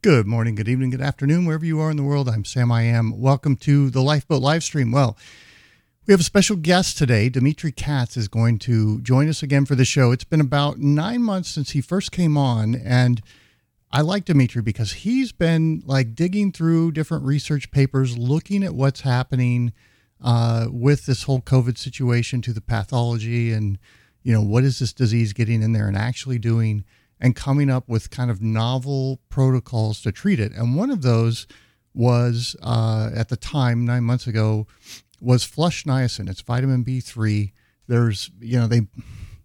[0.00, 2.28] Good morning, good evening, good afternoon, wherever you are in the world.
[2.28, 3.20] I'm Sam I Am.
[3.20, 4.92] Welcome to the Lifeboat live stream.
[4.92, 5.18] Well,
[6.06, 7.28] we have a special guest today.
[7.28, 10.12] Dmitry Kats is going to join us again for the show.
[10.12, 13.20] It's been about nine months since he first came on, and
[13.90, 19.00] I like Dmitry because he's been like digging through different research papers, looking at what's
[19.00, 19.72] happening
[20.22, 23.80] uh, with this whole COVID situation to the pathology and,
[24.22, 26.84] you know, what is this disease getting in there and actually doing
[27.20, 30.52] and coming up with kind of novel protocols to treat it.
[30.52, 31.46] And one of those
[31.94, 34.66] was uh, at the time, nine months ago,
[35.20, 36.28] was flush niacin.
[36.28, 37.52] It's vitamin B3.
[37.88, 38.82] There's, you know, they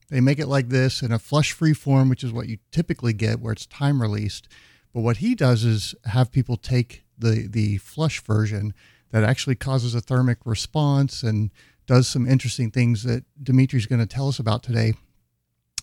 [0.10, 3.14] they make it like this in a flush free form, which is what you typically
[3.14, 4.48] get where it's time released.
[4.94, 8.74] But what he does is have people take the the flush version
[9.12, 11.52] that actually causes a thermic response and
[11.88, 14.94] does some interesting things that Dmitry's going to tell us about today.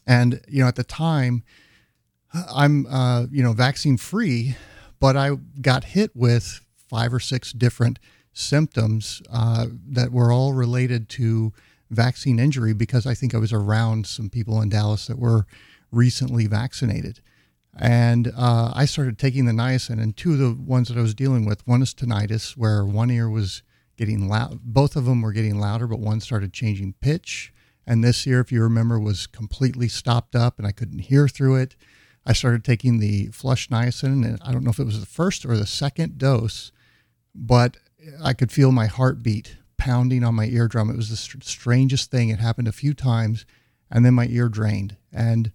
[0.07, 1.43] And you know, at the time,
[2.33, 4.57] I'm uh, you know vaccine free,
[4.99, 7.99] but I got hit with five or six different
[8.33, 11.53] symptoms uh, that were all related to
[11.91, 15.47] vaccine injury because I think I was around some people in Dallas that were
[15.91, 17.21] recently vaccinated.
[17.77, 21.15] And uh, I started taking the niacin, and two of the ones that I was
[21.15, 23.63] dealing with one is tinnitus, where one ear was
[23.97, 27.53] getting loud, both of them were getting louder, but one started changing pitch.
[27.87, 31.57] And this ear, if you remember, was completely stopped up and I couldn't hear through
[31.57, 31.77] it.
[32.27, 35.45] I started taking the flush niacin, and I don't know if it was the first
[35.47, 36.71] or the second dose,
[37.35, 37.77] but
[38.23, 40.91] I could feel my heartbeat pounding on my eardrum.
[40.91, 42.29] It was the strangest thing.
[42.29, 43.47] It happened a few times,
[43.91, 44.97] and then my ear drained.
[45.13, 45.53] And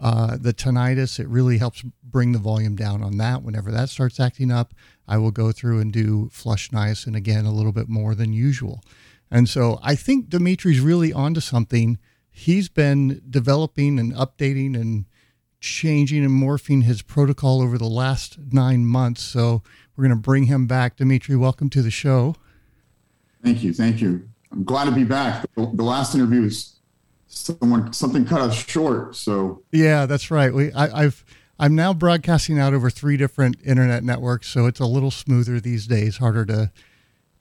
[0.00, 3.42] uh, the tinnitus, it really helps bring the volume down on that.
[3.42, 4.74] Whenever that starts acting up,
[5.06, 8.82] I will go through and do flush niacin again a little bit more than usual.
[9.30, 11.98] And so I think Dmitry's really onto something.
[12.30, 15.06] He's been developing and updating and
[15.64, 19.22] changing and morphing his protocol over the last nine months.
[19.22, 19.62] So
[19.96, 20.96] we're going to bring him back.
[20.96, 22.36] Dmitry, welcome to the show.
[23.42, 23.72] Thank you.
[23.72, 24.28] Thank you.
[24.52, 25.46] I'm glad to be back.
[25.56, 26.78] The, the last interview was
[27.26, 29.16] someone something cut us short.
[29.16, 30.52] So yeah, that's right.
[30.52, 31.24] We I, I've
[31.58, 35.86] I'm now broadcasting out over three different internet networks, so it's a little smoother these
[35.86, 36.18] days.
[36.18, 36.70] Harder to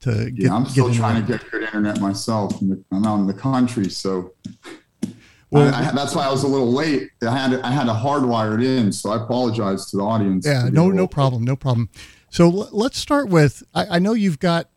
[0.02, 0.46] to get.
[0.46, 2.60] Yeah, I'm still trying to get good internet myself.
[2.62, 4.34] I'm out in the country, so
[5.54, 7.12] well, I, I, that's why I was a little late.
[7.22, 10.46] I had I had a hardwired in, so I apologize to the audience.
[10.46, 11.90] Yeah, no, no problem, no problem.
[12.30, 13.64] So let's start with.
[13.74, 14.70] I, I know you've got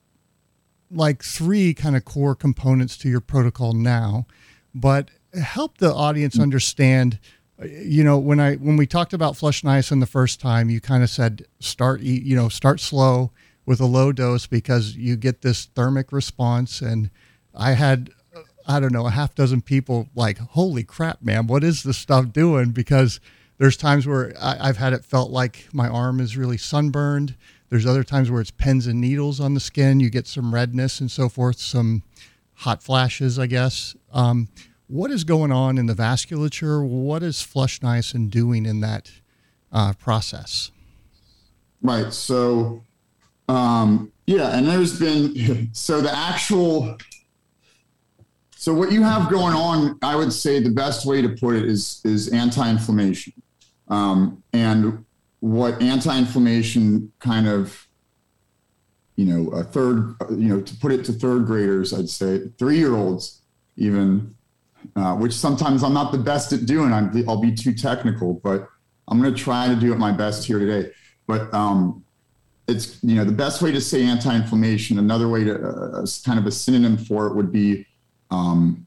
[0.91, 4.27] like three kind of core components to your protocol now,
[4.75, 5.11] but
[5.41, 6.43] help the audience hmm.
[6.43, 7.19] understand.
[7.61, 10.81] Uh, you know, when I when we talked about flush niacin the first time, you
[10.81, 13.33] kind of said start you know start slow
[13.65, 17.11] with a low dose because you get this thermic response and
[17.53, 18.11] I had
[18.67, 22.33] I don't know a half dozen people like holy crap man what is this stuff
[22.33, 23.21] doing because
[23.59, 27.37] there's times where I, have had it felt like my arm is really sunburned
[27.69, 30.01] there's other times where it's pins and needles on the skin.
[30.01, 32.03] You get some redness and so forth, some
[32.55, 33.97] hot flashes, I guess.
[34.13, 34.49] Um,
[34.87, 36.87] what is going on in the vasculature?
[36.87, 39.11] What is flush niacin doing in that
[39.73, 40.71] uh, process?
[41.83, 42.13] Right.
[42.13, 42.85] So,
[43.49, 46.99] um, yeah, and there's been so the actual.
[48.67, 51.67] So what you have going on, I would say the best way to put it
[51.67, 53.33] is is anti-inflammation,
[53.87, 55.05] um, and
[55.39, 57.87] what anti-inflammation kind of
[59.15, 62.77] you know a third you know to put it to third graders i'd say three
[62.77, 63.43] year olds
[63.77, 64.35] even
[64.97, 66.93] uh, which sometimes i'm not the best at doing.
[66.93, 68.69] I will be too technical but
[69.07, 70.91] i'm going to try to do it my best here today.
[71.29, 72.05] But um,
[72.67, 76.47] it's you know the best way to say anti-inflammation another way to uh, kind of
[76.47, 77.87] a synonym for it would be
[78.31, 78.87] um,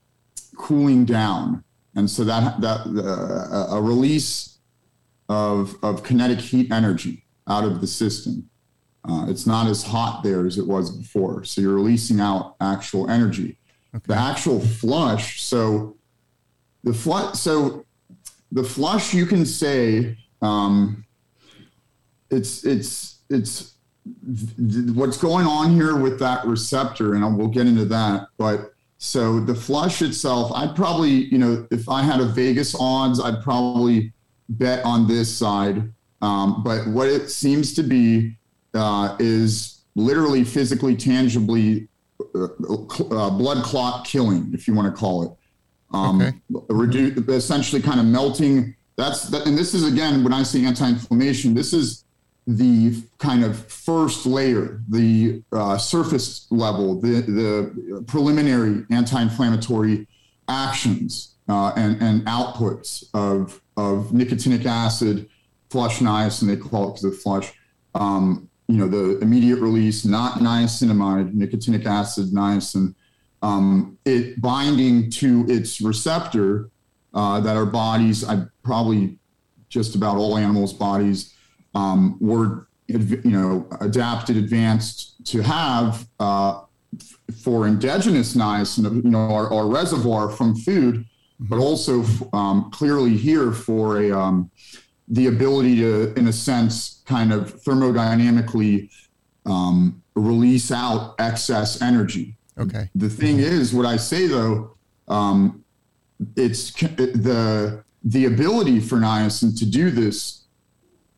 [0.58, 1.64] cooling down
[1.96, 4.58] and so that that uh, a release
[5.28, 8.50] of, of kinetic heat energy out of the system.
[9.08, 11.44] Uh, it's not as hot there as it was before.
[11.44, 13.58] So you're releasing out actual energy.
[13.96, 14.04] Okay.
[14.08, 15.98] The actual flush, so
[16.84, 17.86] the flush, so
[18.52, 21.06] the flush, you can say um,
[22.30, 23.74] it's it's it's
[24.94, 28.28] what's going on here with that receptor, and we'll get into that.
[28.38, 33.22] But so the flush itself, I'd probably, you know, if I had a Vegas odds,
[33.22, 34.12] I'd probably
[34.50, 35.90] bet on this side.
[36.22, 38.36] Um, but what it seems to be
[38.74, 41.88] uh, is literally physically, tangibly
[42.36, 45.32] uh, uh, blood clot killing, if you want to call it.
[45.92, 47.34] Um, okay.
[47.34, 48.76] essentially kind of melting.
[48.98, 51.54] That's that, and this is again when I say anti-inflammation.
[51.54, 52.04] This is
[52.50, 60.08] the kind of first layer, the uh, surface level, the the preliminary anti-inflammatory
[60.48, 65.30] actions uh, and and outputs of of nicotinic acid
[65.70, 67.54] flush niacin, they call it because of flush.
[67.94, 72.96] Um, you know, the immediate release, not niacinamide, nicotinic acid, niacin,
[73.44, 76.72] um, it binding to its receptor
[77.14, 79.20] uh, that our bodies, I probably
[79.70, 81.36] just about all animals' bodies
[81.76, 86.62] um, were, you know, adapted, advanced to have uh,
[87.44, 91.06] for indigenous niacin, you know, our, our reservoir from food,
[91.40, 94.50] but also um, clearly here for a um,
[95.08, 98.90] the ability to, in a sense, kind of thermodynamically
[99.46, 102.36] um, release out excess energy.
[102.58, 102.90] Okay.
[102.94, 104.76] The thing is, what I say though,
[105.08, 105.64] um,
[106.36, 110.39] it's the the ability for niacin to do this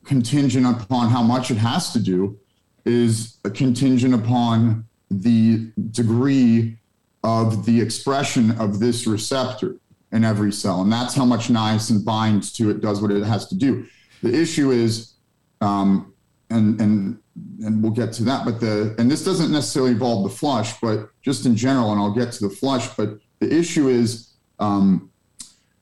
[0.04, 2.38] contingent upon how much it has to do
[2.86, 6.78] is contingent upon the degree
[7.24, 9.78] of the expression of this receptor
[10.12, 10.82] in every cell.
[10.82, 13.86] And that's how much niacin binds to it, does what it has to do.
[14.24, 15.14] The issue is,
[15.62, 16.14] um,
[16.50, 17.20] and, and,
[17.64, 21.10] and we'll get to that, but the, and this doesn't necessarily involve the flush, but
[21.22, 25.11] just in general, and I'll get to the flush, but the issue is, um,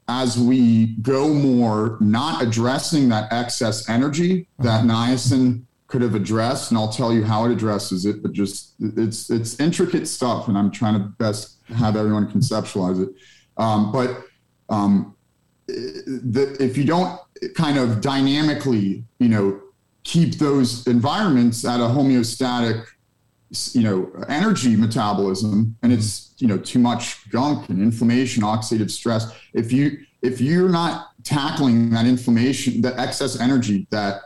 [0.10, 4.88] as we go more not addressing that excess energy that uh-huh.
[4.88, 8.22] niacin could have addressed, and I'll tell you how it addresses it.
[8.22, 13.10] But just it's it's intricate stuff, and I'm trying to best have everyone conceptualize it.
[13.58, 14.24] Um, but
[14.70, 15.16] um,
[15.68, 17.20] the, if you don't
[17.56, 19.62] kind of dynamically, you know,
[20.04, 22.86] keep those environments at a homeostatic,
[23.74, 29.32] you know, energy metabolism, and it's you know too much gunk and inflammation, oxidative stress.
[29.54, 34.22] If you if you're not tackling that inflammation, that excess energy that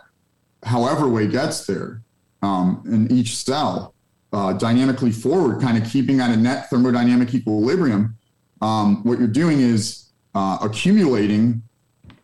[0.64, 2.02] however way gets there
[2.42, 3.94] um, in each cell
[4.32, 8.18] uh, dynamically forward, kind of keeping at a net thermodynamic equilibrium,
[8.62, 11.62] um, what you're doing is uh, accumulating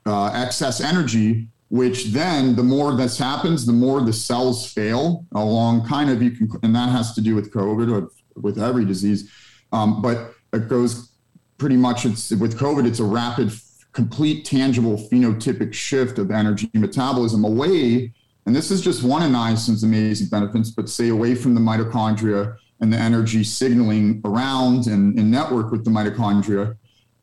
[0.05, 5.87] uh, excess energy, which then the more this happens, the more the cells fail along
[5.87, 9.31] kind of you can, and that has to do with COVID or with every disease.
[9.71, 11.11] Um, but it goes
[11.57, 13.51] pretty much it's with COVID, it's a rapid,
[13.91, 18.13] complete, tangible phenotypic shift of energy metabolism away
[18.49, 22.57] and this is just one of niacin's amazing benefits, but say away from the mitochondria
[22.79, 26.75] and the energy signaling around and, and network with the mitochondria.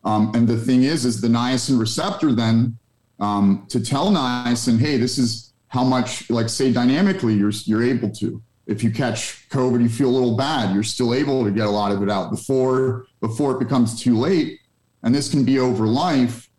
[0.05, 2.77] Um, and the thing is, is the niacin receptor then
[3.19, 8.09] um, to tell niacin, hey, this is how much, like say dynamically, you're you're able
[8.11, 8.41] to.
[8.65, 10.73] If you catch COVID, you feel a little bad.
[10.73, 14.17] You're still able to get a lot of it out before before it becomes too
[14.17, 14.59] late.
[15.03, 16.49] And this can be over life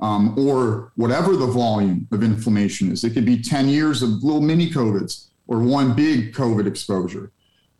[0.00, 3.04] um, or whatever the volume of inflammation is.
[3.04, 7.32] It could be 10 years of little mini COVIDs or one big COVID exposure.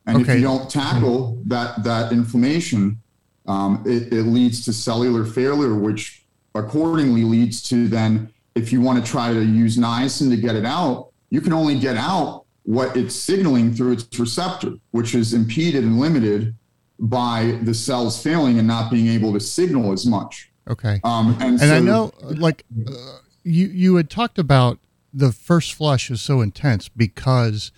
[0.06, 0.32] And okay.
[0.32, 3.00] if you don't tackle that, that inflammation,
[3.46, 6.24] um, it, it leads to cellular failure, which
[6.54, 10.64] accordingly leads to then, if you want to try to use niacin to get it
[10.64, 15.84] out, you can only get out what it's signaling through its receptor, which is impeded
[15.84, 16.54] and limited
[16.98, 20.50] by the cells failing and not being able to signal as much.
[20.68, 21.00] Okay.
[21.04, 22.92] Um, and, and so, I know, like, uh,
[23.42, 24.78] you you had talked about
[25.12, 27.72] the first flush is so intense because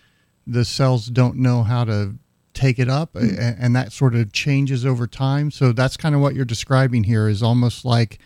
[0.46, 2.16] the cells don't know how to
[2.52, 3.40] take it up, mm-hmm.
[3.40, 5.52] and, and, that sort of changes over time.
[5.52, 8.18] So that's kind of what you're describing here is almost like.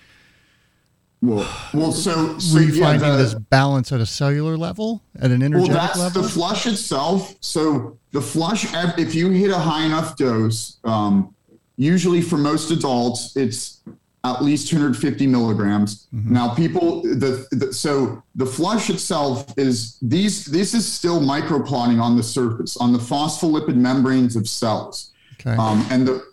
[1.25, 5.75] Well, well, so, so refinding yeah, this balance at a cellular level, at an energetic
[5.75, 6.23] well, that's level.
[6.23, 7.35] The flush itself.
[7.40, 8.66] So the flush,
[8.99, 11.35] if you hit a high enough dose, um,
[11.76, 13.81] usually for most adults, it's
[14.25, 16.07] at least 250 milligrams.
[16.14, 16.33] Mm-hmm.
[16.33, 20.47] Now, people, the, the, so the flush itself is these.
[20.47, 25.12] This is still microclotting on the surface, on the phospholipid membranes of cells.
[25.40, 25.57] Okay.
[25.57, 26.25] Um, and the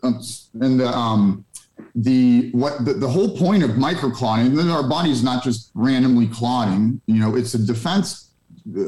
[0.62, 1.44] and the um,
[1.96, 5.72] the what the, the whole point of microclotting, and then our body is not just
[5.74, 7.02] randomly clotting.
[7.06, 8.30] You know, it's a defense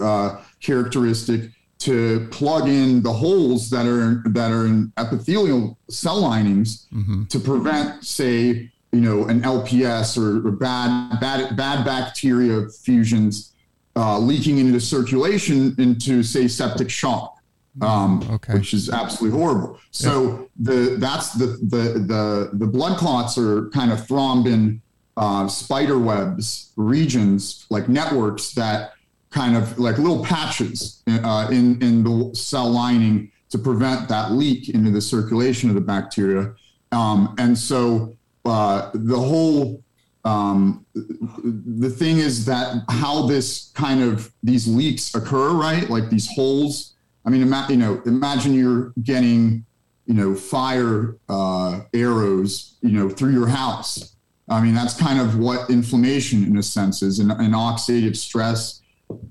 [0.01, 6.87] uh, characteristic to plug in the holes that are that are in epithelial cell linings
[6.93, 7.25] mm-hmm.
[7.25, 13.53] to prevent, say, you know, an LPS or, or bad, bad, bad bacteria fusions
[13.95, 17.32] uh, leaking into circulation into, say, septic shock,
[17.81, 18.53] um, okay.
[18.53, 19.79] which is absolutely horrible.
[19.91, 24.79] So the that's the, the the the blood clots are kind of thrombin
[25.17, 28.93] uh, spider webs regions like networks that
[29.29, 34.69] kind of like little patches uh, in in the cell lining to prevent that leak
[34.69, 36.53] into the circulation of the bacteria.
[36.91, 38.15] Um, and so
[38.45, 39.83] uh, the whole
[40.25, 45.89] um, the thing is that how this kind of these leaks occur, right?
[45.89, 46.92] Like these holes.
[47.25, 49.65] I mean, ima- you know, imagine you're getting,
[50.05, 54.15] you know, fire uh, arrows, you know, through your house.
[54.49, 58.81] I mean, that's kind of what inflammation, in a sense, is, and, and oxidative stress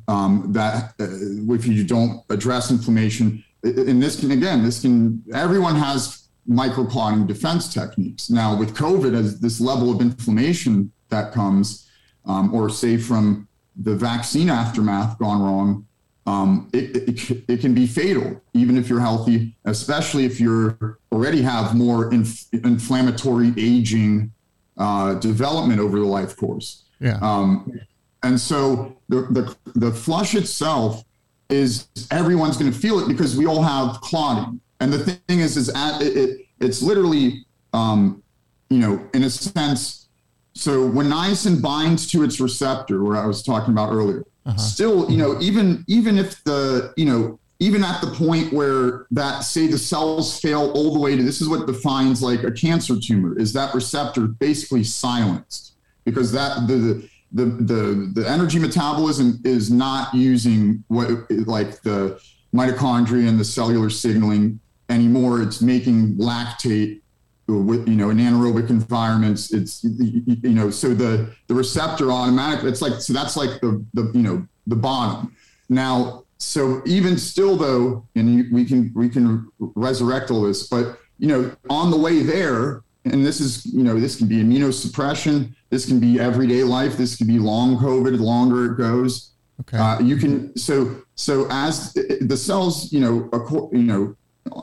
[0.08, 5.76] um, that uh, if you don't address inflammation, and this can again, this can everyone
[5.76, 8.30] has microclotting defense techniques.
[8.30, 11.88] Now with COVID, as this level of inflammation that comes,
[12.24, 15.86] um, or say from the vaccine aftermath gone wrong,
[16.26, 20.76] um, it, it, it, can be fatal, even if you're healthy, especially if you
[21.10, 24.32] already have more inf- inflammatory aging
[24.78, 26.84] uh, development over the life course.
[27.00, 27.18] Yeah.
[27.20, 27.80] Um,
[28.22, 31.04] and so the, the, the flush itself
[31.48, 34.60] is everyone's going to feel it because we all have clotting.
[34.80, 38.22] And the thing is, is at, it, it's literally, um,
[38.70, 40.08] you know, in a sense,
[40.54, 44.56] so when niacin binds to its receptor, where I was talking about earlier, uh-huh.
[44.58, 49.40] still, you know, even even if the, you know, even at the point where that
[49.40, 52.98] say the cells fail all the way to this is what defines like a cancer
[52.98, 59.70] tumor is that receptor basically silenced because that the the the, the energy metabolism is
[59.70, 62.20] not using what like the
[62.52, 64.58] mitochondria and the cellular signaling
[64.88, 67.01] anymore it's making lactate
[67.48, 72.82] with you know in anaerobic environments it's you know so the the receptor automatically it's
[72.82, 75.34] like so that's like the the you know the bottom.
[75.68, 81.28] Now so even still though and we can we can resurrect all this but you
[81.28, 85.86] know on the way there and this is you know this can be immunosuppression this
[85.86, 89.30] can be everyday life this can be long covid the longer it goes.
[89.60, 89.78] Okay.
[89.78, 93.30] Uh, you can so so as the cells you know
[93.72, 94.16] you know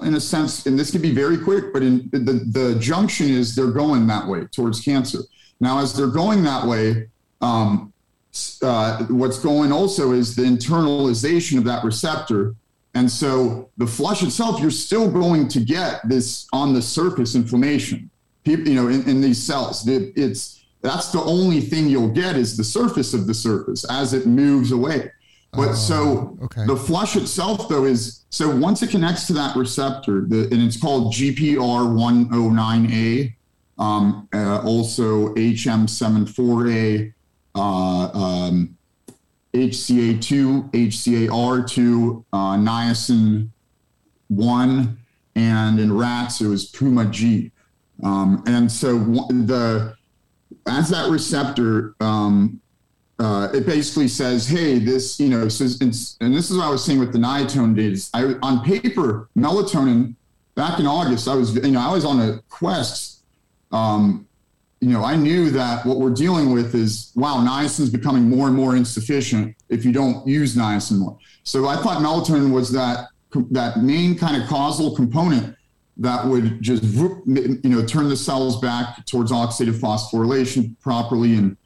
[0.03, 2.19] in a sense, and this can be very quick, but in the,
[2.51, 5.19] the junction is they're going that way towards cancer.
[5.59, 7.07] Now, as they're going that way,
[7.41, 7.93] um,
[8.61, 12.55] uh, what's going also is the internalization of that receptor.
[12.93, 18.09] And so the flush itself, you're still going to get this on the surface inflammation,
[18.43, 19.87] people, you know, in, in these cells.
[19.87, 24.13] It, it's that's the only thing you'll get is the surface of the surface as
[24.13, 25.11] it moves away.
[25.51, 26.65] But uh, so okay.
[26.65, 30.79] the flush itself, though, is so once it connects to that receptor, the, and it's
[30.79, 33.33] called GPR109A,
[33.79, 37.13] um, uh, also HM74A,
[37.55, 38.77] uh, um,
[39.53, 43.49] HCA2, HCAR2, uh, niacin
[44.27, 44.97] 1,
[45.35, 47.51] and in rats, it was PUMA-G.
[48.03, 49.95] Um, and so the
[50.67, 52.61] as that receptor um,
[53.19, 56.83] uh, it basically says, hey, this, you know, says, and, this is what I was
[56.83, 58.09] saying with the niacin data.
[58.13, 60.15] I, on paper, melatonin,
[60.55, 63.23] back in August, I was, you know, I was on a quest.
[63.71, 64.25] Um,
[64.79, 68.47] you know, I knew that what we're dealing with is, wow, niacin is becoming more
[68.47, 71.17] and more insufficient if you don't use niacin more.
[71.43, 73.09] So I thought melatonin was that
[73.51, 75.55] that main kind of causal component
[75.97, 81.57] that would just, you know, turn the cells back towards oxidative phosphorylation properly and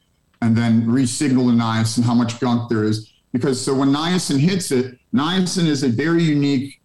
[0.44, 3.14] and then re-signal the niacin how much gunk there is.
[3.32, 6.82] Because so when niacin hits it, niacin is a very unique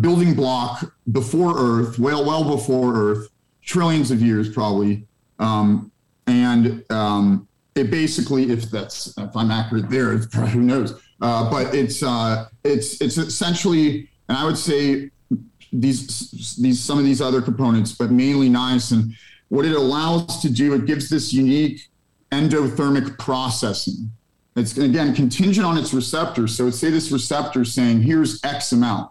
[0.00, 3.28] building block before Earth, well, well before Earth,
[3.62, 5.06] trillions of years probably.
[5.38, 5.90] Um,
[6.26, 10.16] and um, it basically, if that's if I'm accurate there,
[10.52, 11.00] who knows?
[11.22, 15.10] Uh, but it's uh, it's it's essentially, and I would say
[15.72, 19.14] these these some of these other components, but mainly niacin.
[19.48, 21.87] What it allows to do, it gives this unique
[22.30, 24.10] endothermic processing.
[24.56, 26.48] It's again contingent on its receptor.
[26.48, 29.10] So say this receptor saying, here's X amount.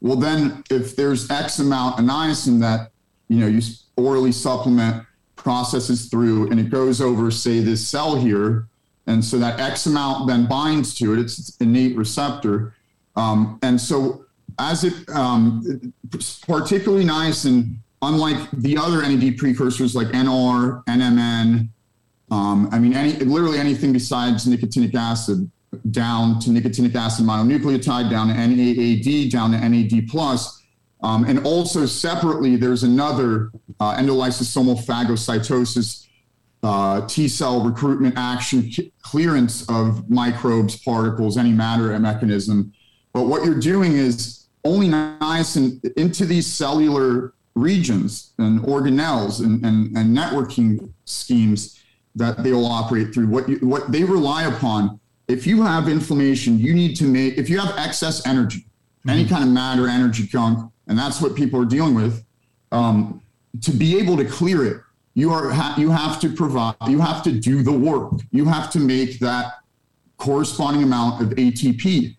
[0.00, 2.92] Well, then if there's X amount niacin that
[3.28, 3.60] you know you
[3.96, 8.66] orally supplement processes through and it goes over, say, this cell here,
[9.06, 12.74] and so that X amount then binds to it, it's innate receptor.
[13.16, 14.26] Um, and so
[14.58, 15.92] as it, um,
[16.46, 21.68] particularly niacin, unlike the other NAD precursors like NR, NMN,
[22.30, 25.50] um, I mean, any, literally anything besides nicotinic acid
[25.90, 30.62] down to nicotinic acid mononucleotide, down to NAAD, down to NAD plus.
[31.02, 36.06] Um, and also separately, there's another uh, endolysosomal phagocytosis
[36.62, 42.72] uh, T cell recruitment action clearance of microbes, particles, any matter mechanism.
[43.12, 49.96] But what you're doing is only niacin into these cellular regions and organelles and, and,
[49.96, 51.80] and networking schemes
[52.16, 53.28] that they will operate through.
[53.28, 54.98] What you, what they rely upon.
[55.28, 57.36] If you have inflammation, you need to make.
[57.36, 59.10] If you have excess energy, mm-hmm.
[59.10, 62.24] any kind of matter, energy gunk, and that's what people are dealing with.
[62.72, 63.22] Um,
[63.62, 64.82] to be able to clear it,
[65.14, 66.74] you are ha- you have to provide.
[66.88, 68.12] You have to do the work.
[68.32, 69.54] You have to make that
[70.16, 72.16] corresponding amount of ATP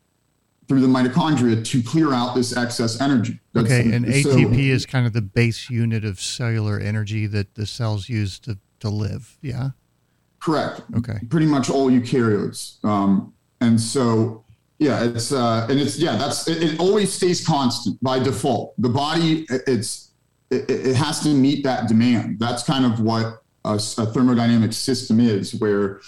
[0.67, 3.39] through the mitochondria to clear out this excess energy.
[3.53, 7.55] That's, okay, and so, ATP is kind of the base unit of cellular energy that
[7.55, 9.37] the cells use to to live.
[9.41, 9.69] Yeah.
[10.39, 10.81] Correct.
[10.95, 11.19] Okay.
[11.29, 12.83] Pretty much all eukaryotes.
[12.83, 14.43] Um, and so
[14.79, 18.79] yeah, it's uh, and it's yeah, that's it, it always stays constant by default.
[18.79, 20.11] The body it's
[20.51, 22.39] it, it has to meet that demand.
[22.39, 26.01] That's kind of what a, a thermodynamic system is, where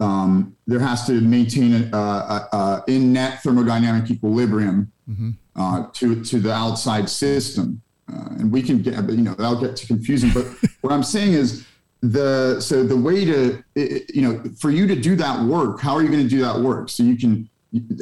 [0.00, 5.30] um, there has to maintain a, a, a in net thermodynamic equilibrium mm-hmm.
[5.54, 7.82] uh, to to the outside system.
[8.10, 10.30] Uh, and we can get, you know, that'll get too confusing.
[10.32, 10.46] But
[10.80, 11.67] what I'm saying is
[12.00, 16.02] the so the way to you know for you to do that work, how are
[16.02, 16.88] you going to do that work?
[16.88, 17.48] So you can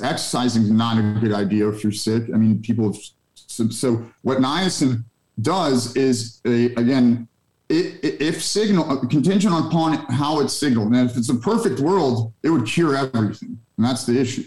[0.02, 2.24] exercising is not a good idea if you're sick.
[2.32, 2.92] I mean, people.
[2.92, 3.02] Have,
[3.34, 5.04] so, so what niacin
[5.40, 7.28] does is a, again
[7.68, 12.50] it, if signal contingent upon how it's signaled and if it's a perfect world it
[12.50, 14.44] would cure everything and that's the issue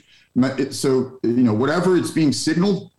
[0.71, 2.91] so you know whatever it's being signaled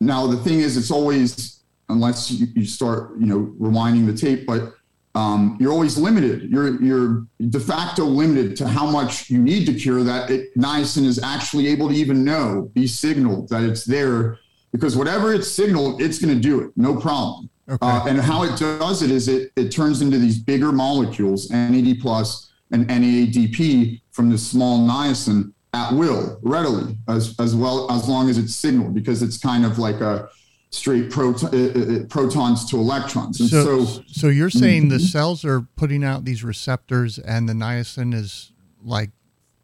[0.00, 4.46] now the thing is it's always unless you, you start you know rewinding the tape
[4.46, 4.74] but
[5.14, 9.74] um, you're always limited you're you're de facto limited to how much you need to
[9.74, 14.38] cure that it, niacin is actually able to even know be signaled that it's there
[14.72, 17.86] because whatever it's signaled it's going to do it no problem Okay.
[17.86, 22.00] Uh, and how it does it is it, it turns into these bigger molecules, NAD
[22.00, 28.28] plus and NADP from this small niacin at will, readily, as, as well as long
[28.28, 30.28] as it's signaled, because it's kind of like a
[30.72, 33.40] straight proton, uh, uh, uh, protons to electrons.
[33.40, 34.92] And so, so, so you're saying mm-hmm.
[34.92, 38.52] the cells are putting out these receptors, and the niacin is
[38.82, 39.10] like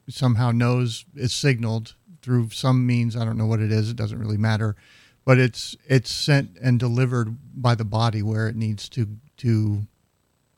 [0.09, 3.17] somehow knows it's signaled through some means.
[3.17, 3.91] I don't know what it is.
[3.91, 4.77] It doesn't really matter
[5.29, 9.87] but it's it's sent and delivered by the body where it needs to to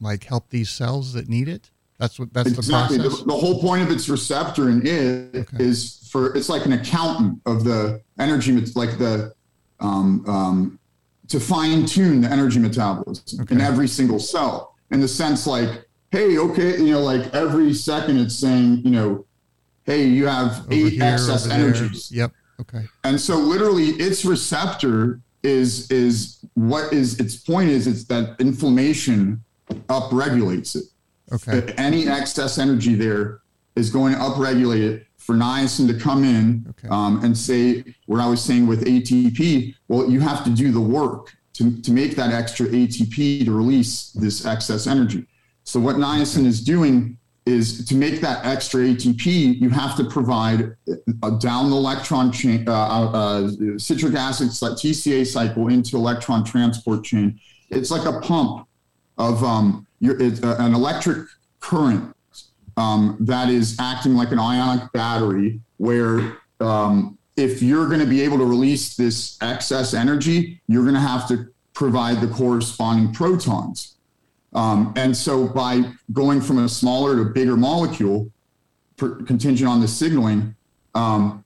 [0.00, 1.72] like help these cells that need it.
[1.98, 2.98] That's what that's exactly.
[2.98, 3.18] the process.
[3.18, 5.56] The, the whole point of its receptor and it okay.
[5.58, 8.52] is for it's like an accountant of the energy.
[8.76, 9.34] Like the
[9.80, 10.78] um, um,
[11.28, 13.54] to fine tune the energy metabolism okay.
[13.54, 14.76] in every single cell.
[14.90, 19.26] In the sense, like, hey, okay, you know, like every second it's saying, you know,
[19.84, 22.08] hey, you have over eight here, excess energies.
[22.08, 22.22] There.
[22.22, 22.32] Yep.
[22.60, 22.84] Okay.
[23.04, 29.42] And so literally its receptor is is what is its point is it's that inflammation
[29.88, 30.84] upregulates it.
[31.32, 31.60] Okay.
[31.60, 33.40] That any excess energy there
[33.76, 36.88] is going to upregulate it for niacin to come in okay.
[36.88, 39.74] um, and say what I was saying with ATP.
[39.88, 44.12] Well, you have to do the work to, to make that extra ATP to release
[44.12, 45.26] this excess energy.
[45.64, 50.74] So what niacin is doing is to make that extra ATP, you have to provide
[51.22, 57.04] a down the electron chain, uh, uh, uh citric acid TCA cycle into electron transport
[57.04, 57.38] chain.
[57.68, 58.66] It's like a pump
[59.18, 61.26] of um, your, it's uh, an electric
[61.60, 62.14] current
[62.80, 68.22] um, that is acting like an ionic battery, where um, if you're going to be
[68.22, 73.96] able to release this excess energy, you're going to have to provide the corresponding protons.
[74.54, 78.30] Um, and so by going from a smaller to bigger molecule,
[78.96, 80.54] per, contingent on the signaling,
[80.94, 81.44] um,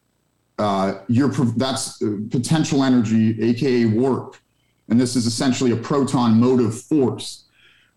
[0.59, 1.99] uh, you're, that's
[2.31, 4.41] potential energy, aka work.
[4.89, 7.45] And this is essentially a proton motive force.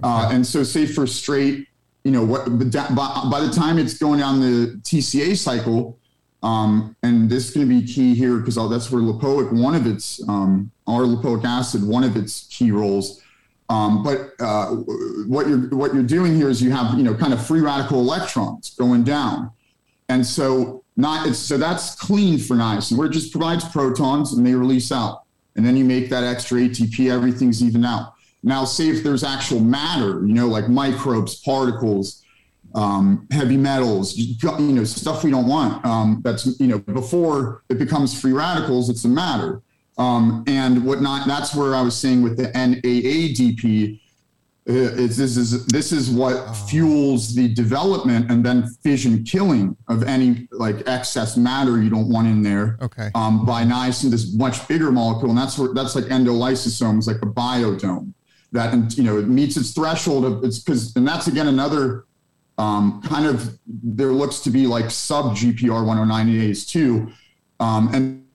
[0.01, 1.67] Uh, and so, say for straight,
[2.07, 5.99] you know, what by, by the time it's going down the TCA cycle,
[6.41, 9.85] um, and this is going to be key here because that's where lipoic, one of
[9.85, 13.21] its, um, or lipoic acid, one of its key roles.
[13.67, 14.67] Um, but uh,
[15.27, 17.99] what you're what you're doing here is you have you know kind of free radical
[17.99, 19.51] electrons going down,
[20.07, 24.55] and so not so that's clean for niacin where it just provides protons and they
[24.55, 25.23] release out,
[25.57, 28.13] and then you make that extra ATP, everything's even out.
[28.43, 32.23] Now, say if there's actual matter, you know, like microbes, particles,
[32.75, 35.83] um, heavy metals, you know, stuff we don't want.
[35.85, 39.61] Um, that's you know before it becomes free radicals, it's a matter.
[39.97, 41.27] Um, and whatnot.
[41.27, 43.99] That's where I was saying with the NAADP.
[44.69, 50.03] Uh, is this is this is what fuels the development and then fission killing of
[50.03, 52.77] any like excess matter you don't want in there.
[52.81, 53.09] Okay.
[53.15, 57.27] Um, by niacin, this much bigger molecule, and that's where that's like endolysosomes, like a
[57.27, 58.13] biodome
[58.57, 62.05] that you know it meets its threshold of it's because and that's again another
[62.57, 67.11] um, kind of there looks to be like sub GPR 109As too,
[67.59, 68.25] um, and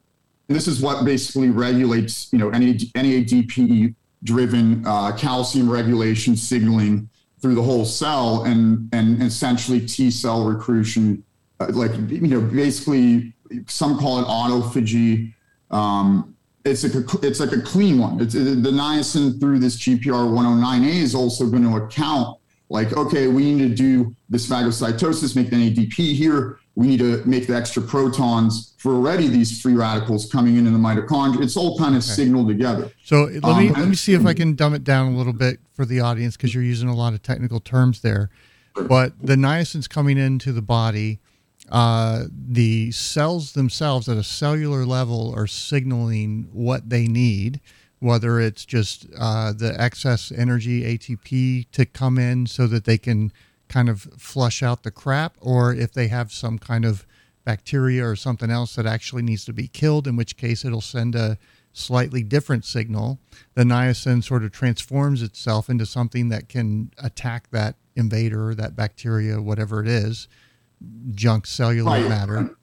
[0.48, 7.08] this is what basically regulates, you know, any NADP driven uh, calcium regulation signaling
[7.40, 11.24] through the whole cell and and essentially T cell recruitment,
[11.58, 13.32] uh, like you know, basically
[13.66, 15.34] some call it autophagy.
[15.70, 18.20] Um, it's like a it's like a clean one.
[18.20, 23.52] It's the niacin through this GPR 109A is also going to account like okay, we
[23.52, 27.82] need to do this phagocytosis, make the ADP here we need to make the extra
[27.82, 31.42] protons for already these free radicals coming into the mitochondria.
[31.42, 32.12] It's all kind of okay.
[32.12, 32.90] signaled together.
[33.04, 35.34] So let um, me let me see if I can dumb it down a little
[35.34, 38.30] bit for the audience because you're using a lot of technical terms there.
[38.74, 41.20] But the niacin's coming into the body,
[41.70, 47.60] uh, the cells themselves at a cellular level are signaling what they need,
[47.98, 53.32] whether it's just uh, the excess energy ATP to come in so that they can
[53.68, 57.06] kind of flush out the crap, or if they have some kind of
[57.44, 61.14] bacteria or something else that actually needs to be killed, in which case it'll send
[61.14, 61.38] a
[61.72, 63.18] slightly different signal.
[63.54, 69.40] The niacin sort of transforms itself into something that can attack that invader, that bacteria,
[69.40, 70.28] whatever it is,
[71.12, 72.08] junk cellular right.
[72.08, 72.56] matter,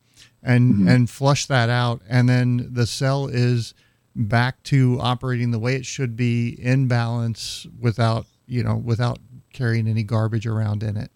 [0.44, 0.88] and mm-hmm.
[0.88, 3.74] and flush that out, and then the cell is
[4.16, 9.20] back to operating the way it should be in balance without you know without
[9.54, 11.12] carrying any garbage around in it.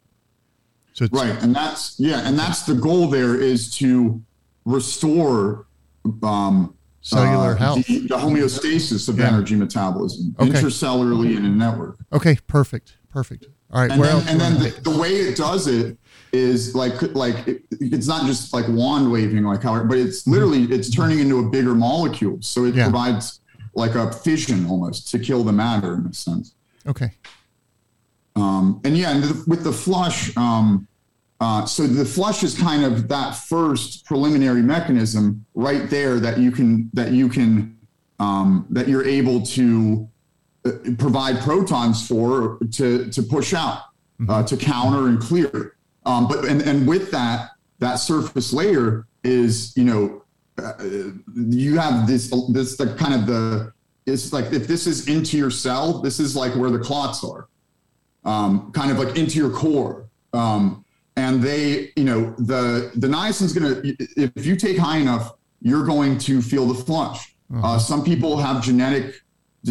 [0.94, 3.08] So right, and that's yeah, and that's the goal.
[3.08, 4.22] There is to
[4.66, 5.66] restore
[6.22, 9.28] um, cellular uh, health, the, the, homeostasis of yeah.
[9.28, 10.52] energy metabolism, okay.
[10.52, 11.98] intercellularly in a network.
[12.12, 13.48] Okay, perfect, perfect.
[13.72, 15.98] All right, and then, and then the, the, way it does it
[16.34, 20.64] is like like it, it's not just like wand waving like how, but it's literally
[20.64, 22.40] it's turning into a bigger molecule.
[22.42, 22.86] So it yeah.
[22.86, 23.40] provides
[23.76, 26.56] like a fission almost to kill the matter in a sense.
[26.88, 27.12] Okay.
[28.36, 30.88] Um, and yeah, and the, with the flush, um,
[31.40, 36.52] uh, so the flush is kind of that first preliminary mechanism right there that you
[36.52, 37.78] can that you can
[38.20, 40.10] um, that you're able to
[40.66, 43.82] uh, provide protons for to to push out
[44.22, 44.46] uh, mm-hmm.
[44.46, 45.73] to counter and clear.
[46.06, 50.24] Um, but and and with that that surface layer is you know
[50.58, 50.74] uh,
[51.34, 53.74] you have this this the kind of the
[54.06, 57.48] it's like if this is into your cell, this is like where the clots are,
[58.26, 60.10] um, kind of like into your core.
[60.34, 60.84] Um,
[61.16, 65.86] and they, you know, the the niacin's going to, if you take high enough, you're
[65.86, 67.36] going to feel the flush.
[67.54, 67.76] Uh-huh.
[67.76, 69.22] Uh, some people have genetic,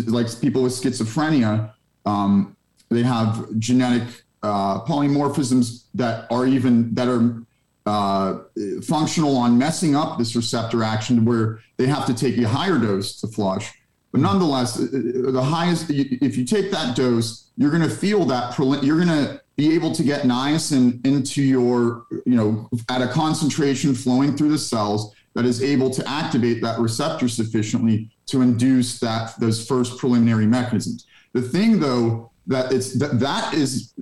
[0.06, 1.72] like people with schizophrenia,
[2.06, 2.56] um,
[2.88, 7.42] they have genetic uh, polymorphisms that are even that are
[7.87, 8.38] uh,
[8.83, 13.20] functional on messing up this receptor action, where they have to take a higher dose
[13.20, 13.72] to flush.
[14.12, 18.24] But nonetheless, uh, uh, the highest, if you take that dose, you're going to feel
[18.26, 18.57] that.
[18.59, 23.94] You're going to be able to get niacin into your, you know, at a concentration
[23.94, 29.38] flowing through the cells that is able to activate that receptor sufficiently to induce that
[29.40, 31.07] those first preliminary mechanisms.
[31.33, 33.94] The thing though that it's that, that is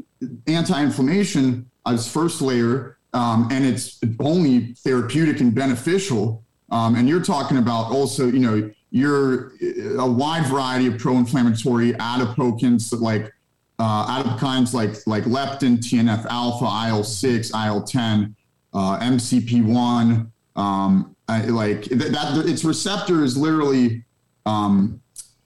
[0.47, 6.45] anti-inflammation as first layer, um, and it's only therapeutic and beneficial.
[6.71, 9.53] Um, and you're talking about also, you know, you're
[9.99, 13.33] a wide variety of pro-inflammatory adipokines like
[13.79, 18.35] uh, adipokines like like leptin, TNF alpha, IL six, IL ten,
[18.73, 20.33] uh, MCP one.
[20.57, 24.05] Um, like that, that, its receptor is literally
[24.47, 25.01] um,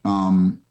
[0.05, 0.63] um,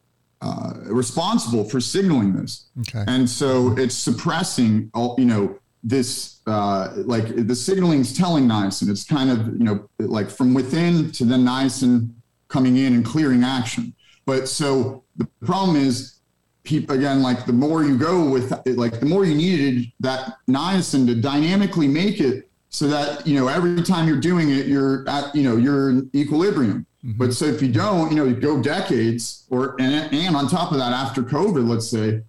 [0.44, 3.04] uh, responsible for signaling this, okay.
[3.08, 8.90] and so it's suppressing all you know this uh, like the signaling is telling niacin.
[8.90, 12.10] It's kind of you know like from within to then niacin
[12.48, 13.94] coming in and clearing action.
[14.26, 16.20] But so the problem is
[16.62, 20.34] people again like the more you go with it, like the more you needed that
[20.48, 25.08] niacin to dynamically make it so that you know every time you're doing it you're
[25.08, 27.18] at you know you're in equilibrium mm-hmm.
[27.18, 30.72] but so if you don't you know you go decades or and, and on top
[30.72, 32.22] of that after covid let's say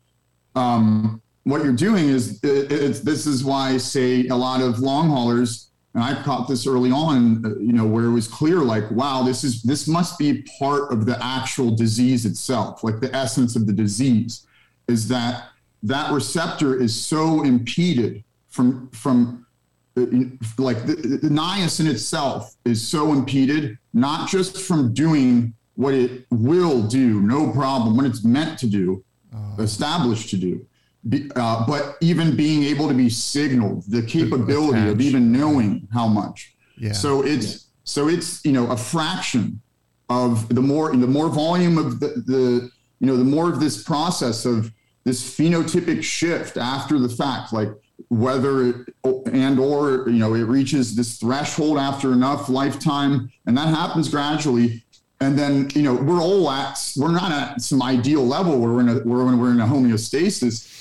[0.56, 5.10] um, what you're doing is it, it's this is why say a lot of long
[5.10, 9.24] haulers and I caught this early on, you know, where it was clear, like, wow,
[9.24, 13.66] this is this must be part of the actual disease itself, like the essence of
[13.66, 14.46] the disease,
[14.90, 15.46] is that
[15.84, 19.45] that receptor is so impeded from from uh,
[20.58, 26.82] like the, the niacin itself is so impeded, not just from doing what it will
[26.84, 29.04] do, no problem, when it's meant to do,
[29.34, 30.66] uh, established to do,
[31.36, 36.56] uh, but even being able to be signaled, the capability of even knowing how much.
[36.78, 36.94] Yeah.
[36.94, 37.60] So it's yeah.
[37.84, 39.62] so it's you know a fraction
[40.10, 43.84] of the more the more volume of the, the you know the more of this
[43.84, 44.72] process of
[45.04, 47.70] this phenotypic shift after the fact, like
[48.10, 48.76] whether it,
[49.32, 54.84] and or you know it reaches this threshold after enough lifetime, and that happens gradually.
[55.22, 58.82] And then you know we're all at we're not at some ideal level where we're
[58.82, 60.76] in a where we're in a homeostasis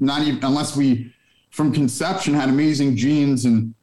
[0.00, 1.12] not even unless we
[1.50, 3.74] from conception had amazing genes and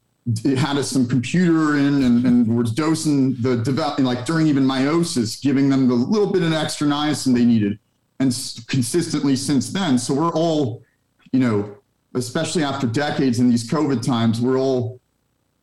[0.44, 4.64] it had us some computer in and, and was dosing the developing like during even
[4.64, 7.78] meiosis, giving them the little bit of extra niacin they needed,
[8.18, 8.34] and
[8.66, 9.96] consistently since then.
[9.98, 10.82] So we're all,
[11.30, 11.76] you know,
[12.16, 15.00] especially after decades in these COVID times, we're all.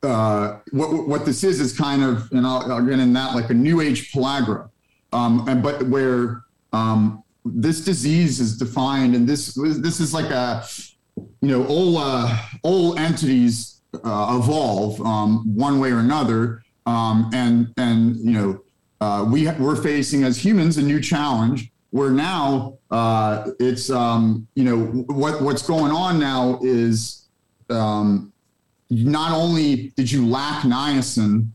[0.01, 3.49] Uh, what what this is is kind of, and I'll, I'll get in that like
[3.49, 4.69] a new age pellagra,
[5.13, 10.65] um, and but where um, this disease is defined, and this this is like a
[11.15, 16.63] you know all uh, all entities uh, evolve um, one way or another.
[16.85, 18.63] Um, and and you know
[18.99, 24.63] uh, we we're facing as humans a new challenge where now uh, it's um, you
[24.63, 24.77] know
[25.13, 27.27] what what's going on now is
[27.69, 28.33] um,
[28.89, 31.49] not only did you lack niacin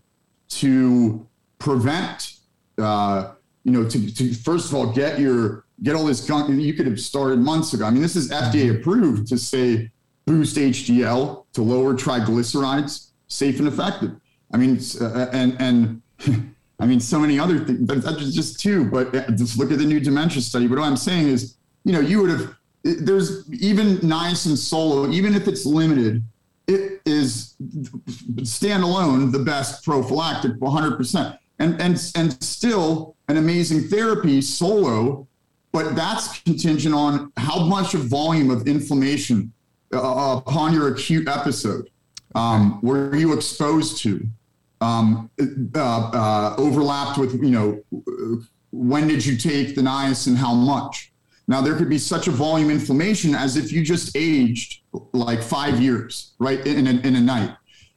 [0.49, 1.27] to
[1.59, 2.35] prevent
[2.79, 3.33] uh,
[3.65, 6.87] you know to, to first of all get your get all this gunk you could
[6.87, 7.85] have started months ago.
[7.85, 9.91] I mean this is FDA approved to say
[10.25, 14.13] boost HDL to lower triglycerides, safe and effective.
[14.53, 16.03] I mean uh, and and
[16.81, 17.87] I mean, so many other things.
[17.87, 20.67] That's just two, but uh, just look at the new dementia study.
[20.67, 25.35] But what I'm saying is, you know, you would have, there's even niacin solo, even
[25.35, 26.23] if it's limited,
[26.69, 31.39] it is standalone the best prophylactic 100%.
[31.59, 35.27] And, and, and still an amazing therapy solo,
[35.73, 39.53] but that's contingent on how much of volume of inflammation
[39.93, 41.91] uh, upon your acute episode
[42.35, 44.29] um, were you exposed to
[44.81, 45.31] um,
[45.75, 47.83] uh, uh, overlapped with, you know,
[48.71, 51.13] when did you take the niacin, how much?
[51.47, 55.81] Now, there could be such a volume inflammation as if you just aged like five
[55.81, 57.57] years, right, in a, in a night.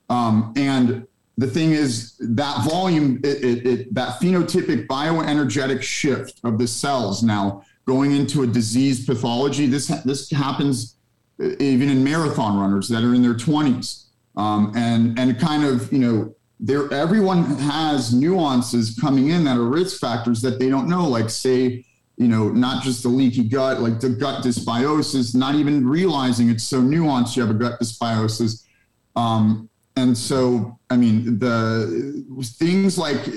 [0.09, 1.05] Um, and
[1.37, 7.23] the thing is that volume, it, it, it, that phenotypic bioenergetic shift of the cells
[7.23, 10.95] now going into a disease pathology, this, this happens
[11.59, 14.05] even in marathon runners that are in their 20s.
[14.37, 19.63] Um, and, and kind of, you know, there everyone has nuances coming in that are
[19.63, 21.83] risk factors that they don't know like say
[22.17, 26.63] you know not just the leaky gut like the gut dysbiosis not even realizing it's
[26.63, 28.65] so nuanced you have a gut dysbiosis.
[29.15, 32.23] Um, and so i mean the
[32.59, 33.27] things like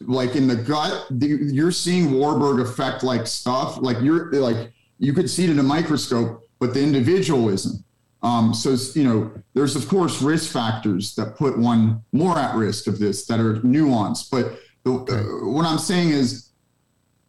[0.00, 5.28] like in the gut you're seeing warburg effect like stuff like you're like you could
[5.28, 7.84] see it in a microscope but the individual isn't
[8.22, 12.86] um, so, you know, there's of course risk factors that put one more at risk
[12.86, 14.30] of this that are nuanced.
[14.30, 16.50] But the, uh, what I'm saying is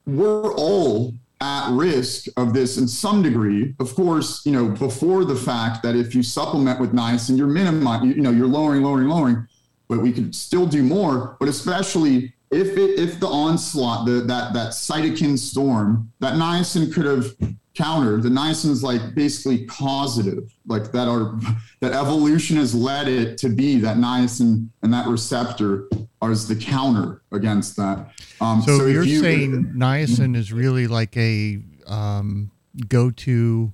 [0.05, 3.73] we're all at risk of this in some degree.
[3.79, 8.09] Of course, you know, before the fact that if you supplement with niacin, you're minimizing,
[8.09, 9.47] you know, you're lowering, lowering, lowering,
[9.87, 11.37] but we could still do more.
[11.39, 17.05] But especially if it if the onslaught, the that that cytokine storm, that niacin could
[17.05, 17.35] have
[17.73, 21.39] countered the niacin is like basically causative like that are
[21.79, 25.87] that evolution has led it to be that niacin and that receptor
[26.21, 28.11] are the counter against that.
[28.41, 32.51] Um, so, so you're you, saying niacin is really like a um,
[32.87, 33.73] go-to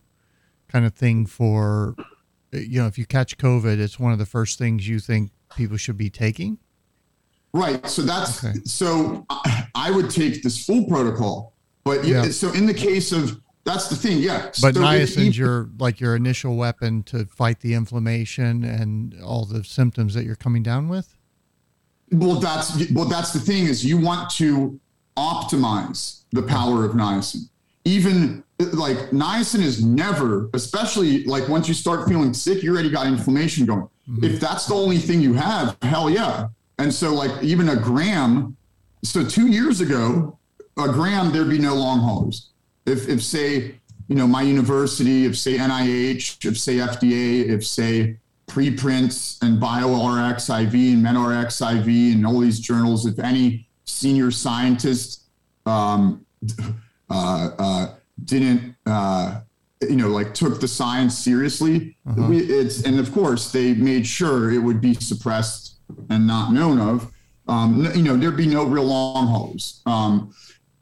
[0.70, 1.96] kind of thing for
[2.52, 5.78] you know if you catch covid it's one of the first things you think people
[5.78, 6.58] should be taking
[7.54, 8.58] right so that's okay.
[8.64, 9.26] so
[9.76, 12.24] I, would take this full protocol but yeah.
[12.30, 14.46] so in the case of that's the thing, yeah.
[14.62, 19.64] But so niacin's your like your initial weapon to fight the inflammation and all the
[19.64, 21.18] symptoms that you're coming down with.
[22.12, 24.80] Well, that's well, that's the thing is you want to
[25.18, 27.50] optimize the power of niacin.
[27.84, 33.06] Even like niacin is never, especially like once you start feeling sick, you already got
[33.06, 33.90] inflammation going.
[34.10, 34.24] Mm-hmm.
[34.24, 36.48] If that's the only thing you have, hell yeah.
[36.78, 38.56] And so like even a gram.
[39.04, 40.38] So two years ago,
[40.78, 42.50] a gram there'd be no long haulers
[42.88, 43.76] if, if say,
[44.08, 50.94] you know, my university, if say NIH, if say FDA, if say preprints and bioRxiv
[50.94, 55.24] and medRxiv and all these journals, if any senior scientist
[55.66, 56.26] um,
[57.10, 57.88] uh, uh,
[58.24, 59.42] didn't, uh,
[59.82, 62.28] you know, like took the science seriously, uh-huh.
[62.30, 65.67] we, it's and of course they made sure it would be suppressed
[66.10, 67.12] and not known of.
[67.48, 69.82] Um, you know, there'd be no real long haulers.
[69.86, 70.34] Um,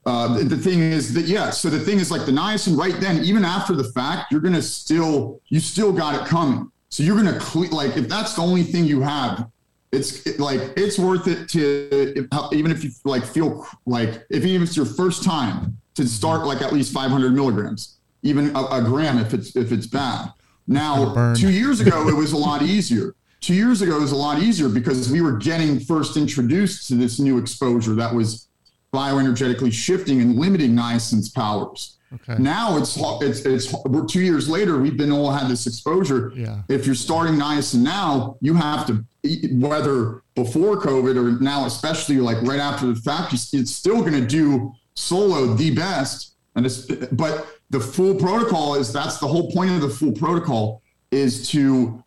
[0.06, 3.00] uh, the, the, thing is that yeah so the thing is like the niacin right
[3.02, 7.16] then even after the fact you're gonna still you still got it coming so you're
[7.16, 9.50] gonna cle- like if that's the only thing you have
[9.92, 14.46] it's it, like it's worth it to if, even if you like feel like if
[14.46, 18.64] even if it's your first time to start like at least 500 milligrams even a,
[18.64, 20.32] a gram if it's if it's bad
[20.68, 24.16] now two years ago it was a lot easier two years ago it was a
[24.16, 28.48] lot easier because we were getting first introduced to this new exposure that was
[28.92, 31.98] bioenergetically shifting and limiting niacin's powers.
[32.14, 32.42] Okay.
[32.42, 34.80] Now it's it's it's we're two years later.
[34.80, 36.32] We've been all had this exposure.
[36.36, 36.62] Yeah.
[36.70, 39.06] If you're starting niacin now, you have to
[39.52, 44.26] whether before COVID or now, especially like right after the fact, it's still going to
[44.26, 46.34] do solo the best.
[46.56, 50.82] And it's but the full protocol is that's the whole point of the full protocol
[51.12, 52.04] is to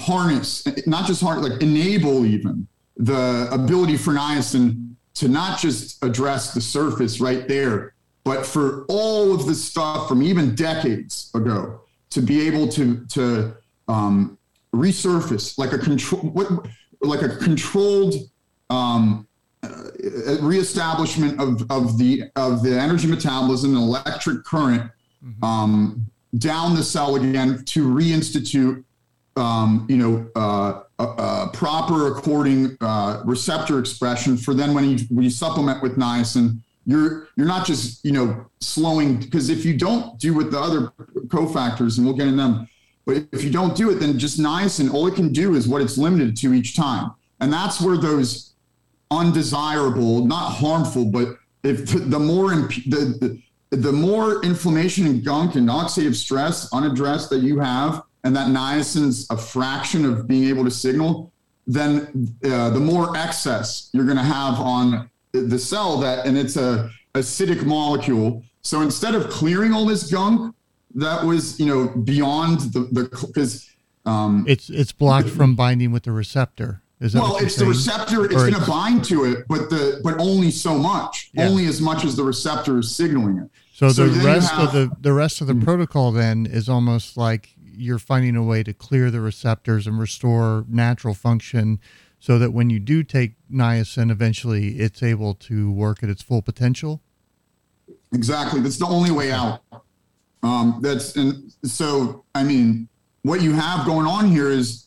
[0.00, 6.54] harness, not just harness, like enable even the ability for niacin to not just address
[6.54, 12.20] the surface right there, but for all of the stuff from even decades ago to
[12.20, 13.54] be able to to
[13.88, 14.38] um,
[14.74, 16.66] resurface like a control, what,
[17.00, 18.14] like a controlled
[18.68, 19.26] um,
[19.62, 24.90] uh, reestablishment of, of the of the energy metabolism and electric current
[25.24, 25.44] mm-hmm.
[25.44, 26.06] um,
[26.38, 28.84] down the cell again to reinstitute
[29.40, 35.24] um, you know uh, uh, proper according uh, receptor expression for then when you, when
[35.24, 40.18] you supplement with niacin you're you're not just you know slowing because if you don't
[40.18, 40.92] do what the other
[41.28, 42.68] cofactors and we'll get in them
[43.06, 45.80] but if you don't do it then just niacin all it can do is what
[45.82, 47.10] it's limited to each time.
[47.40, 48.52] And that's where those
[49.10, 53.42] undesirable not harmful but if the more imp- the, the
[53.76, 59.26] the more inflammation and gunk and oxidative stress unaddressed that you have and that niacin's
[59.30, 61.32] a fraction of being able to signal
[61.66, 66.56] then uh, the more excess you're going to have on the cell that, and it's
[66.56, 68.42] a acidic molecule.
[68.62, 70.54] So instead of clearing all this gunk
[70.96, 73.70] that was, you know, beyond the, the, because,
[74.04, 76.82] um, it's, it's blocked from binding with the receptor.
[77.00, 77.70] Is that well, it's saying?
[77.70, 78.24] the receptor.
[78.26, 81.48] It's going to bind to it, but the but only so much, yeah.
[81.48, 83.50] only as much as the receptor is signaling it.
[83.72, 85.64] So, so the rest have, of the the rest of the mm-hmm.
[85.64, 90.64] protocol then is almost like you're finding a way to clear the receptors and restore
[90.68, 91.80] natural function
[92.18, 96.42] so that when you do take niacin, eventually it's able to work at its full
[96.42, 97.00] potential?
[98.12, 98.60] Exactly.
[98.60, 99.62] That's the only way out.
[100.42, 102.88] Um, that's and so I mean,
[103.22, 104.86] what you have going on here is,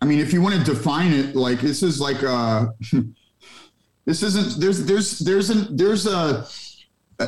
[0.00, 2.68] I mean, if you want to define it, like this is like uh
[4.04, 6.46] this isn't there's there's there's a there's a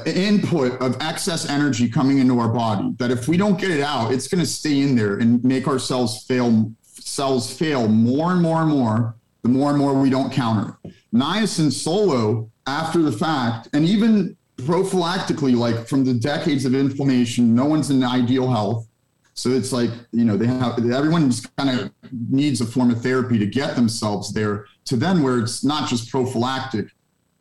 [0.06, 4.12] input of excess energy coming into our body that if we don't get it out,
[4.12, 8.40] it's going to stay in there and make our cells fail cells fail more and
[8.40, 10.76] more and more the more and more we don't counter.
[10.84, 10.92] it.
[11.14, 17.64] Niacin solo after the fact, and even prophylactically, like from the decades of inflammation, no
[17.64, 18.86] one's in ideal health.
[19.34, 21.90] So it's like, you know, they have everyone just kind of
[22.30, 26.10] needs a form of therapy to get themselves there to then where it's not just
[26.10, 26.86] prophylactic,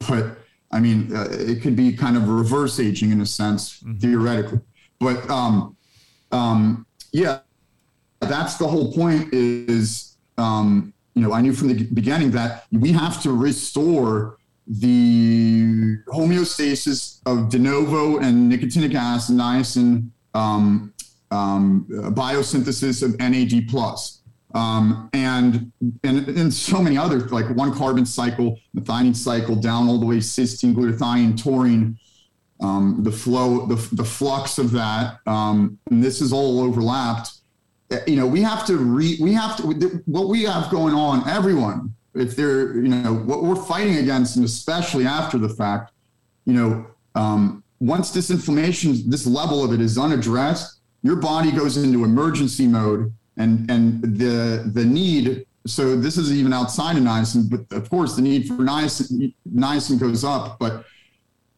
[0.07, 0.37] but
[0.71, 3.97] I mean, uh, it could be kind of reverse aging in a sense, mm-hmm.
[3.97, 4.59] theoretically.
[4.99, 5.75] But um,
[6.31, 7.39] um, yeah,
[8.21, 12.91] that's the whole point is um, you know, I knew from the beginning that we
[12.93, 20.93] have to restore the homeostasis of de novo and nicotinic acid, niacin, um,
[21.31, 24.20] um, biosynthesis of NAD plus,
[24.53, 25.71] um, and,
[26.03, 30.17] and and so many other like one carbon cycle, methionine cycle, down all the way
[30.17, 31.97] cysteine, glutathione, taurine,
[32.61, 37.31] um, the flow, the, the flux of that, um, and this is all overlapped.
[38.07, 41.93] You know, we have to re, we have to, what we have going on, everyone,
[42.13, 45.91] if they're, you know, what we're fighting against, and especially after the fact,
[46.45, 46.85] you know,
[47.15, 52.67] um, once this inflammation, this level of it is unaddressed, your body goes into emergency
[52.67, 57.89] mode and, and the, the need, so this is even outside of niacin, but of
[57.89, 60.85] course the need for niacin, niacin goes up, but,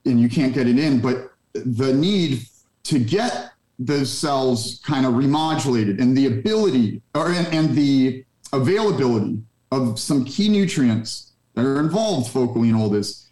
[0.05, 2.45] and you can't get it in, but the need
[2.83, 9.39] to get those cells kind of remodulated and the ability or and, and the availability
[9.71, 13.23] of some key nutrients that are involved focally in all this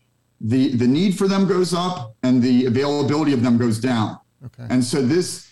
[0.41, 4.19] the the need for them goes up and the availability of them goes down.
[4.45, 4.65] Okay.
[4.69, 5.51] And so this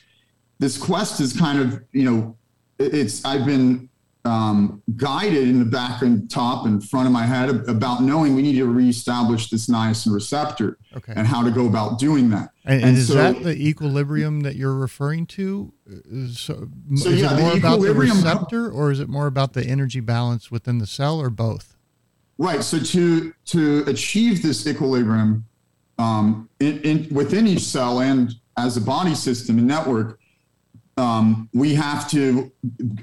[0.58, 2.36] this quest is kind of you know
[2.80, 3.90] it's i've been
[4.26, 8.42] um, guided in the back and top and front of my head about knowing we
[8.42, 11.14] need to reestablish this niacin receptor okay.
[11.16, 12.50] and how to go about doing that.
[12.66, 15.74] And, and, is so, that the equilibrium that you're referring to?
[16.34, 19.54] So, so is yeah, it more the about the receptor or is it more about
[19.54, 21.76] the energy balance within the cell or both?
[22.38, 22.64] Right.
[22.64, 25.46] So to to achieve this equilibrium
[25.98, 30.20] um, in, in, within each cell and as a body system and network,
[31.00, 32.52] um, we have to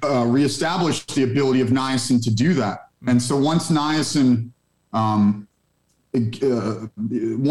[0.03, 2.91] uh, reestablish the ability of niacin to do that.
[3.09, 4.51] And so once niacin,
[4.93, 5.47] um,
[6.14, 6.87] uh,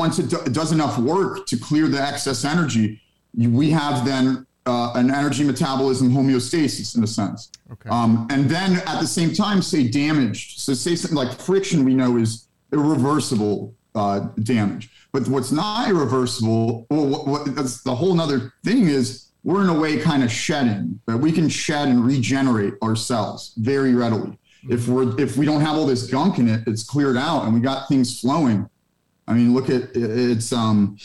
[0.02, 3.02] once it do, does enough work to clear the excess energy,
[3.38, 7.52] we have then uh, an energy metabolism homeostasis in a sense.
[7.72, 7.90] Okay.
[7.90, 10.60] Um, and then at the same time, say damaged.
[10.60, 14.90] So say something like friction, we know is irreversible uh, damage.
[15.12, 19.70] But what's not irreversible, well, what, what, that's the whole other thing is we're in
[19.70, 24.38] a way kind of shedding that we can shed and regenerate ourselves very readily.
[24.68, 27.54] If we're if we don't have all this gunk in it, it's cleared out and
[27.54, 28.68] we got things flowing.
[29.28, 30.98] I mean, look at it's um,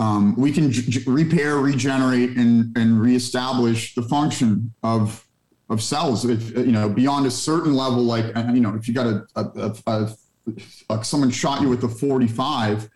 [0.00, 5.24] um, we can j- repair, regenerate, and and reestablish the function of
[5.68, 6.24] of cells.
[6.24, 9.24] If you know beyond a certain level, like uh, you know, if you got a,
[9.36, 10.12] a, a,
[10.90, 12.90] a someone shot you with a 45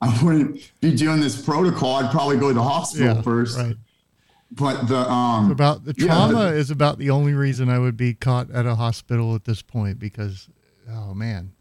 [0.00, 1.96] I wouldn't be doing this protocol.
[1.96, 3.58] I'd probably go to the hospital yeah, first.
[3.58, 3.76] Right.
[4.52, 8.14] but the um about the trauma yeah, is about the only reason I would be
[8.14, 10.48] caught at a hospital at this point because
[10.90, 11.52] oh man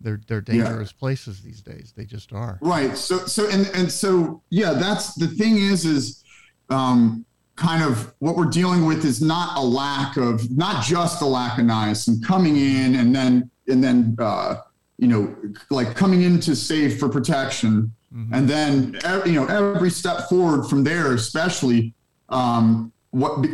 [0.00, 0.98] they're they're dangerous yeah.
[0.98, 5.26] places these days they just are right so so and and so yeah that's the
[5.26, 6.24] thing is is
[6.70, 7.24] um
[7.56, 11.58] kind of what we're dealing with is not a lack of not just a lack
[11.58, 14.56] of niacin coming in and then and then uh
[15.00, 15.34] you know
[15.70, 18.34] like coming in to save for protection mm-hmm.
[18.34, 21.94] and then you know every step forward from there especially
[22.28, 23.44] um what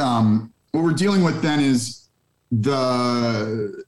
[0.00, 2.08] um what we're dealing with then is
[2.50, 3.84] the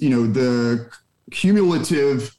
[0.00, 0.90] you know the
[1.30, 2.36] cumulative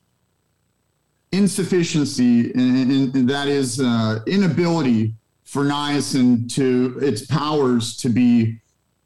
[1.31, 5.13] insufficiency and, and that is uh, inability
[5.45, 8.57] for niacin to its powers to be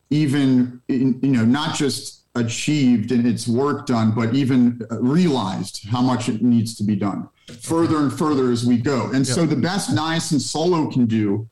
[0.09, 6.29] even you know not just achieved and its work done but even realized how much
[6.29, 7.27] it needs to be done
[7.61, 11.47] further and further as we go and so the best niacin solo can do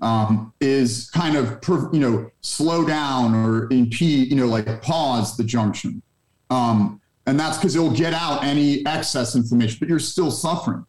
[0.00, 1.58] um, is kind of
[1.92, 6.02] you know slow down or impede you know like pause the junction
[6.50, 10.84] um, and that's because it'll get out any excess inflammation, but you're still suffering.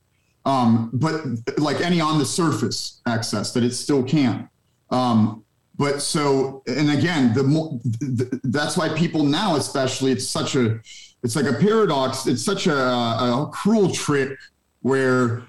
[0.46, 1.24] Um, but
[1.58, 4.50] like any on the surface excess that it still can.
[4.90, 5.46] Um,
[5.84, 10.80] but so, and again, the more the, that's why people now, especially, it's such a,
[11.24, 12.26] it's like a paradox.
[12.26, 14.40] It's such a, a cruel trick
[14.84, 15.44] where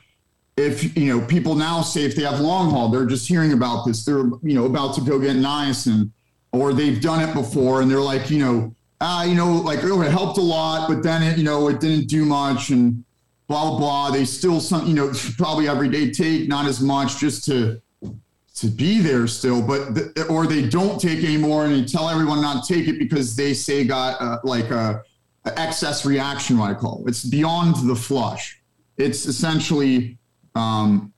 [0.57, 3.87] if you know people now say if they have long haul, they're just hearing about
[3.87, 6.11] this, they're you know about to go get niacin,
[6.51, 10.03] or they've done it before, and they're like, you know, uh, you know, like oh,
[10.03, 13.05] it helped a lot, but then it, you know, it didn't do much and
[13.47, 14.11] blah blah blah.
[14.11, 17.81] They still some, you know, probably every day take not as much just to
[18.55, 22.41] to be there still, but the, or they don't take anymore and they tell everyone
[22.41, 25.03] not to take it because they say got uh, like a,
[25.45, 26.59] a, excess reaction.
[26.59, 27.11] What I call it.
[27.11, 28.63] it's beyond the flush.
[28.97, 30.19] It's essentially
[30.55, 31.13] um,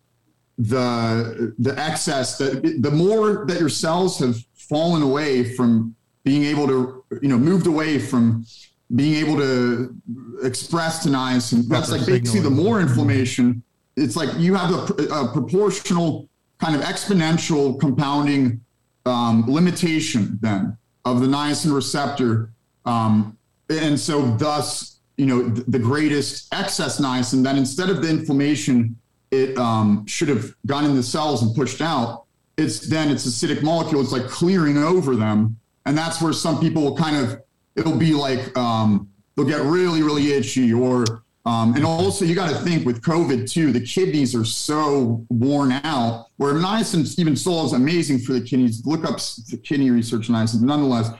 [0.57, 6.66] the the excess that the more that your cells have fallen away from being able
[6.66, 8.47] to, you know, moved away from
[8.95, 9.95] being able to
[10.43, 11.68] express to niacin.
[11.68, 13.62] That's like basically the more inflammation.
[13.95, 18.61] It's like you have a, a proportional kind of exponential compounding
[19.05, 22.51] um, limitation then of the niacin receptor.
[22.85, 23.37] Um,
[23.69, 28.97] and so thus, you know, the, the greatest excess niacin, then instead of the inflammation,
[29.31, 32.25] it um, should have gone in the cells and pushed out.
[32.57, 34.01] It's then it's acidic molecule.
[34.01, 37.41] It's like clearing over them and that's where some people will kind of
[37.77, 41.05] it'll be like um, they'll get really really itchy or
[41.47, 45.72] um, and also you got to think with covid too the kidneys are so worn
[45.72, 48.84] out where niacin even still is amazing for the kidneys.
[48.86, 49.16] Look up
[49.51, 51.11] the kidney research niacin nonetheless.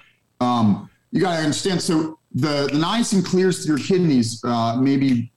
[0.41, 5.33] Um, you got to understand so the, the niacin clears through your kidneys uh, maybe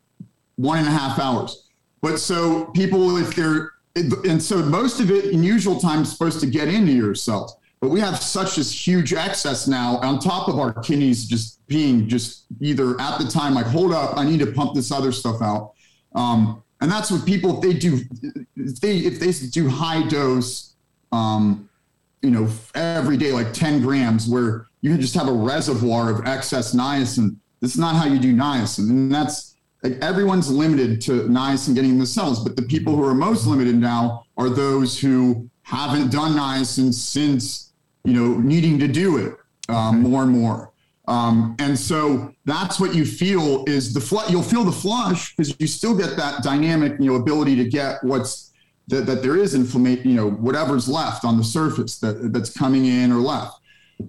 [0.55, 1.67] one and a half hours.
[2.01, 6.39] But so people if they're and so most of it in usual time is supposed
[6.41, 10.47] to get into your cells but we have such this huge excess now on top
[10.49, 14.39] of our kidneys just being just either at the time like hold up i need
[14.39, 15.73] to pump this other stuff out.
[16.15, 17.99] Um, and that's what people if they do
[18.55, 20.75] if they if they do high dose
[21.11, 21.69] um,
[22.21, 26.25] you know every day like 10 grams where you can just have a reservoir of
[26.25, 28.89] excess niacin this is not how you do niacin.
[28.89, 33.03] And that's like everyone's limited to niacin getting in the cells but the people who
[33.03, 37.68] are most limited now are those who haven't done niacin since
[38.03, 39.35] you know, needing to do it
[39.69, 40.71] um, more and more.
[41.07, 44.29] Um, and so that's what you feel is the flush.
[44.29, 48.03] You'll feel the flush because you still get that dynamic, you know, ability to get
[48.03, 48.53] what's
[48.89, 52.85] that, that there is inflammation, you know, whatever's left on the surface that that's coming
[52.85, 53.59] in or left.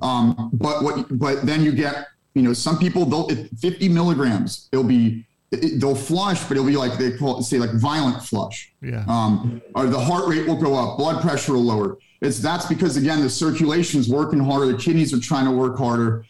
[0.03, 3.28] Um, but what, but then you get, you know, some people they'll
[3.59, 4.68] 50 milligrams.
[4.70, 8.22] It'll be it, they'll flush, but it'll be like they call it, say like violent
[8.22, 8.72] flush.
[8.82, 9.05] Yeah.
[9.09, 11.99] Um, or the heart rate will go up, blood pressure will lower.
[12.20, 16.24] It's that's because again the circulation's working harder, the kidneys are trying to work harder,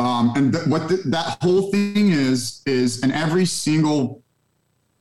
[0.00, 4.22] um, and th- what the, that whole thing is is and every single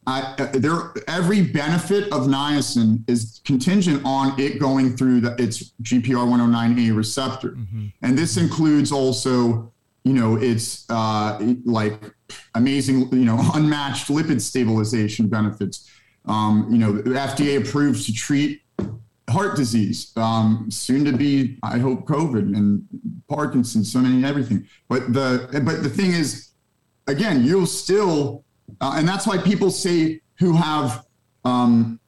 [0.05, 6.27] uh, there every benefit of niacin is contingent on it going through the, its GPR
[6.27, 7.87] 109A receptor, mm-hmm.
[8.01, 9.71] and this includes also
[10.03, 12.13] you know it's uh, like
[12.55, 15.89] amazing you know unmatched lipid stabilization benefits.
[16.25, 18.62] Um, you know, the FDA approved to treat
[19.29, 22.85] heart disease, um, soon to be, I hope, COVID and
[23.27, 24.67] Parkinson's, so many everything.
[24.89, 26.51] But the but the thing is,
[27.07, 28.43] again, you'll still,
[28.81, 31.05] uh, and that's why people say who have
[31.45, 31.99] um,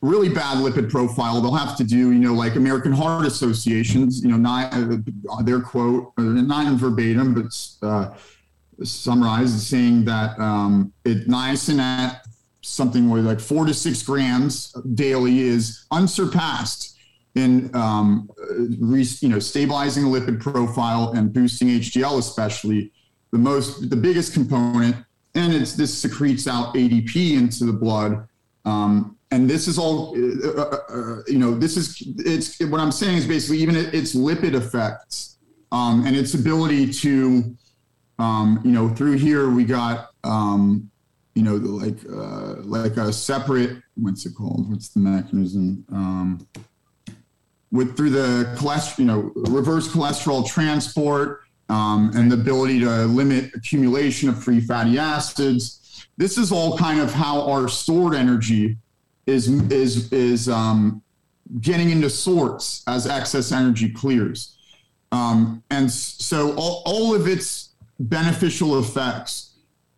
[0.00, 4.30] really bad lipid profile, they'll have to do, you know, like American Heart Associations, you
[4.30, 8.14] know, not uh, their quote, uh, not in verbatim, but uh,
[8.84, 12.24] summarized, saying that um, it niacin at
[12.68, 16.96] something where like four to six grams daily is unsurpassed
[17.34, 22.92] in um, you know stabilizing the lipid profile and boosting HDL, especially
[23.32, 24.96] the most the biggest component.
[25.34, 28.26] And it's this secretes out ADP into the blood.
[28.64, 32.92] Um, and this is all uh, uh, uh, you know this is it's what i'm
[32.92, 35.38] saying is basically even its lipid effects
[35.70, 37.54] um, and its ability to
[38.18, 40.90] um, you know through here we got um,
[41.38, 44.68] you know like uh, like a separate what's it called?
[44.68, 45.84] What's the mechanism?
[45.92, 46.48] Um,
[47.70, 53.52] with through the cholesterol you know reverse cholesterol transport um, and the ability to limit
[53.54, 56.08] accumulation of free fatty acids.
[56.16, 58.76] This is all kind of how our stored energy
[59.26, 61.02] is is is um,
[61.60, 64.56] getting into sorts as excess energy clears,
[65.12, 69.54] um, and so all, all of its beneficial effects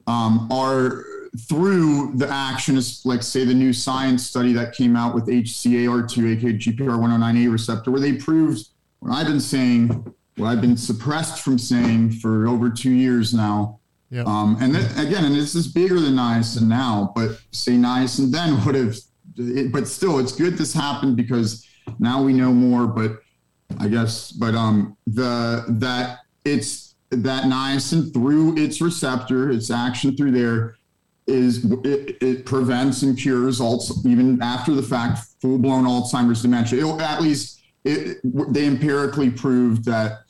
[0.07, 1.07] um, are
[1.39, 6.37] through the action, is like say the new science study that came out with HCAR2,
[6.37, 8.69] aka GPR109A receptor, where they proved
[9.01, 13.79] what I've been saying, what I've been suppressed from saying for over two years now.
[14.11, 14.27] Yep.
[14.27, 18.65] Um, and then, again, and this is bigger than niacin now, but say niacin then
[18.65, 18.97] would have
[19.37, 21.67] it, but still, it's good this happened because
[22.01, 22.89] now we know more.
[22.89, 23.21] But
[23.79, 30.33] I guess, but um, the that it's that niacin through its receptor, its action through
[30.33, 30.77] there
[31.31, 36.87] is it, it prevents and cures also even after the fact full blown Alzheimer's dementia.
[36.87, 40.25] It, at least it, they empirically proved that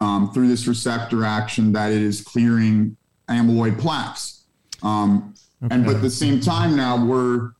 [0.00, 2.96] um, through this receptor action that it is clearing
[3.28, 4.44] amyloid plaques.
[4.82, 5.34] Um,
[5.64, 5.74] okay.
[5.74, 7.52] And but at the same time now we're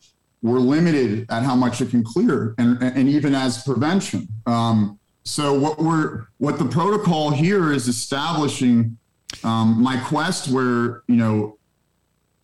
[0.43, 4.28] we're limited at how much it can clear, and and even as prevention.
[4.47, 8.99] Um, so what we're what the protocol here is establishing
[9.45, 11.59] um, my quest, where you know,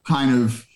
[0.09, 0.67] kind of,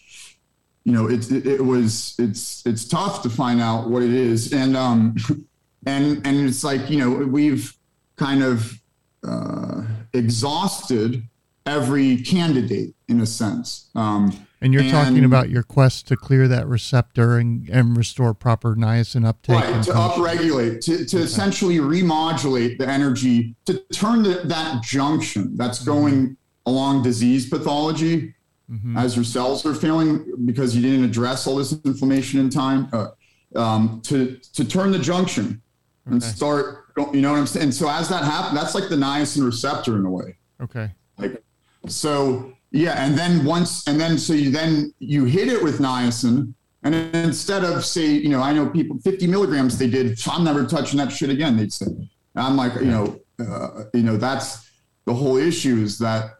[0.84, 4.52] you know, it, it, it was it's it's tough to find out what it is,
[4.52, 5.16] and um,
[5.86, 7.76] and and it's like you know we've
[8.16, 8.80] kind of
[9.26, 11.26] uh, exhausted
[11.64, 13.88] every candidate in a sense.
[13.94, 18.34] Um, and you're and, talking about your quest to clear that receptor and, and restore
[18.34, 19.56] proper niacin uptake.
[19.56, 21.24] Right, to upregulate, to, to okay.
[21.24, 25.90] essentially remodulate the energy, to turn the, that junction that's mm-hmm.
[25.90, 28.34] going along disease pathology
[28.72, 28.96] mm-hmm.
[28.96, 33.08] as your cells are failing because you didn't address all this inflammation in time, uh,
[33.54, 35.60] um, to, to turn the junction
[36.06, 36.14] okay.
[36.14, 37.64] and start, you know what I'm saying?
[37.64, 40.36] And so as that happens, that's like the niacin receptor in a way.
[40.60, 40.90] Okay.
[41.18, 41.42] Like,
[41.86, 46.54] so yeah, and then once, and then so you then you hit it with niacin,
[46.82, 50.42] and instead of say, you know, I know people 50 milligrams they did, so I'm
[50.42, 51.56] never touching that shit again.
[51.56, 51.86] They'd say,
[52.34, 54.70] I'm like, you know, uh, you know, that's
[55.04, 56.30] the whole issue is that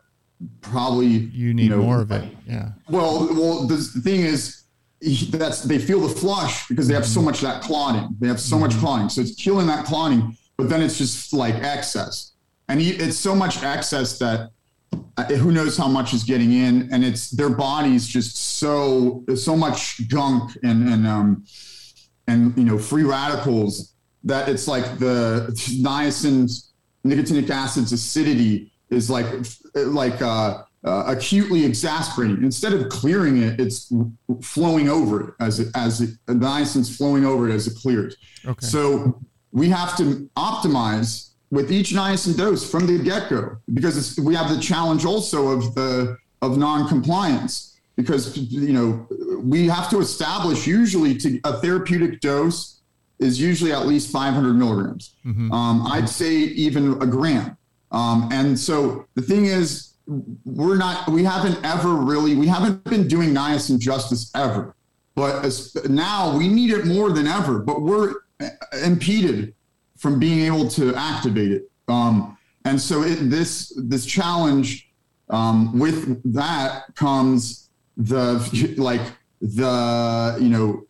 [0.61, 2.25] probably you need you know, more of it.
[2.47, 2.71] Yeah.
[2.89, 4.65] Well, well, the thing is,
[5.31, 7.27] that's they feel the flush because they have so mm-hmm.
[7.27, 8.17] much that clotting.
[8.21, 8.65] They have so mm-hmm.
[8.67, 10.37] much clotting, so it's killing that clotting.
[10.57, 12.33] But then it's just like excess,
[12.69, 14.51] and it's so much excess that
[15.17, 19.55] uh, who knows how much is getting in and it's their bodies just so so
[19.55, 21.45] much junk and and um
[22.29, 25.49] and you know free radicals that it's like the
[25.83, 26.49] niacin
[27.05, 29.27] nicotinic acid's acidity is like
[29.75, 32.43] like uh, uh, acutely exasperating.
[32.43, 33.93] Instead of clearing it, it's
[34.43, 38.17] flowing over it as it as it, the niacin's flowing over it as it clears.
[38.45, 38.67] Okay.
[38.67, 39.21] So
[39.53, 44.61] we have to optimize with each niacin dose from the get-go because we have the
[44.61, 49.07] challenge also of the of non-compliance because you know
[49.39, 52.81] we have to establish usually to a therapeutic dose
[53.19, 55.53] is usually at least 500 milligrams mm-hmm.
[55.53, 57.57] um, i'd say even a gram
[57.93, 59.95] um, and so the thing is
[60.45, 64.75] we're not we haven't ever really we haven't been doing niacin justice ever
[65.15, 68.15] but as, now we need it more than ever but we're
[68.83, 69.55] impeded
[69.97, 71.71] from being able to activate it.
[71.89, 74.91] Um, and so it, this this challenge
[75.31, 79.01] um, with that comes the like
[79.41, 80.87] the you know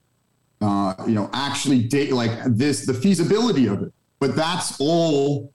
[0.60, 3.92] uh, you know actually date like this the feasibility of it.
[4.18, 5.52] But that's all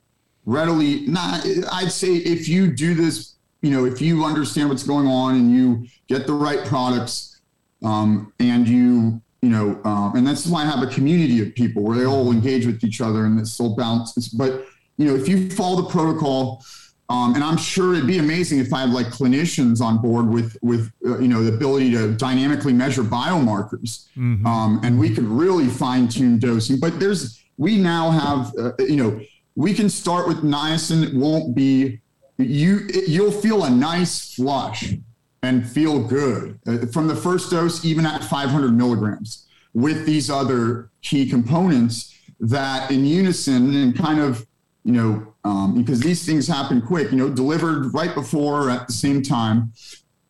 [0.48, 1.46] readily not.
[1.72, 5.52] I'd say if you do this, you know, if you understand what's going on and
[5.52, 7.40] you get the right products
[7.84, 11.84] um, and you you know, um, and that's why I have a community of people
[11.84, 14.66] where they all engage with each other and it's all bounces But
[14.98, 16.64] you know, if you follow the protocol,
[17.10, 20.58] um, and I'm sure it'd be amazing if I had like clinicians on board with
[20.62, 24.46] with uh, you know the ability to dynamically measure biomarkers, mm-hmm.
[24.46, 26.80] um, and we could really fine tune dosing.
[26.80, 29.22] But there's we now have uh, you know
[29.58, 31.04] we can start with niacin.
[31.04, 32.00] It won't be
[32.38, 32.88] you.
[33.08, 34.94] You'll feel a nice flush
[35.42, 40.92] and feel good uh, from the first dose, even at 500 milligrams with these other
[41.02, 42.14] key components.
[42.40, 44.46] that in unison and kind of,
[44.84, 48.94] you know, um, because these things happen quick, you know, delivered right before at the
[48.94, 49.74] same time,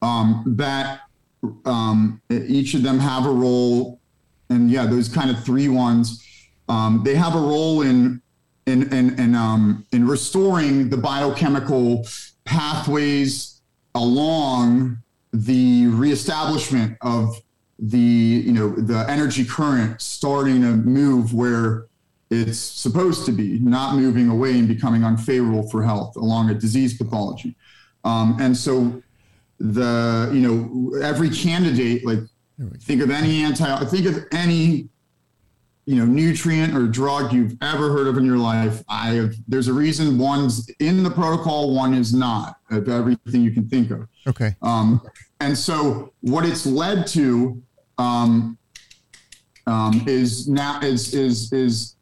[0.02, 1.02] um, that
[1.66, 4.00] um, each of them have a role.
[4.50, 6.26] And yeah, those kind of three ones,
[6.70, 8.22] um, they have a role in
[8.68, 12.06] in in in, um, in restoring the biochemical
[12.46, 13.62] pathways
[13.96, 14.98] along
[15.34, 17.42] the reestablishment of
[17.80, 21.88] the you know the energy current starting to move where
[22.30, 26.98] it's supposed to be, not moving away and becoming unfavorable for health along a disease
[26.98, 27.56] pathology.
[28.04, 29.02] Um, and so
[29.60, 32.20] the you know every candidate like
[32.82, 34.90] think of any anti think of any
[35.88, 39.68] you know nutrient or drug you've ever heard of in your life i have there's
[39.68, 44.08] a reason one's in the protocol one is not of everything you can think of
[44.28, 45.02] okay um,
[45.40, 47.60] and so what it's led to
[47.98, 48.58] um,
[49.66, 51.98] um, is now is is is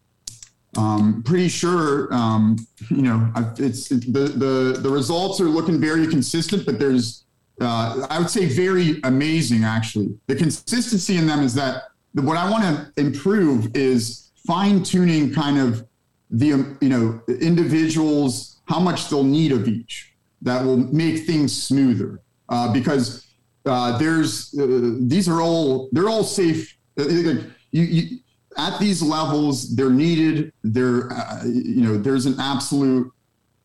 [0.78, 2.58] um, pretty sure um,
[2.90, 7.26] you know it's the the the results are looking very consistent, but there's
[7.62, 10.18] uh, I would say very amazing actually.
[10.28, 11.84] The consistency in them is that
[12.24, 15.86] what I want to improve is fine tuning kind of
[16.30, 21.63] the um, you know individuals how much they'll need of each that will make things
[21.63, 23.26] smoother uh, because
[23.66, 26.78] uh, there's uh, these are all they're all safe.
[26.99, 28.20] Uh, you, you,
[28.57, 30.53] at these levels, they're needed.
[30.63, 33.11] They're uh, you know there's an absolute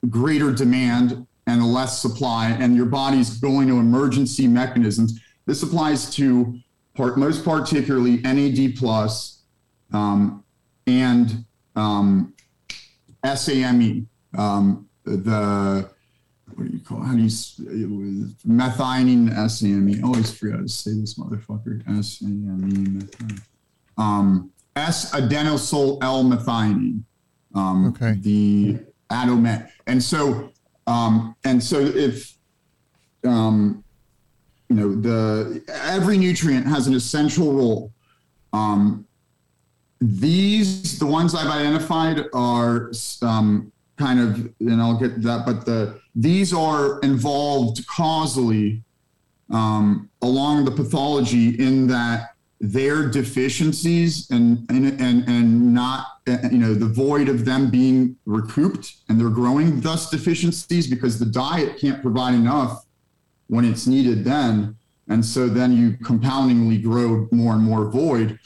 [0.08, 5.20] greater demand and a less supply, and your body's going to emergency mechanisms.
[5.46, 6.58] This applies to
[7.00, 9.42] part most particularly NAD plus
[9.92, 10.44] um,
[10.86, 11.44] and
[11.76, 12.34] um,
[13.24, 14.06] SAMe.
[14.36, 15.90] Um, the
[16.54, 17.06] what do you call it?
[17.06, 20.02] How do you methionine SAMe?
[20.04, 21.82] Always forget to say this motherfucker.
[22.04, 23.08] SAMe
[23.96, 27.02] Um, S adenosyl L methionine.
[27.54, 28.16] Um, okay.
[28.20, 28.78] The
[29.10, 29.70] Adomet.
[29.86, 30.52] And so,
[30.86, 32.36] um, and so if,
[33.24, 33.82] um,
[34.70, 37.92] you know, the every nutrient has an essential role.
[38.52, 39.04] Um,
[40.00, 46.00] these, the ones I've identified, are um, kind of, and I'll get that, but the
[46.14, 48.82] these are involved causally
[49.50, 56.74] um, along the pathology in that their deficiencies and and and, and not you know
[56.74, 62.02] the void of them being recouped and they're growing thus deficiencies because the diet can't
[62.02, 62.84] provide enough
[63.50, 64.74] when it's needed then
[65.08, 68.38] and so then you compoundingly grow more and more void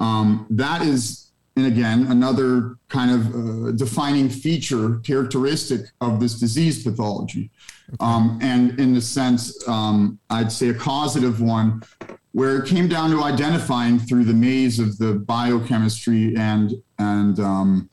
[0.00, 1.28] um, that is
[1.58, 7.50] and again, another kind of uh, defining feature, characteristic of this disease pathology.
[7.88, 7.96] Okay.
[7.98, 11.82] Um, and in the sense, um, I'd say a causative one,
[12.30, 17.90] where it came down to identifying through the maze of the biochemistry and, and um,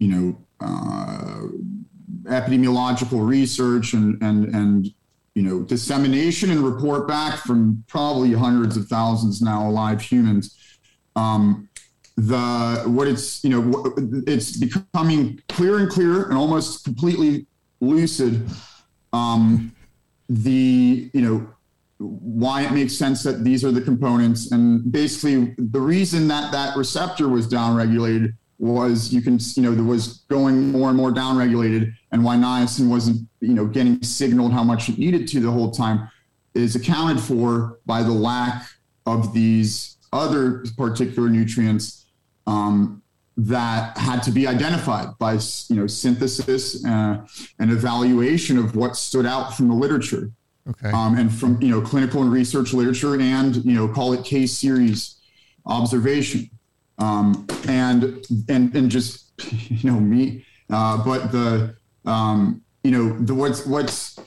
[0.00, 1.42] you know, uh,
[2.24, 4.88] epidemiological research and, and, and
[5.38, 10.58] you know, dissemination and report back from probably hundreds of thousands now alive humans.
[11.14, 11.68] Um,
[12.16, 13.94] the what it's you know
[14.26, 17.46] it's becoming clearer and clearer and almost completely
[17.80, 18.44] lucid
[19.12, 19.72] um,
[20.28, 21.48] the you know
[21.98, 26.76] why it makes sense that these are the components and basically the reason that that
[26.76, 31.92] receptor was downregulated was you can you know there was going more and more downregulated
[32.10, 35.70] and why niacin wasn't you know getting signaled how much it needed to the whole
[35.70, 36.08] time
[36.54, 38.66] is accounted for by the lack
[39.06, 42.06] of these other particular nutrients
[42.46, 43.02] um,
[43.36, 45.34] that had to be identified by
[45.68, 47.24] you know synthesis uh,
[47.60, 50.32] and evaluation of what stood out from the literature
[50.68, 50.90] okay.
[50.90, 54.58] um, and from you know clinical and research literature and you know call it case
[54.58, 55.16] series
[55.66, 56.50] observation
[56.98, 59.32] um, and and and just
[59.70, 61.74] you know me uh, but the
[62.04, 64.18] um, you know the what's what's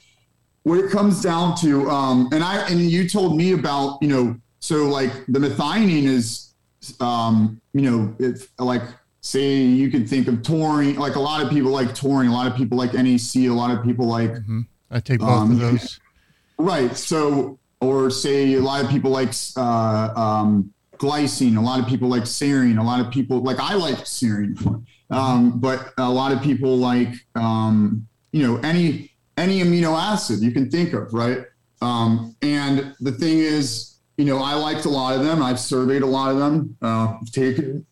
[0.64, 4.36] what it comes down to um, and I and you told me about you know
[4.60, 6.52] so like the methionine is
[7.00, 8.82] um, you know, it's like
[9.22, 10.96] say you could think of taurine.
[10.96, 12.30] Like a lot of people like taurine.
[12.30, 13.36] A lot of people like NAC.
[13.36, 14.32] A lot of people like.
[14.32, 14.62] Mm-hmm.
[14.90, 16.00] I take both um, of those.
[16.58, 16.96] Right.
[16.96, 21.58] So, or say a lot of people like uh, um, glycine.
[21.58, 22.80] A lot of people like serine.
[22.80, 27.14] A lot of people like I like serine, um, but a lot of people like
[27.36, 31.40] um, you know any any amino acid you can think of, right?
[31.82, 35.42] Um, and the thing is, you know, I liked a lot of them.
[35.42, 37.86] I've surveyed a lot of them, uh, taken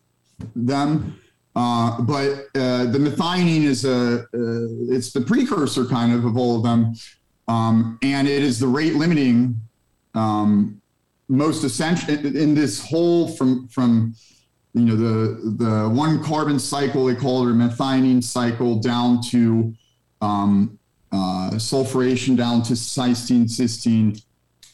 [0.54, 1.18] them.
[1.56, 6.56] Uh, but uh, the methionine is a uh, it's the precursor kind of of all
[6.56, 6.94] of them,
[7.48, 9.60] um, and it is the rate limiting
[10.14, 10.79] um,
[11.30, 14.14] most essential in, this whole from from
[14.74, 19.72] you know the the one carbon cycle they call it or methionine cycle down to
[20.20, 20.78] um,
[21.12, 24.22] uh, sulfuration down to cysteine, cysteine,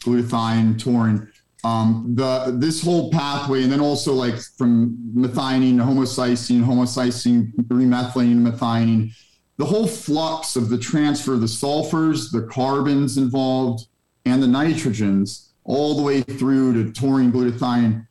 [0.00, 1.30] glutathione, taurine.
[1.64, 8.50] Um, the this whole pathway, and then also like from methionine to homocysteine, homocysteine, remethylene,
[8.50, 9.12] methionine,
[9.56, 13.88] the whole flux of the transfer of the sulfurs, the carbons involved,
[14.24, 18.06] and the nitrogens, all the way through to taurine, glutathione,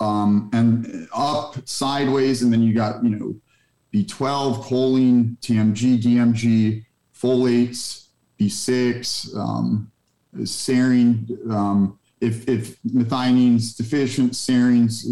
[0.00, 3.34] um, and up sideways, and then you got you know
[3.92, 6.84] B12, choline, TMG, DMG,
[7.14, 8.06] folates,
[8.38, 9.90] B6, um,
[10.38, 11.50] serine.
[11.50, 15.04] Um, if if methionine's deficient, serine's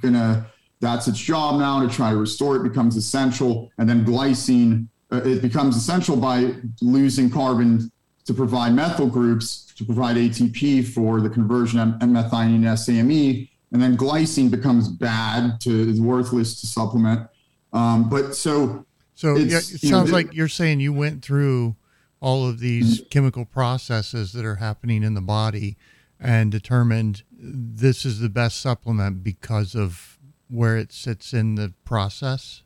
[0.00, 0.46] gonna
[0.80, 5.20] that's its job now to try to restore it becomes essential, and then glycine uh,
[5.24, 7.90] it becomes essential by losing carbon
[8.30, 13.82] to provide methyl groups to provide ATP for the conversion of methionine to SAMe, and
[13.82, 17.28] then glycine becomes bad to is worthless to supplement.
[17.72, 21.74] Um, but so so yeah, it sounds know, like you're saying you went through
[22.20, 23.08] all of these mm-hmm.
[23.08, 25.76] chemical processes that are happening in the body
[26.20, 30.18] and determined this is the best supplement because of
[30.48, 32.62] where it sits in the process.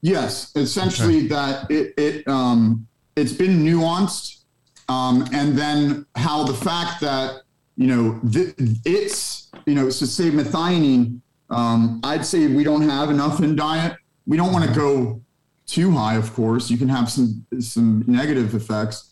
[0.00, 1.28] Yes, essentially okay.
[1.28, 2.86] that it it um,
[3.18, 4.37] it's been nuanced,
[4.88, 7.42] um, and then how the fact that
[7.76, 11.20] you know th- it's you know so say methionine,
[11.50, 13.96] um, I'd say we don't have enough in diet.
[14.26, 15.20] We don't want to go
[15.66, 16.70] too high, of course.
[16.70, 19.10] You can have some some negative effects,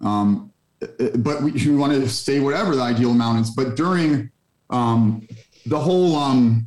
[0.00, 3.50] um, but we, we, want to stay whatever the ideal amount is.
[3.50, 4.30] But during
[4.70, 5.28] um,
[5.66, 6.66] the whole um,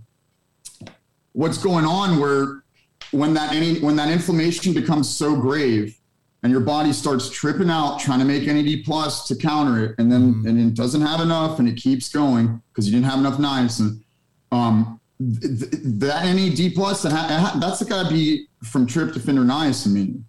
[1.34, 2.64] what's going on, where
[3.12, 5.98] when that any when that inflammation becomes so grave,
[6.44, 10.12] and your body starts tripping out trying to make NAD plus to counter it, and
[10.12, 10.48] then mm-hmm.
[10.48, 14.02] and it doesn't have enough, and it keeps going because you didn't have enough niacin.
[14.52, 20.24] Um, that NAD plus that that's got to be from tryptophan or niacin.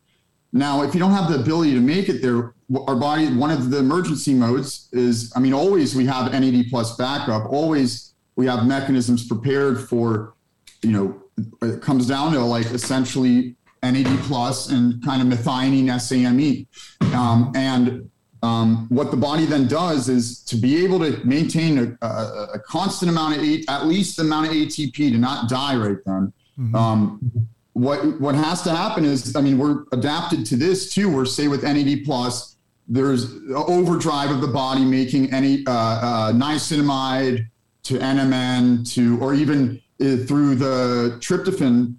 [0.52, 2.52] Now, if you don't have the ability to make it there,
[2.86, 6.96] our body one of the emergency modes is I mean always we have NAD plus
[6.96, 7.50] backup.
[7.50, 10.34] Always we have mechanisms prepared for
[10.82, 11.22] you know
[11.62, 16.66] it comes down to like essentially NAD plus and kind of methionine SAMe.
[17.14, 18.10] Um, and
[18.42, 22.58] um, what the body then does is to be able to maintain a, a, a
[22.60, 26.32] constant amount of at least the amount of ATP to not die right then.
[26.58, 26.74] Mm-hmm.
[26.74, 31.10] Um, what what has to happen is, I mean, we're adapted to this too.
[31.10, 32.56] We're say with NAD plus,
[32.86, 37.46] there's overdrive of the body making any uh, uh, niacinamide
[37.84, 41.96] to NMN to, or even uh, through the tryptophan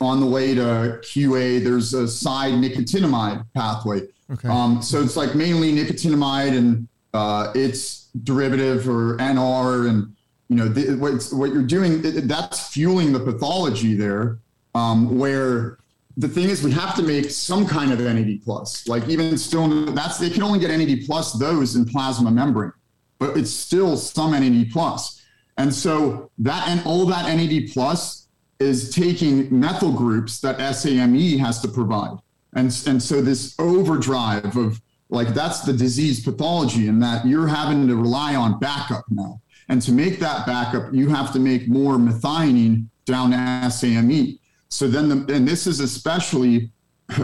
[0.00, 1.62] on the way to QA.
[1.62, 4.48] There's a side nicotinamide pathway Okay.
[4.48, 10.14] Um, so it's like mainly nicotinamide and uh, its derivative or NR, and
[10.48, 12.04] you know the, what you're doing.
[12.04, 14.38] It, that's fueling the pathology there.
[14.74, 15.78] Um, where
[16.16, 18.88] the thing is, we have to make some kind of NAD plus.
[18.88, 22.72] Like even still, that's they can only get NAD plus those in plasma membrane,
[23.18, 25.20] but it's still some NAD plus.
[25.58, 28.21] And so that and all that NAD plus
[28.62, 32.16] is taking methyl groups that SAMe has to provide.
[32.54, 37.86] And, and so this overdrive of like that's the disease pathology and that you're having
[37.86, 39.40] to rely on backup now.
[39.68, 44.38] And to make that backup, you have to make more methionine down to SAMe.
[44.68, 46.70] So then, the, and this is especially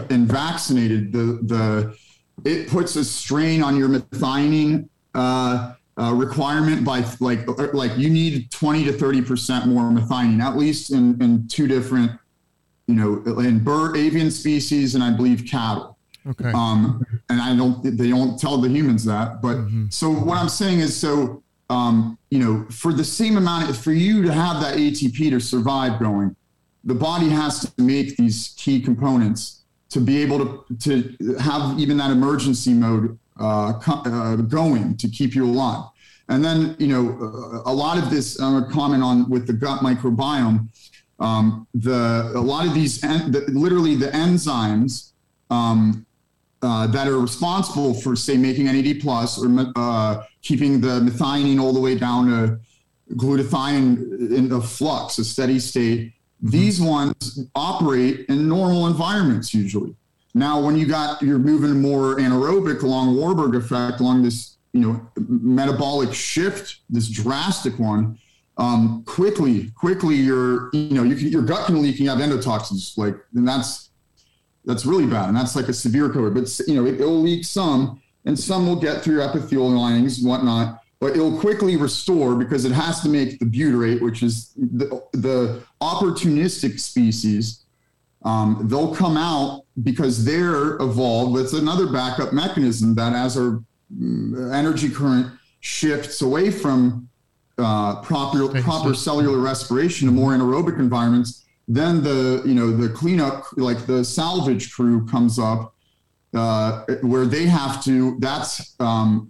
[0.09, 1.97] in vaccinated, the, the,
[2.45, 8.49] it puts a strain on your methionine uh, uh, requirement by like, like you need
[8.51, 12.11] 20 to 30% more methionine, at least in, in two different
[12.89, 15.95] you know, in bird, avian species, and I believe cattle.
[16.27, 16.51] Okay.
[16.51, 19.43] Um, and I don't, they don't tell the humans that.
[19.43, 19.85] But mm-hmm.
[19.91, 24.23] so what I'm saying is, so, um, you know, for the same amount, for you
[24.23, 26.35] to have that ATP to survive going,
[26.83, 30.39] the body has to make these key components to be able
[30.79, 35.85] to, to have even that emergency mode uh, uh, going to keep you alive.
[36.27, 39.53] And then, you know, a lot of this, I'm going to comment on with the
[39.53, 40.67] gut microbiome
[41.19, 45.11] um, the a lot of these en- the, literally the enzymes
[45.49, 46.05] um,
[46.61, 51.73] uh, that are responsible for say making NAD plus or uh, keeping the methionine all
[51.73, 52.59] the way down to
[53.15, 56.07] glutathione in a flux, a steady state.
[56.07, 56.49] Mm-hmm.
[56.51, 59.95] These ones operate in normal environments usually.
[60.33, 65.09] Now, when you got you're moving more anaerobic along Warburg effect, along this you know
[65.17, 68.19] metabolic shift, this drastic one,
[68.57, 72.19] um, quickly, quickly your you know you can, your gut can leak and you have
[72.19, 73.89] endotoxins like and that's
[74.65, 76.33] that's really bad and that's like a severe COVID.
[76.33, 80.19] But you know it, will leak some and some will get through your epithelial linings
[80.19, 80.81] and whatnot.
[80.99, 85.63] but it'll quickly restore because it has to make the butyrate, which is the, the
[85.81, 87.63] opportunistic species.
[88.23, 91.37] Um, they'll come out because they're evolved.
[91.39, 93.63] It's another backup mechanism that as our
[93.93, 97.09] mm, energy current shifts away from
[97.57, 103.45] uh, proper proper cellular respiration to more anaerobic environments, then the you know the cleanup
[103.57, 105.75] like the salvage crew comes up
[106.33, 108.17] uh, where they have to.
[108.19, 109.29] That's um,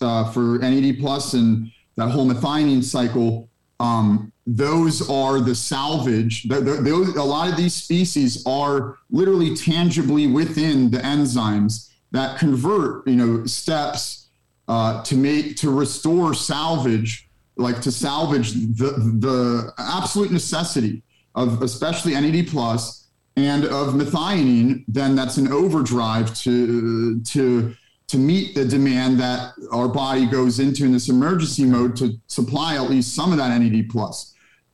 [0.00, 3.48] uh, for NAD plus and that whole methionine cycle.
[3.78, 6.48] Um, those are the salvage.
[6.48, 13.14] Those, a lot of these species are literally tangibly within the enzymes that convert, you
[13.14, 14.28] know, steps
[14.66, 18.90] uh, to make to restore salvage, like to salvage the
[19.20, 21.02] the absolute necessity
[21.36, 27.74] of especially NAD plus and of methionine, then that's an overdrive to to
[28.08, 32.74] to meet the demand that our body goes into in this emergency mode to supply
[32.74, 34.29] at least some of that NAD plus.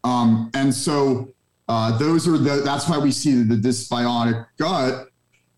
[0.06, 1.34] Um, and so
[1.66, 5.08] uh, those are the that's why we see the, dysbiotic gut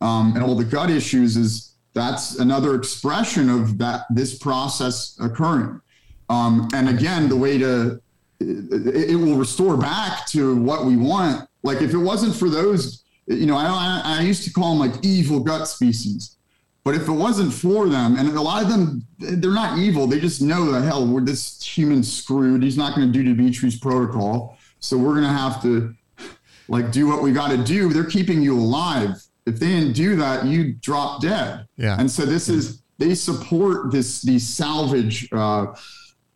[0.01, 5.83] um, and all the gut issues is that's another expression of that this process occurring.
[6.31, 8.01] Um, and again, the way to
[8.41, 11.47] it, it, will restore back to what we want.
[11.63, 15.05] Like if it wasn't for those, you know, I, I used to call them like
[15.05, 16.37] evil gut species.
[16.89, 20.07] But if it wasn't for them, and a lot of them, they're not evil.
[20.07, 22.63] They just know that hell, we're this human screwed.
[22.63, 25.95] He's not going to do Dmitry's protocol, so we're going to have to
[26.67, 27.93] like do what we got to do.
[27.93, 29.23] They're keeping you alive.
[29.45, 31.67] If they didn't do that, you'd drop dead.
[31.77, 31.95] Yeah.
[32.01, 35.75] And so this is they support this these salvage uh,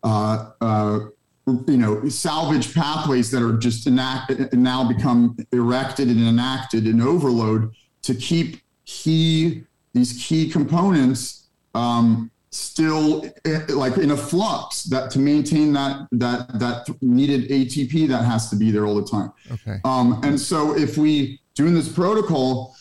[0.03, 0.99] uh, uh,
[1.47, 7.71] you know salvage pathways that are just enacted now become erected and enacted in overload
[8.03, 9.63] to keep key
[9.93, 16.59] these key components um, still eh, like in a flux that to maintain that that
[16.59, 19.31] that needed ATP that has to be there all the time.
[19.51, 19.79] Okay.
[19.83, 22.75] Um, and so if we doing this protocol,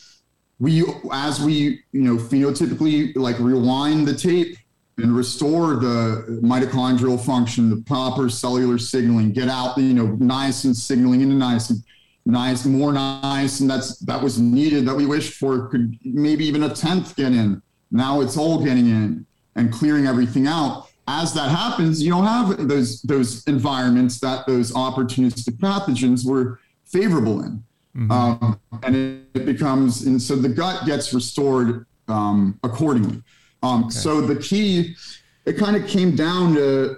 [0.58, 4.56] we as we you know phenotypically like rewind the tape
[4.98, 10.74] and restore the mitochondrial function, the proper cellular signaling, get out, the you know, niacin
[10.74, 11.82] signaling into niacin,
[12.24, 16.74] nice, more niacin that's that was needed that we wished for could maybe even a
[16.74, 17.62] tenth get in.
[17.90, 20.88] Now it's all getting in and clearing everything out.
[21.08, 27.42] As that happens, you don't have those those environments that those opportunistic pathogens were favorable
[27.42, 27.64] in.
[27.96, 28.10] Mm-hmm.
[28.10, 33.22] Um, and it, it, becomes, and so the gut gets restored um, accordingly.
[33.62, 33.90] Um, okay.
[33.90, 34.96] So the key,
[35.44, 36.96] it kind of came down to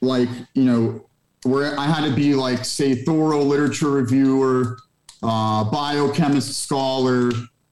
[0.00, 1.05] like, you know,
[1.46, 4.78] where I had to be like, say, thorough literature reviewer,
[5.22, 7.30] uh, biochemist scholar,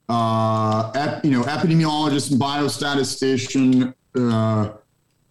[0.09, 4.73] uh, ep, you know, epidemiologist and biostatistician, uh,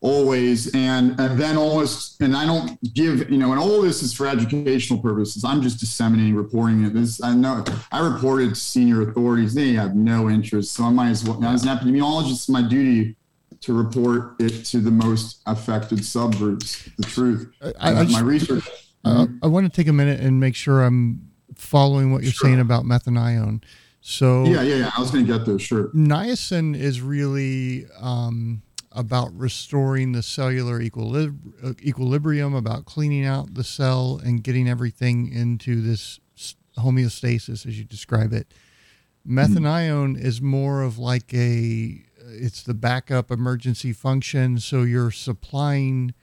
[0.03, 4.13] always and and then almost and i don't give you know and all this is
[4.13, 5.45] for educational purposes.
[5.45, 6.93] I'm just disseminating reporting it.
[6.93, 9.53] This i know i reported to senior authorities.
[9.53, 13.15] They have no interest so i might as well as an epidemiologist it's my duty
[13.63, 18.67] to report it to the most affected subgroups the truth I, I just, my research
[19.05, 22.49] uh, i want to take a minute and make sure i'm following what you're sure.
[22.49, 23.63] saying about methanione
[24.01, 28.61] so yeah yeah yeah i was going to get there sure niacin is really um
[28.93, 35.81] about restoring the cellular equilib- equilibrium, about cleaning out the cell and getting everything into
[35.81, 36.19] this
[36.77, 38.53] homeostasis, as you describe it.
[39.27, 40.25] Methanione mm-hmm.
[40.25, 42.03] is more of like a,
[42.33, 44.59] it's the backup emergency function.
[44.59, 46.13] So you're supplying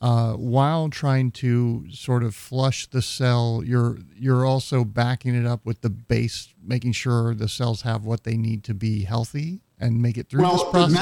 [0.00, 3.62] uh, while trying to sort of flush the cell.
[3.64, 8.24] You're you're also backing it up with the base, making sure the cells have what
[8.24, 10.92] they need to be healthy and make it through well, this process?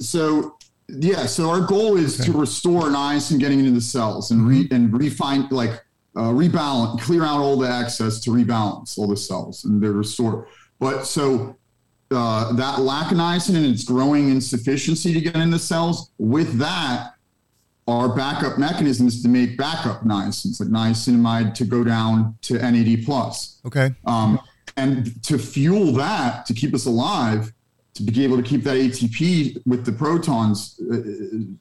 [0.00, 0.56] So
[0.88, 2.30] yeah, so our goal is okay.
[2.30, 4.74] to restore niacin getting into the cells and re mm-hmm.
[4.74, 5.82] and refine like
[6.16, 10.46] uh, rebalance, clear out all the excess to rebalance all the cells and they're restored.
[10.78, 11.56] But so
[12.14, 16.58] uh, that lack of niacin and its growing insufficiency to get in the cells, with
[16.58, 17.14] that,
[17.86, 23.60] our backup mechanisms to make backup niacins, like niacinamide to go down to NAD plus.
[23.66, 23.94] Okay.
[24.06, 24.40] Um,
[24.76, 27.52] and to fuel that, to keep us alive,
[27.94, 30.98] to be able to keep that ATP with the protons uh,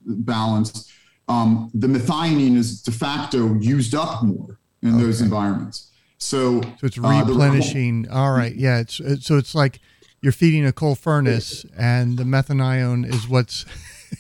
[0.06, 0.92] balanced,
[1.28, 5.04] um, the methionine is de facto used up more in okay.
[5.04, 5.92] those environments.
[6.18, 8.08] So, so it's replenishing.
[8.10, 8.80] Uh, all right, yeah.
[8.80, 9.80] It's, it's so it's like
[10.24, 13.66] you're feeding a coal furnace, and the methanione is what's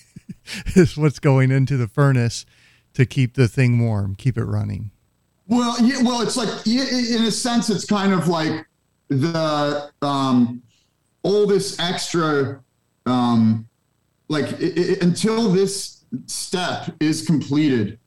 [0.75, 2.45] is what's going into the furnace
[2.93, 4.91] to keep the thing warm, keep it running.
[5.47, 8.65] Well, yeah, well, it's like in a sense, it's kind of like
[9.07, 10.61] the um,
[11.23, 12.61] all this extra
[13.05, 13.65] um,
[14.27, 17.97] like it, it, until this step is completed,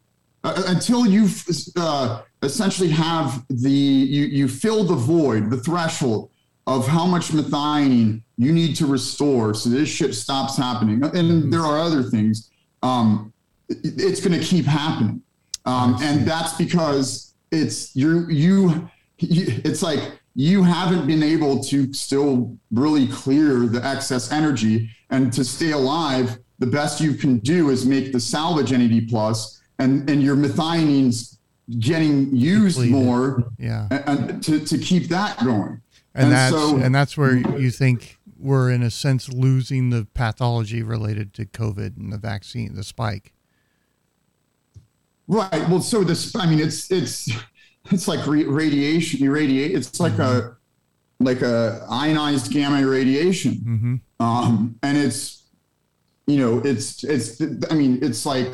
[0.45, 1.31] uh, until you
[1.77, 6.31] uh, essentially have the you you fill the void, the threshold
[6.67, 11.03] of how much methionine you need to restore so this shit stops happening.
[11.03, 11.51] And mm-hmm.
[11.51, 12.51] there are other things.
[12.83, 13.33] Um,
[13.69, 15.23] it's going to keep happening,
[15.65, 18.89] um, and that's because it's you you
[19.19, 20.01] it's like
[20.35, 26.39] you haven't been able to still really clear the excess energy and to stay alive
[26.59, 31.39] the best you can do is make the salvage NAD plus and and your methionines
[31.81, 32.93] getting used Depleted.
[32.93, 35.81] more yeah and, and, to, to keep that going
[36.17, 40.07] and, and that's so, and that's where you think we're in a sense losing the
[40.15, 43.33] pathology related to covid and the vaccine the spike
[45.29, 47.29] right well so this i mean it's it's
[47.91, 50.49] it's like re- radiation irradiate it's like mm-hmm.
[50.49, 50.57] a
[51.21, 54.25] like a ionized gamma radiation mm-hmm.
[54.25, 55.45] um, and it's
[56.27, 57.41] you know it's it's
[57.71, 58.49] i mean it's like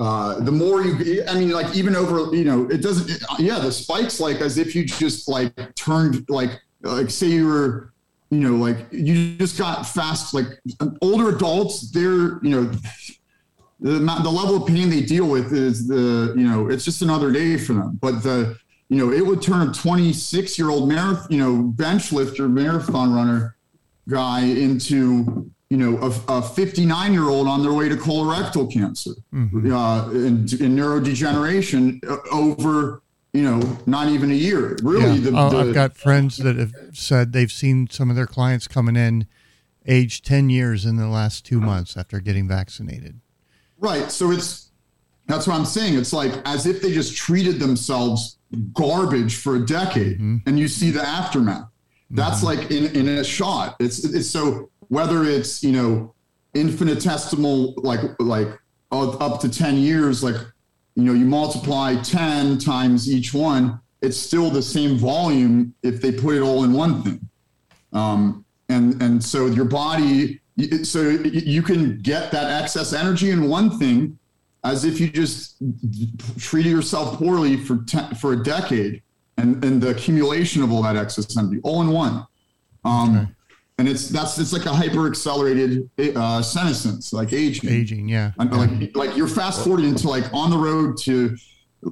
[0.00, 3.58] uh, the more you i mean like even over you know it doesn't it, yeah
[3.58, 7.92] the spikes like as if you just like turned like like say you were
[8.30, 10.46] you know like you just got fast like
[11.00, 12.70] older adults they're you know
[13.80, 17.30] the, the level of pain they deal with is the you know it's just another
[17.30, 18.56] day for them but the
[18.88, 23.12] you know it would turn a 26 year old marathon you know bench lifter marathon
[23.12, 23.56] runner
[24.08, 25.96] guy into you know
[26.28, 29.72] a 59 year old on their way to colorectal cancer mm-hmm.
[29.72, 33.02] uh, and, and neurodegeneration uh, over
[33.34, 35.30] you know not even a year really yeah.
[35.30, 38.66] the, oh, the, i've got friends that have said they've seen some of their clients
[38.66, 39.26] coming in
[39.86, 43.20] age 10 years in the last two months after getting vaccinated
[43.84, 44.10] Right.
[44.10, 44.70] So it's
[45.26, 45.98] that's what I'm saying.
[45.98, 48.38] It's like as if they just treated themselves
[48.72, 50.36] garbage for a decade, mm-hmm.
[50.46, 51.68] and you see the aftermath.
[52.10, 52.60] That's mm-hmm.
[52.60, 53.76] like in, in a shot.
[53.80, 56.14] It's it's so whether it's you know
[56.54, 58.48] infinitesimal like like
[58.92, 60.36] up to 10 years like
[60.96, 66.12] you know you multiply 10 times each one it's still the same volume if they
[66.12, 67.20] put it all in one thing
[67.92, 70.40] um, and and so your body
[70.82, 74.18] so you can get that excess energy in one thing
[74.62, 75.56] as if you just
[76.38, 79.02] treated yourself poorly for te- for a decade
[79.36, 82.26] and, and the accumulation of all that excess energy all in one
[82.84, 83.33] um, okay.
[83.78, 88.30] And it's that's it's like a hyper accelerated uh, senescence like aging aging yeah.
[88.38, 91.36] Like like you're fast forwarding into like on the road to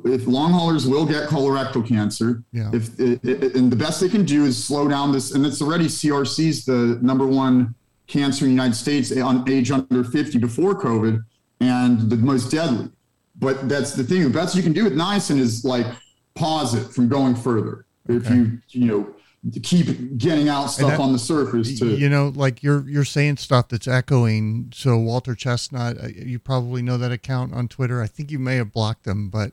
[0.05, 2.71] if long haulers will get colorectal cancer, yeah.
[2.73, 5.61] if it, it, and the best they can do is slow down this, and it's
[5.61, 7.75] already CRC's the number one
[8.07, 11.25] cancer in the United States on age under 50 before COVID
[11.61, 12.91] and the most deadly.
[13.37, 14.23] But that's the thing.
[14.23, 15.87] The best you can do with niacin is like
[16.35, 17.87] pause it from going further.
[18.09, 18.17] Okay.
[18.17, 19.15] If you, you know,
[19.63, 23.37] keep getting out stuff that, on the surface to you know like you're you're saying
[23.37, 28.07] stuff that's echoing so Walter Chesnut uh, you probably know that account on twitter i
[28.07, 29.53] think you may have blocked them but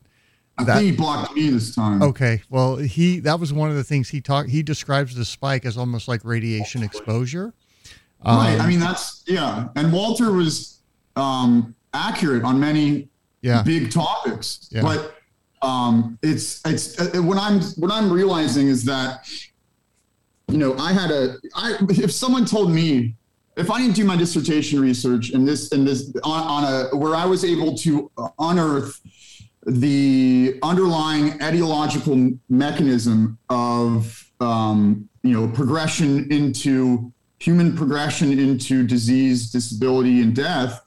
[0.59, 2.03] I that, think he blocked me this time.
[2.03, 4.49] Okay, well, he that was one of the things he talked.
[4.49, 7.53] He describes the spike as almost like radiation exposure,
[8.23, 8.59] um, right.
[8.59, 9.69] I mean, that's yeah.
[9.75, 10.79] And Walter was
[11.15, 13.07] um, accurate on many
[13.41, 13.63] yeah.
[13.63, 14.81] big topics, yeah.
[14.81, 15.15] but
[15.61, 19.27] um, it's it's uh, what I'm what I'm realizing is that
[20.49, 23.15] you know I had a I if someone told me
[23.57, 27.15] if I didn't do my dissertation research and this and this on, on a where
[27.15, 28.99] I was able to unearth
[29.65, 40.21] the underlying etiological mechanism of um, you know progression into human progression into disease, disability,
[40.21, 40.81] and death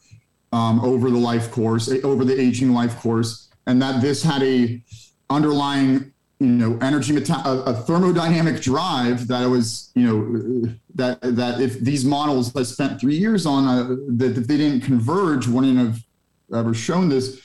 [0.53, 4.83] um, over the life course, over the aging life course, and that this had a
[5.31, 6.12] underlying,
[6.43, 11.79] you know, energy meta- a, a thermodynamic drive that was, you know, that that if
[11.81, 16.01] these models I spent three years on, uh, that if they didn't converge, wouldn't have
[16.55, 17.41] ever shown this.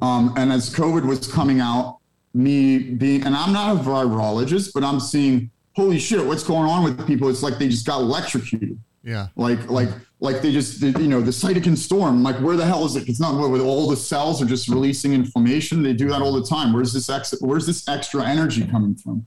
[0.00, 1.98] Um, and as COVID was coming out,
[2.34, 6.84] me being, and I'm not a virologist, but I'm seeing holy shit, what's going on
[6.84, 7.28] with people?
[7.28, 8.78] It's like they just got electrocuted.
[9.02, 9.28] Yeah.
[9.36, 9.88] Like, like,
[10.20, 13.08] like they just, you know, the cytokine storm, like where the hell is it?
[13.08, 15.82] It's not where all the cells are just releasing inflammation.
[15.82, 16.72] They do that all the time.
[16.72, 19.26] Where's this ex, where's this extra energy coming from?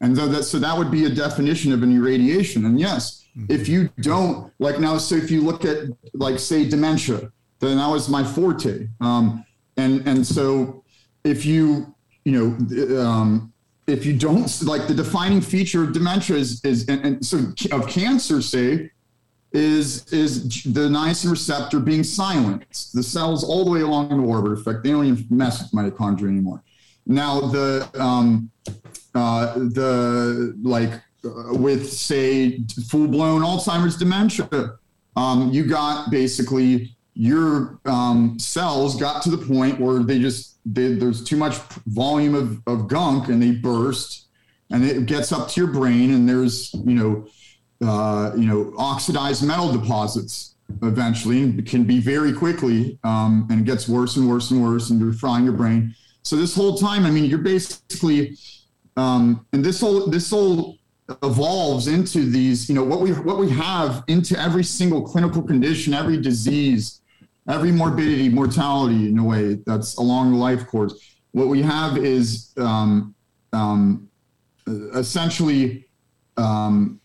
[0.00, 2.64] And so that, so that would be a definition of an irradiation.
[2.64, 3.52] And yes, mm-hmm.
[3.52, 7.88] if you don't like now, so if you look at like say dementia, then that
[7.88, 8.88] was my forte.
[9.02, 9.44] Um,
[9.76, 10.82] and, and so
[11.24, 11.94] if you,
[12.24, 13.52] you know, um,
[13.86, 17.38] if you don't like the defining feature of dementia is is and, and so
[17.72, 18.90] of cancer say
[19.52, 22.94] is is the niacin receptor being silenced.
[22.94, 26.28] The cells all the way along the Warburg effect they don't even mess with mitochondria
[26.28, 26.62] anymore.
[27.06, 28.50] Now the um
[29.14, 30.92] uh the like
[31.24, 34.78] uh, with say full-blown alzheimer's dementia
[35.16, 40.94] um, you got basically your um, cells got to the point where they just they,
[40.94, 44.28] there's too much volume of, of gunk and they burst
[44.70, 47.26] and it gets up to your brain and there's you know
[47.82, 53.64] uh, you know oxidized metal deposits eventually and can be very quickly um, and it
[53.64, 55.94] gets worse and worse and worse and you're frying your brain.
[56.22, 58.36] So this whole time i mean you're basically
[58.96, 60.76] um, and this whole this whole
[61.22, 65.92] evolves into these you know what we what we have into every single clinical condition
[65.92, 67.00] every disease
[67.50, 71.16] every morbidity mortality in a way that's along the life course.
[71.32, 73.14] What we have is um,
[73.52, 74.08] um,
[74.94, 75.86] essentially
[76.36, 76.99] um,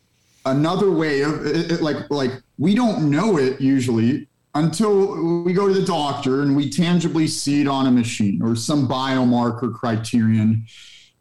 [0.46, 5.68] another way of it, it, like like we don't know it usually until we go
[5.68, 10.66] to the doctor and we tangibly see it on a machine or some biomarker criterion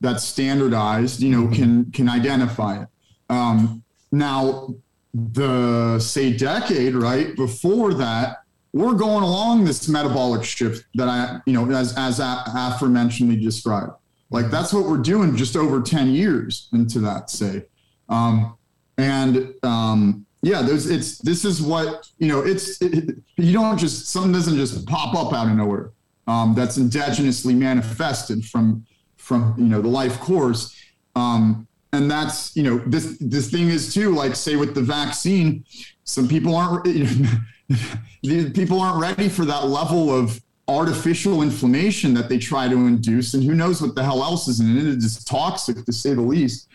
[0.01, 2.89] that's standardized you know can can identify it.
[3.31, 4.75] Um, now
[5.14, 8.39] the say decade right before that
[8.72, 13.93] we're going along this metabolic shift that i you know as as aforementionedly described.
[14.31, 17.66] Like that's what we're doing just over 10 years into that, say.
[18.09, 18.57] Um,
[18.99, 22.41] and um, yeah, there's it's this is what you know.
[22.41, 25.91] It's it, you don't just something doesn't just pop up out of nowhere.
[26.27, 28.87] Um, that's endogenously manifested from
[29.17, 30.79] from you know the life course.
[31.17, 35.65] Um, and that's you know this this thing is too like say with the vaccine,
[36.05, 36.87] some people aren't
[38.23, 42.87] you know, people aren't ready for that level of artificial inflammation that they try to
[42.87, 44.87] induce, and who knows what the hell else is in it.
[44.87, 46.69] It's toxic to say the least.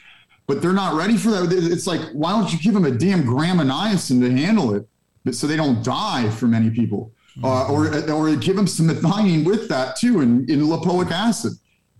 [0.50, 1.54] But they're not ready for that.
[1.54, 4.88] It's like, why don't you give them a damn gram of niacin to handle it,
[5.32, 7.12] so they don't die for many people,
[7.44, 11.54] uh, or or give them some methionine with that too, and in lipoic acid.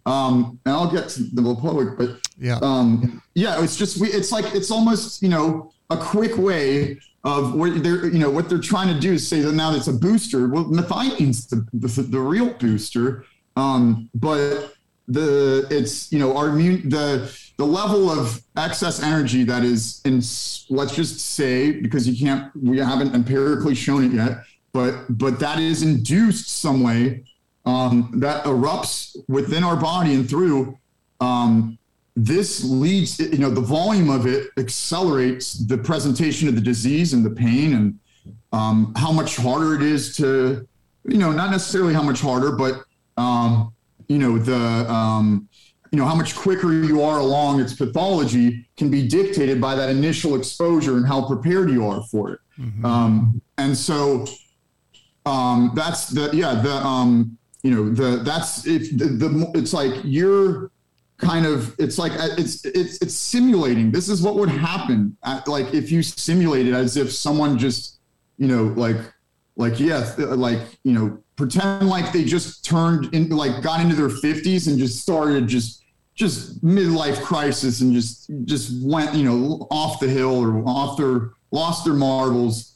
[0.08, 4.08] Um, and I'll get to the lipoic, but yeah, um, yeah, it's just we.
[4.08, 8.50] It's like it's almost you know a quick way of what they're you know what
[8.50, 10.48] they're trying to do is say that now it's a booster.
[10.48, 13.26] Well, methionine's the, the, the real booster,
[13.56, 14.74] um, but
[15.08, 20.22] the it's you know our immune the the level of excess energy that is in
[20.74, 24.38] let's just say because you can't we haven't empirically shown it yet,
[24.72, 27.26] but but that is induced some way
[27.66, 30.80] um, that erupts within our body and through
[31.20, 31.78] um,
[32.16, 37.26] this leads, you know, the volume of it accelerates the presentation of the disease and
[37.26, 38.00] the pain and
[38.54, 40.66] um, how much harder it is to,
[41.04, 42.86] you know, not necessarily how much harder, but,
[43.18, 43.74] um,
[44.08, 45.49] you know, the, um,
[45.92, 49.90] you know, how much quicker you are along its pathology can be dictated by that
[49.90, 52.40] initial exposure and how prepared you are for it.
[52.60, 52.86] Mm-hmm.
[52.86, 54.26] Um, and so
[55.26, 59.94] um, that's the, yeah, the, um, you know, the, that's, if the, the, it's like
[60.04, 60.72] you're,
[61.20, 65.48] kind of it's like uh, it's it's it's simulating this is what would happen at,
[65.50, 68.00] like if you simulate it as if someone just
[68.38, 68.96] you know like
[69.58, 74.10] like yeah like you know pretend like they just turned in like got into their
[74.10, 75.79] 50s and just started just
[76.20, 81.32] just midlife crisis and just just went you know off the hill or off their
[81.52, 82.76] lost their marbles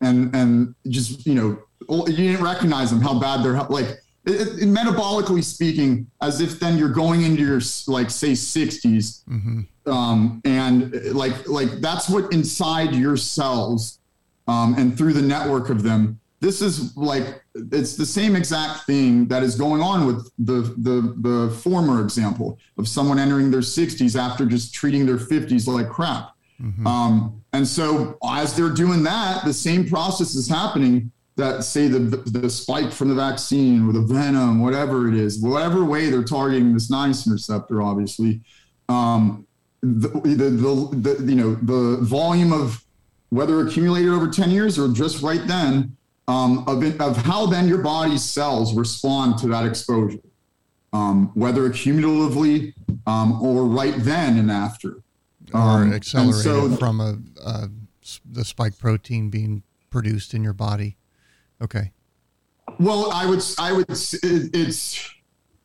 [0.00, 1.58] and and just you know
[2.06, 6.78] you didn't recognize them how bad they're like it, it, metabolically speaking, as if then
[6.78, 9.90] you're going into your like say 60s, mm-hmm.
[9.90, 13.98] um, and like like that's what inside your cells,
[14.46, 16.20] um, and through the network of them.
[16.38, 21.14] This is like it's the same exact thing that is going on with the the
[21.20, 26.32] the former example of someone entering their 60s after just treating their 50s like crap.
[26.60, 26.86] Mm-hmm.
[26.86, 31.98] Um, and so as they're doing that, the same process is happening that say the
[31.98, 36.72] the spike from the vaccine or the venom, whatever it is, whatever way they're targeting
[36.72, 38.40] this niacin receptor, obviously,
[38.88, 39.46] um,
[39.82, 42.84] the, the, the, the, you know the volume of
[43.30, 45.96] whether accumulated over 10 years or just right then
[46.28, 50.18] um, of, of how then your body's cells respond to that exposure,
[50.92, 52.74] um, whether accumulatively
[53.06, 55.02] um, or right then and after.
[55.52, 57.66] Or um, accelerated so, from a, uh,
[58.30, 60.96] the spike protein being produced in your body.
[61.60, 61.92] Okay.
[62.78, 65.14] Well, I would, I would, it's,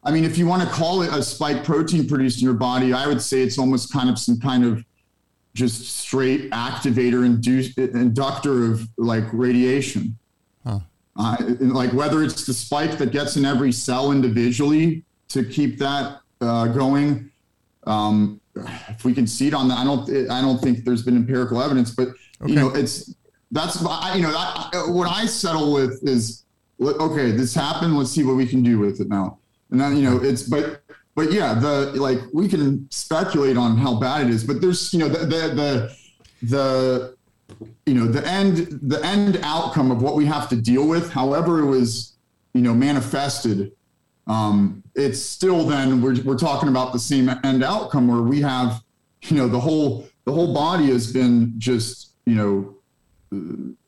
[0.03, 2.93] I mean, if you want to call it a spike protein produced in your body,
[2.93, 4.83] I would say it's almost kind of some kind of
[5.53, 10.17] just straight activator induce, inductor of like radiation.
[11.17, 16.19] Uh, like whether it's the spike that gets in every cell individually to keep that
[16.41, 17.31] uh, going.
[17.85, 18.39] Um,
[18.89, 21.61] if we can see it on that, I don't, I don't think there's been empirical
[21.61, 22.09] evidence, but
[22.41, 22.51] okay.
[22.51, 23.15] you know, it's
[23.51, 26.43] that's you know that, what I settle with is
[26.81, 27.97] okay, this happened.
[27.97, 29.39] Let's see what we can do with it now.
[29.71, 30.81] And then you know it's but
[31.15, 34.99] but yeah, the like we can speculate on how bad it is, but there's you
[34.99, 35.97] know the the the,
[36.43, 37.16] the
[37.85, 41.59] you know, the end the end outcome of what we have to deal with, however
[41.59, 42.13] it was,
[42.53, 43.71] you know, manifested,
[44.27, 48.83] um, it's still then we're we're talking about the same end outcome where we have,
[49.23, 52.75] you know, the whole the whole body has been just you know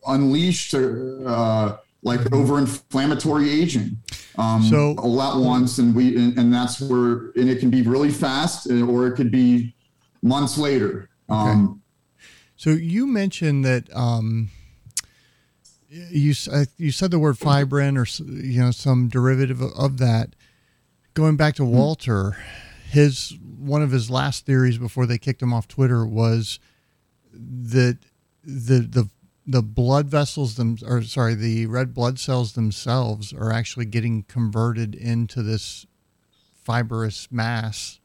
[0.07, 3.97] unleashed uh, like over inflammatory aging
[4.37, 7.81] um, so all at once and we and, and, that's where and it can be
[7.81, 9.75] really fast or it could be
[10.21, 11.51] months later okay.
[11.51, 11.78] um,
[12.59, 14.49] so you mentioned that um,
[15.87, 16.33] you
[16.77, 20.35] you said the word fibrin or you know some derivative of that
[21.13, 21.77] going back to mm-hmm.
[21.77, 22.35] walter
[22.89, 26.59] his one of his last theories before they kicked him off twitter was
[27.33, 27.97] that
[28.43, 29.09] the the
[29.47, 34.93] the blood vessels them or sorry the red blood cells themselves are actually getting converted
[34.93, 35.85] into this
[36.65, 38.01] fibrous mass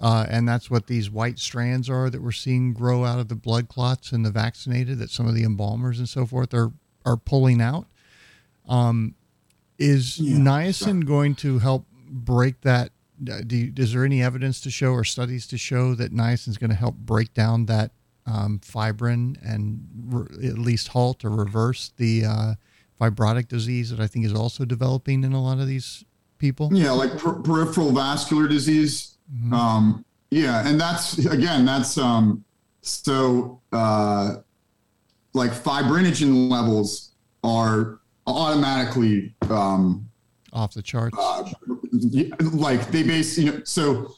[0.00, 3.34] uh, and that's what these white strands are that we're seeing grow out of the
[3.34, 6.72] blood clots in the vaccinated that some of the embalmers and so forth are
[7.04, 7.86] are pulling out
[8.68, 9.14] um,
[9.78, 12.90] is yeah, niacin going to help break that
[13.30, 16.58] uh, you, is there any evidence to show or studies to show that niacin is
[16.58, 17.90] going to help break down that
[18.26, 22.54] um, fibrin and re- at least halt or reverse the uh,
[23.00, 26.04] fibrotic disease that I think is also developing in a lot of these
[26.38, 26.70] people.
[26.72, 29.11] Yeah, like per- peripheral vascular disease.
[29.30, 29.54] Mm-hmm.
[29.54, 32.44] Um, yeah, and that's again, that's um,
[32.80, 34.36] so uh,
[35.34, 37.12] like fibrinogen levels
[37.44, 40.08] are automatically um,
[40.52, 41.16] off the charts.
[41.18, 41.50] Uh,
[42.52, 44.14] like they base, you know, so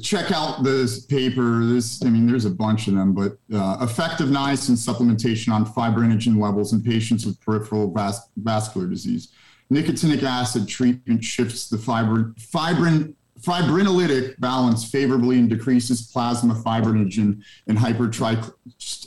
[0.00, 1.64] check out this paper.
[1.64, 6.40] This, I mean, there's a bunch of them, but uh, effective niacin supplementation on fibrinogen
[6.40, 9.32] levels in patients with peripheral vas- vascular disease.
[9.72, 13.15] Nicotinic acid treatment shifts the fibrin, fibrin,
[13.46, 18.52] fibrinolytic balance favorably and decreases plasma fibrinogen in hypertri-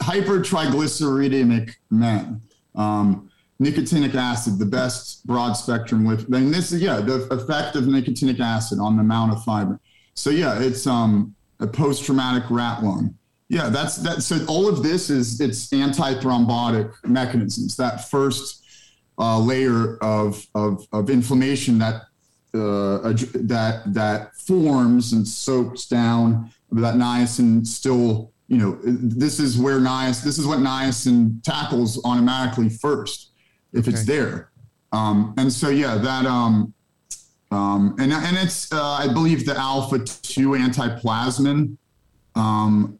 [0.09, 2.41] hypertriglyceridemic men.
[2.75, 3.29] Um,
[3.61, 8.39] nicotinic acid, the best broad spectrum with, and this is, yeah, the effect of nicotinic
[8.39, 9.79] acid on the amount of fibrin.
[10.13, 13.15] So yeah, it's um, a post-traumatic rat lung.
[13.49, 14.21] Yeah, that's that.
[14.21, 17.75] So all of this is it's anti-thrombotic mechanisms.
[17.77, 18.63] That first
[19.17, 22.03] uh, layer of, of of inflammation that
[22.53, 29.79] uh, that that forms and soaks down that niacin still you know this is where
[29.79, 33.31] niacin this is what niacin tackles automatically first
[33.73, 33.91] if okay.
[33.91, 34.49] it's there
[34.91, 36.73] um, and so yeah that um,
[37.51, 41.77] um, and, and it's, uh, I believe, the alpha 2 antiplasmin.
[42.35, 42.99] Um,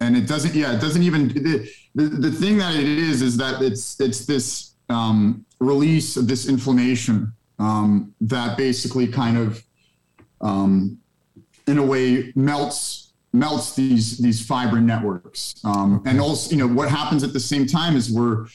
[0.00, 3.36] and it doesn't, yeah, it doesn't even, the, the, the thing that it is, is
[3.36, 9.62] that it's, it's this um, release of this inflammation um, that basically kind of,
[10.40, 10.98] um,
[11.66, 15.54] in a way, melts melts these these fibrin networks.
[15.64, 18.46] Um, and also, you know, what happens at the same time is we're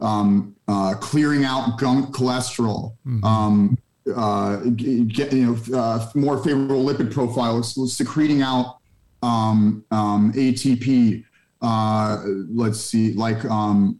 [0.00, 2.92] um, uh, clearing out gunk cholesterol.
[3.06, 3.24] Mm-hmm.
[3.24, 3.78] Um,
[4.14, 8.78] uh, get, you know, uh, more favorable lipid profiles, secreting out
[9.22, 11.24] um, um, ATP.
[11.60, 13.98] Uh, let's see, like, um,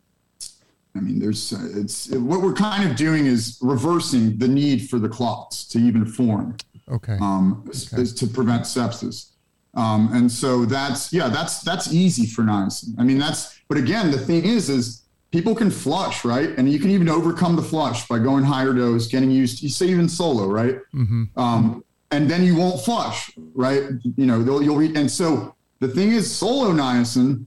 [0.97, 4.98] I mean, there's, uh, it's what we're kind of doing is reversing the need for
[4.98, 6.56] the clots to even form.
[6.89, 7.18] Okay.
[7.20, 8.05] Um, okay.
[8.05, 9.32] to prevent sepsis.
[9.74, 12.94] Um, and so that's, yeah, that's, that's easy for niacin.
[12.98, 16.51] I mean, that's, but again, the thing is, is people can flush, right?
[16.56, 19.62] And you can even overcome the flush by going higher dose, getting used.
[19.62, 20.77] You say even solo, right?
[20.94, 21.24] Mm-hmm.
[21.39, 23.82] Um, and then you won't flush, right?
[24.16, 24.97] You know, you'll read.
[24.97, 27.44] And so the thing is, solo niacin,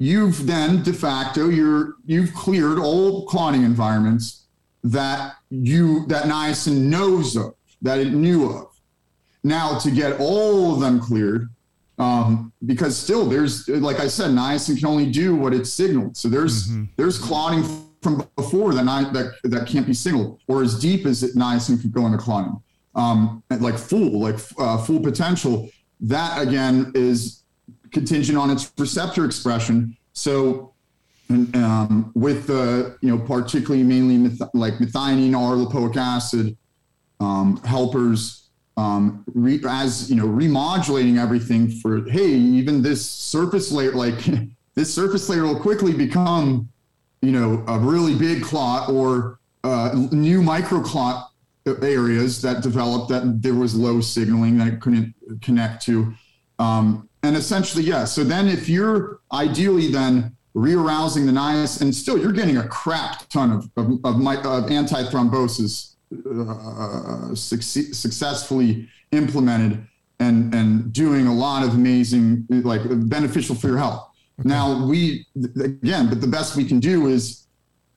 [0.00, 4.46] you've then de facto you're you've cleared all clotting environments
[4.82, 8.68] that you that niacin knows of, that it knew of.
[9.44, 11.50] Now to get all of them cleared,
[11.98, 16.16] um, because still there's like I said, niacin can only do what it's signaled.
[16.16, 16.84] So there's mm-hmm.
[16.96, 17.62] there's clotting
[18.00, 21.92] from before that that that can't be signaled, or as deep as it niacin could
[21.92, 22.58] go into clotting,
[22.94, 25.68] um, like full like uh, full potential.
[26.00, 27.39] That again is
[27.92, 29.96] contingent on its receptor expression.
[30.12, 30.72] So
[31.30, 36.56] um, with the you know particularly mainly meth- like methionine or lipoic acid
[37.20, 38.40] um, helpers
[38.80, 44.24] um, re, as you know, remodulating everything for hey, even this surface layer, like
[44.74, 46.68] this surface layer will quickly become,
[47.20, 51.26] you know, a really big clot or uh, new microclot
[51.82, 56.14] areas that developed that there was low signaling that it couldn't connect to.
[56.58, 58.04] Um, and essentially, yeah.
[58.04, 63.28] So then, if you're ideally then rearousing the niacin, and still you're getting a crap
[63.28, 69.86] ton of of, of, of anti-thrombosis uh, succe- successfully implemented
[70.18, 74.08] and and doing a lot of amazing like beneficial for your health.
[74.40, 74.48] Okay.
[74.48, 75.26] Now we
[75.62, 77.46] again, but the best we can do is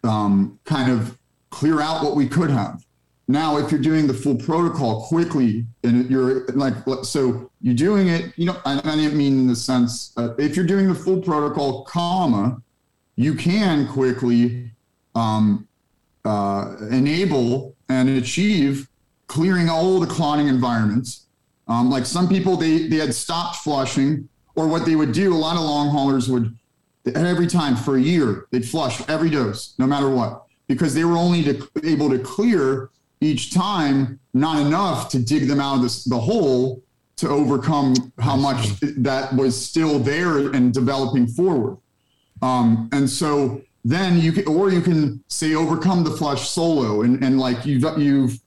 [0.04, 1.18] um, kind of
[1.50, 2.83] clear out what we could have.
[3.28, 6.74] Now, if you're doing the full protocol quickly, and you're like,
[7.04, 10.56] so you're doing it, you know, I, I didn't mean in the sense, uh, if
[10.56, 12.62] you're doing the full protocol, comma,
[13.16, 14.72] you can quickly
[15.16, 15.68] um,
[16.26, 18.90] uh, enable and achieve
[19.28, 21.28] clearing all the clotting environments.
[21.68, 25.38] Um, like some people, they they had stopped flushing, or what they would do, a
[25.38, 26.58] lot of long haulers would
[27.16, 31.18] every time for a year they'd flush every dose, no matter what, because they were
[31.18, 32.90] only to, able to clear
[33.24, 36.84] each time not enough to dig them out of this, the hole
[37.16, 41.78] to overcome how much that was still there and developing forward.
[42.42, 47.24] Um, and so then you can, or you can say overcome the flush solo and,
[47.24, 48.40] and like you've, you've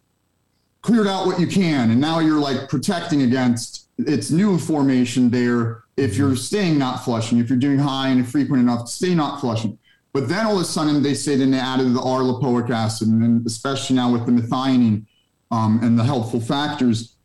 [0.83, 1.91] cleared out what you can.
[1.91, 5.85] And now you're like protecting against its new formation there.
[5.97, 9.41] If you're staying not flushing, if you're doing high and frequent enough to stay not
[9.41, 9.79] flushing.
[10.17, 13.23] But then all of a sudden they say then they added the R-lipoic acid, and
[13.23, 15.05] then especially now with the methionine
[15.51, 17.17] um, and the helpful factors,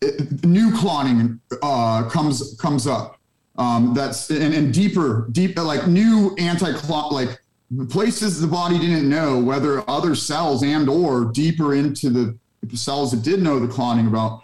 [0.00, 3.20] it, new clotting uh, comes comes up.
[3.56, 7.40] Um, that's and, and deeper, deep like new anti-clot like
[7.88, 12.36] places the body didn't know whether other cells and or deeper into the
[12.76, 14.42] cells that did know the clotting about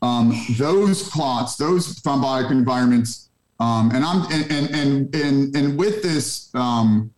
[0.00, 3.30] um, those clots, those thrombotic environments.
[3.58, 7.12] Um, and I'm and and and and, and with this um,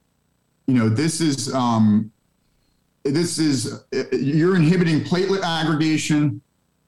[0.67, 2.11] you know, this is um,
[3.05, 6.41] this is you're inhibiting platelet aggregation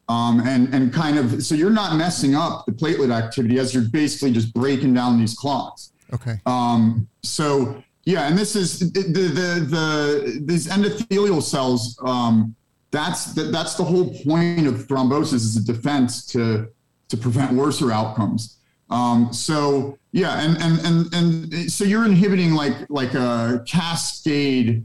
[0.09, 3.85] um, and and kind of so you're not messing up the platelet activity as you're
[3.85, 5.93] basically just breaking down these clots.
[6.13, 6.41] Okay.
[6.47, 11.99] Um, so yeah, and this is the the the these endothelial cells.
[12.05, 12.55] Um,
[12.93, 16.69] that's the, that's the whole point of thrombosis is a defense to
[17.09, 18.59] to prevent worser outcomes.
[18.91, 24.85] Um, so yeah, and and and and so you're inhibiting like like a cascade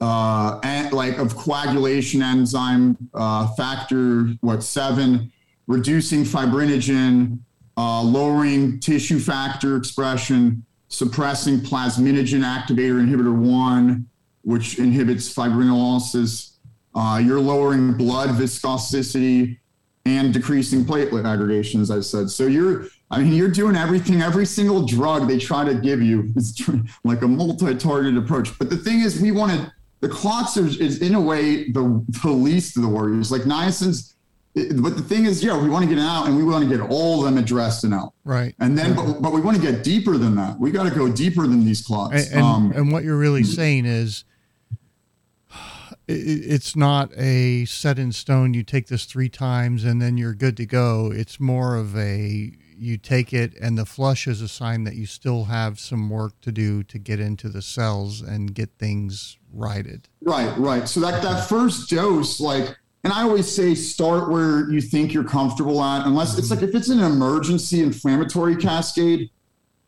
[0.00, 5.32] uh, and like of coagulation enzyme uh, factor what seven,
[5.66, 7.38] reducing fibrinogen,
[7.76, 14.08] uh, lowering tissue factor expression, suppressing plasminogen activator inhibitor one,
[14.42, 16.52] which inhibits fibrinolysis.
[16.94, 19.60] Uh, you're lowering blood viscosity
[20.06, 22.30] and decreasing platelet aggregation, as I said.
[22.30, 26.32] So you're I mean, you're doing everything, every single drug they try to give you
[26.34, 26.60] is
[27.04, 28.58] like a multi-targeted approach.
[28.58, 32.04] But the thing is, we want to, the clots is, is in a way the,
[32.22, 33.30] the least of the worries.
[33.30, 34.14] Like niacin's,
[34.54, 36.76] but the thing is, yeah, we want to get it out and we want to
[36.76, 38.12] get all of them addressed and out.
[38.24, 38.54] Right.
[38.58, 40.58] And then, but, but we want to get deeper than that.
[40.58, 42.26] We got to go deeper than these clots.
[42.26, 44.24] And, and, um, and what you're really saying is,
[46.08, 48.54] it's not a set in stone.
[48.54, 51.12] You take this three times and then you're good to go.
[51.12, 55.06] It's more of a you take it and the flush is a sign that you
[55.06, 60.08] still have some work to do to get into the cells and get things righted.
[60.20, 60.88] Right, right.
[60.88, 65.24] So that that first dose, like, and I always say start where you think you're
[65.24, 66.40] comfortable at, unless mm-hmm.
[66.40, 69.30] it's like if it's an emergency inflammatory cascade,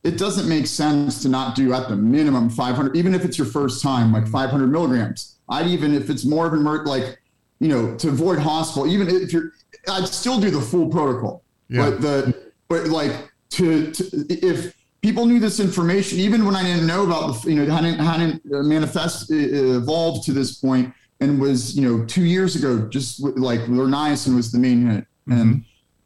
[0.05, 3.47] it doesn't make sense to not do at the minimum 500, even if it's your
[3.47, 4.33] first time, like mm-hmm.
[4.33, 5.37] 500 milligrams.
[5.49, 7.19] I'd even if it's more of an emer- like,
[7.59, 9.53] you know, to avoid hospital, even if you're,
[9.91, 11.43] I'd still do the full protocol.
[11.69, 11.91] Yeah.
[11.91, 16.87] But the but like to, to if people knew this information, even when I didn't
[16.87, 21.77] know about the, you know, hadn't hadn't manifest uh, evolved to this point, and was
[21.77, 25.33] you know two years ago, just like niacin was the main hit, mm-hmm.
[25.33, 25.65] and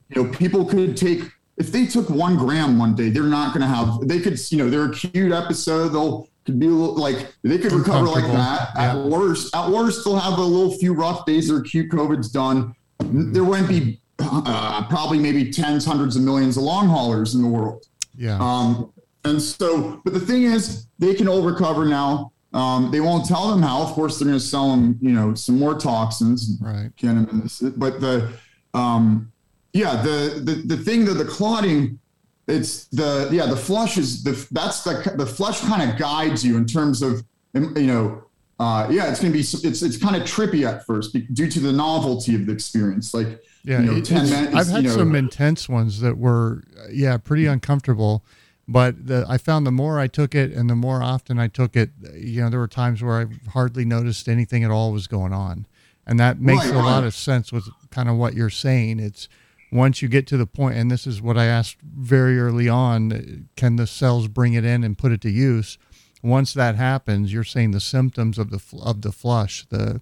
[0.08, 1.22] you know people could take
[1.58, 4.58] if they took one gram one day, they're not going to have they could you
[4.58, 8.70] know their acute episode they'll could be a little like they could recover like that.
[8.74, 8.96] Yeah.
[8.96, 11.48] At worst, at worst they'll have a little few rough days.
[11.48, 12.74] Their acute COVID's done.
[12.98, 17.48] There won't be uh, probably maybe tens, hundreds of millions of long haulers in the
[17.48, 17.86] world.
[18.16, 18.38] Yeah.
[18.40, 18.92] Um,
[19.24, 22.32] and so, but the thing is, they can all recover now.
[22.52, 23.82] Um, they won't tell them how.
[23.82, 26.58] Of course, they're going to sell them, you know, some more toxins.
[26.60, 26.90] Right.
[27.00, 28.30] But the,
[28.74, 29.32] um,
[29.72, 31.98] yeah, the, the the thing that the clotting,
[32.46, 36.56] it's the yeah the flush is the that's the the flush kind of guides you
[36.58, 37.24] in terms of
[37.54, 38.24] you know
[38.62, 41.60] uh, yeah it's going to be it's it's kind of trippy at first due to
[41.60, 44.96] the novelty of the experience like yeah, you know, it, minutes, I've had you know,
[44.96, 48.24] some intense ones that were, yeah, pretty uncomfortable.
[48.66, 51.76] But the, I found the more I took it and the more often I took
[51.76, 55.32] it, you know, there were times where I hardly noticed anything at all was going
[55.32, 55.66] on.
[56.06, 56.84] And that makes right, a right.
[56.84, 58.98] lot of sense with kind of what you're saying.
[58.98, 59.28] It's
[59.70, 63.48] once you get to the point, and this is what I asked very early on
[63.56, 65.78] can the cells bring it in and put it to use?
[66.22, 70.00] Once that happens, you're saying the symptoms of the of the flush, the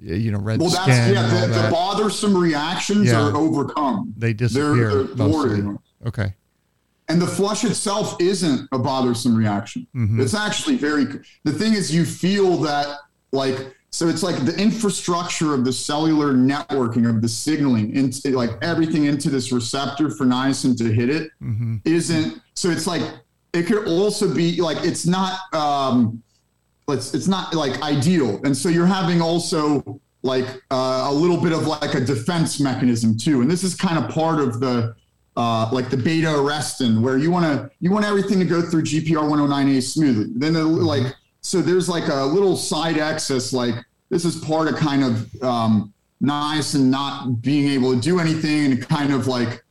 [0.00, 0.86] you know, red well, skin.
[0.86, 1.66] That's, yeah, the, that.
[1.66, 3.22] the, bothersome reactions yeah.
[3.22, 4.14] are overcome.
[4.16, 5.04] They disappear.
[5.04, 5.76] They're, they're
[6.06, 6.34] okay.
[7.08, 9.86] and the flush itself isn't a bothersome reaction.
[9.94, 10.20] Mm-hmm.
[10.20, 11.06] It's actually very.
[11.44, 12.98] The thing is, you feel that
[13.32, 14.08] like so.
[14.08, 19.30] It's like the infrastructure of the cellular networking of the signaling into like everything into
[19.30, 21.76] this receptor for niacin to hit it mm-hmm.
[21.84, 23.02] not So it's like
[23.54, 25.38] it could also be like it's not.
[25.54, 26.22] um
[26.88, 31.52] it's it's not like ideal, and so you're having also like uh, a little bit
[31.52, 34.94] of like a defense mechanism too, and this is kind of part of the
[35.36, 38.82] uh, like the beta arrestin, where you want to you want everything to go through
[38.82, 40.26] GPR 109A smoothly.
[40.36, 43.74] Then like so there's like a little side excess, like
[44.10, 48.88] this is part of kind of um, and not being able to do anything and
[48.88, 49.62] kind of like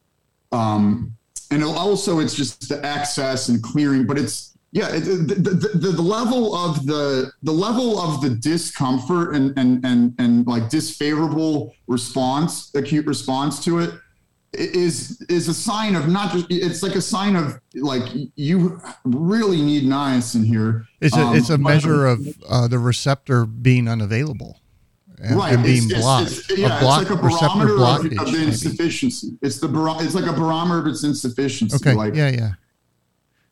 [0.51, 1.15] um,
[1.53, 6.01] and also it's just the access and clearing, but it's yeah the, the, the, the,
[6.01, 12.73] level of the the level of the discomfort and and and and like disfavorable response
[12.73, 13.93] acute response to it
[14.53, 18.03] is is a sign of not just it's like a sign of like
[18.35, 20.85] you really need niacin here.
[21.01, 24.59] It's a, um, it's a measure of uh, the receptor being unavailable
[25.23, 25.53] and, right.
[25.53, 28.43] and being it's, blocked it's, it's, yeah, block, it's like a barometer of, of, the
[28.43, 29.39] insufficiency maybe.
[29.41, 32.51] it's the bar- it's like a barometer of its insufficiency okay like yeah yeah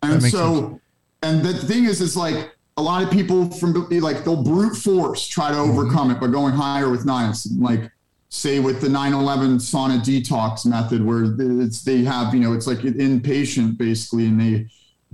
[0.03, 0.81] and so sense.
[1.23, 5.27] and the thing is is like a lot of people from like they'll brute force
[5.27, 5.71] try to mm-hmm.
[5.71, 7.91] overcome it by going higher with niacin like
[8.29, 11.25] say with the 911 sauna detox method where
[11.61, 14.67] it's they have you know it's like inpatient basically and they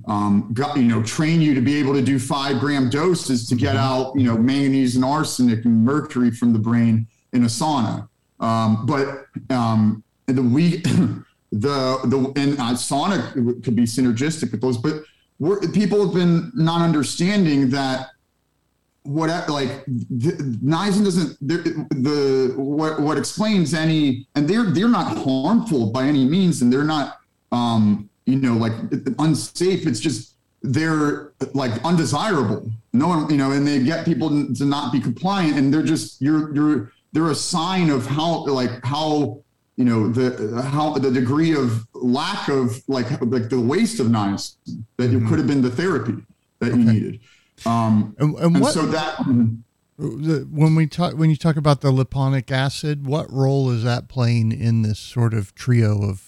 [0.06, 3.76] um, you know train you to be able to do five gram doses to get
[3.76, 8.08] out you know manganese and arsenic and mercury from the brain in a sauna.
[8.40, 10.78] Um, but um, the we
[11.52, 15.04] the the and uh, sauna could be synergistic with those but
[15.74, 18.10] people have been not understanding that
[19.04, 20.58] what like the,
[21.06, 26.72] doesn't the what what explains any and they're they're not harmful by any means and
[26.74, 27.20] they're not
[27.54, 28.74] um you know like
[29.20, 34.66] unsafe it's just they're like undesirable no one you know and they get people to
[34.66, 39.42] not be compliant and they're just you're you're they're a sign of how like how
[39.78, 44.56] you know the how the degree of lack of like like the waste of niacin
[44.98, 45.28] that mm-hmm.
[45.28, 46.16] could have been the therapy
[46.60, 46.78] that okay.
[46.78, 47.20] you needed
[47.66, 49.18] um, and, and, and what, so that
[49.98, 54.52] when we talk when you talk about the lipoic acid, what role is that playing
[54.52, 56.27] in this sort of trio of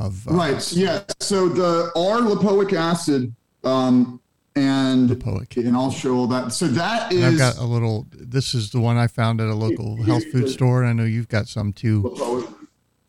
[0.00, 0.72] of uh, right?
[0.72, 1.02] Yeah.
[1.20, 4.20] So the R lipoic acid um,
[4.56, 5.56] and lipoic.
[5.56, 6.52] and I'll show all that.
[6.52, 7.22] So that is.
[7.22, 8.06] And I've got a little.
[8.12, 10.84] This is the one I found at a local health food store.
[10.84, 12.02] I know you've got some too.
[12.02, 12.54] Lipoic.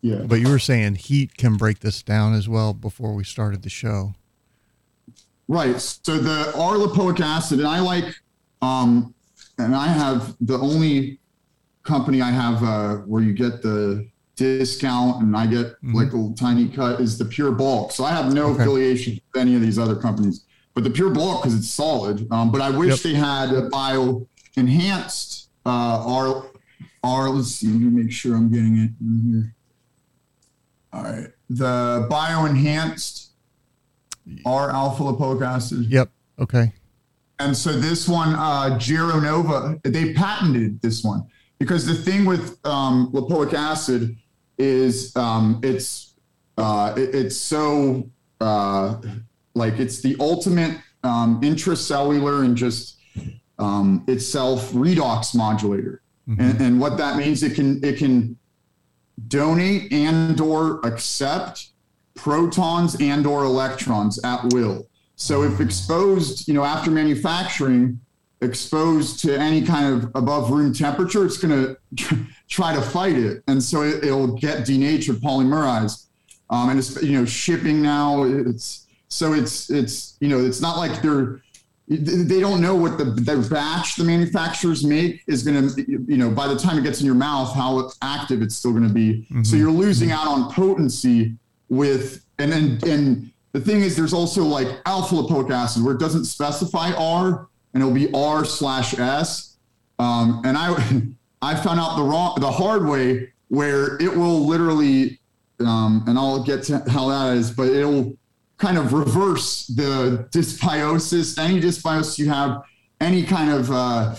[0.02, 0.22] Yeah.
[0.26, 3.70] But you were saying heat can break this down as well before we started the
[3.70, 4.14] show.
[5.48, 5.80] Right.
[5.80, 8.14] So the R lipoic acid, and I like,
[8.60, 9.14] um,
[9.58, 11.20] and I have the only
[11.84, 15.94] company I have uh, where you get the discount and I get mm-hmm.
[15.94, 17.92] like a little tiny cut is the Pure Bulk.
[17.92, 18.62] So I have no okay.
[18.62, 20.44] affiliation with any of these other companies,
[20.74, 22.26] but the Pure Bulk because it's solid.
[22.32, 22.98] Um, but I wish yep.
[23.00, 24.26] they had a bio
[24.56, 26.46] enhanced uh, R.
[27.02, 27.30] R.
[27.30, 27.68] Let's see.
[27.68, 29.54] Let me make sure I'm getting it in here.
[30.92, 31.28] All right.
[31.50, 33.32] The bio enhanced
[34.44, 35.86] R alpha lipoic acid.
[35.86, 36.10] Yep.
[36.38, 36.72] Okay.
[37.38, 41.26] And so this one, uh, Geronova, they patented this one
[41.58, 44.16] because the thing with um, lipoic acid
[44.62, 46.14] is um, it's
[46.56, 48.08] uh, it, it's so
[48.40, 49.00] uh,
[49.54, 52.98] like it's the ultimate um, intracellular and just
[53.58, 56.02] um, itself redox modulator.
[56.28, 56.40] Mm-hmm.
[56.40, 58.38] And, and what that means, it can it can
[59.28, 61.68] donate and or accept
[62.14, 64.86] protons and or electrons at will.
[65.16, 68.00] So if exposed, you know, after manufacturing,
[68.42, 72.16] exposed to any kind of above room temperature, it's going to
[72.48, 76.06] try to fight it, and so it, will get denatured, polymerized.
[76.50, 78.24] Um, and it's you know shipping now.
[78.24, 81.42] It's so it's it's you know it's not like they're
[81.88, 86.30] they don't know what the, the batch the manufacturers make is going to you know
[86.30, 89.26] by the time it gets in your mouth how active it's still going to be
[89.30, 89.42] mm-hmm.
[89.42, 91.34] so you're losing out on potency
[91.68, 96.00] with and then and the thing is there's also like alpha lipoic acid where it
[96.00, 99.56] doesn't specify R and it'll be R slash S.
[99.98, 100.76] Um, and I
[101.42, 105.18] I found out the wrong the hard way where it will literally
[105.60, 108.16] um, and I'll get to how that is, but it'll
[108.58, 112.62] kind of reverse the dysbiosis, any dysbiosis you have,
[113.00, 114.14] any kind of uh,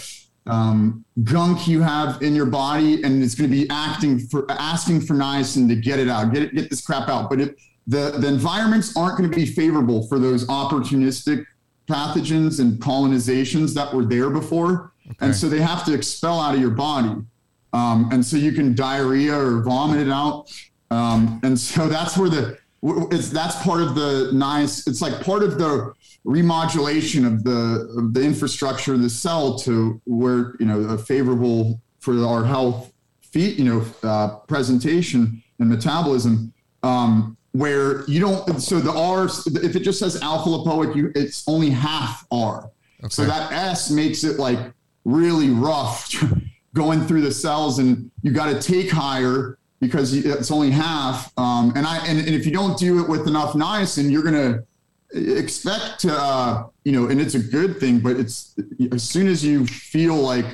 [0.47, 5.01] um, gunk you have in your body, and it's going to be acting for asking
[5.01, 7.29] for niacin to get it out, get it, get this crap out.
[7.29, 7.55] But it,
[7.87, 11.45] the the environments aren't going to be favorable for those opportunistic
[11.87, 15.17] pathogens and colonizations that were there before, okay.
[15.21, 17.15] and so they have to expel out of your body,
[17.73, 20.51] um, and so you can diarrhea or vomit it out,
[20.91, 22.57] um, and so that's where the
[23.11, 24.87] it's that's part of the nice.
[24.87, 25.93] It's like part of the
[26.25, 31.81] remodulation of the of the infrastructure of the cell to where you know a favorable
[31.99, 36.53] for our health feet you know uh, presentation and metabolism
[36.83, 41.43] um, where you don't so the r if it just says alpha lipoic you it's
[41.47, 42.69] only half r
[43.03, 43.09] okay.
[43.09, 44.59] so that s makes it like
[45.05, 46.11] really rough
[46.73, 51.71] going through the cells and you got to take higher because it's only half um,
[51.75, 54.63] and i and, and if you don't do it with enough niacin you're going to
[55.13, 58.55] expect to, uh, you know, and it's a good thing, but it's
[58.91, 60.45] as soon as you feel like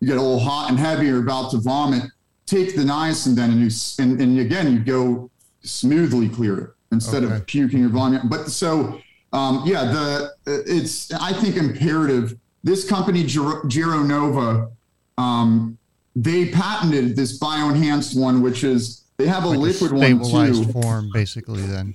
[0.00, 2.04] you get a little hot and heavy or about to vomit,
[2.46, 5.30] take the niacin then and you, and, and again, you go
[5.66, 7.36] smoothly clear it instead okay.
[7.36, 8.28] of puking or vomiting.
[8.28, 9.00] But so,
[9.32, 12.36] um, yeah, the, it's, I think imperative.
[12.64, 14.70] This company, Geronova,
[15.18, 15.78] um,
[16.14, 20.64] they patented this bioenhanced one, which is they have a like liquid a one too.
[20.72, 21.62] form, basically.
[21.62, 21.94] Then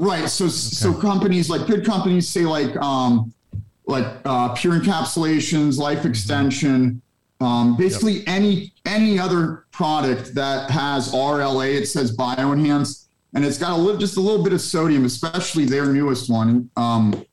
[0.00, 0.30] Right.
[0.30, 0.52] So okay.
[0.52, 3.34] so companies like good companies say like um
[3.84, 6.08] like uh, pure encapsulations, life mm-hmm.
[6.08, 7.02] extension,
[7.40, 8.28] um, basically yep.
[8.28, 13.98] any any other product that has RLA, it says bioenhanced, and it's got a little
[13.98, 16.70] just a little bit of sodium, especially their newest one.
[16.76, 17.24] Um,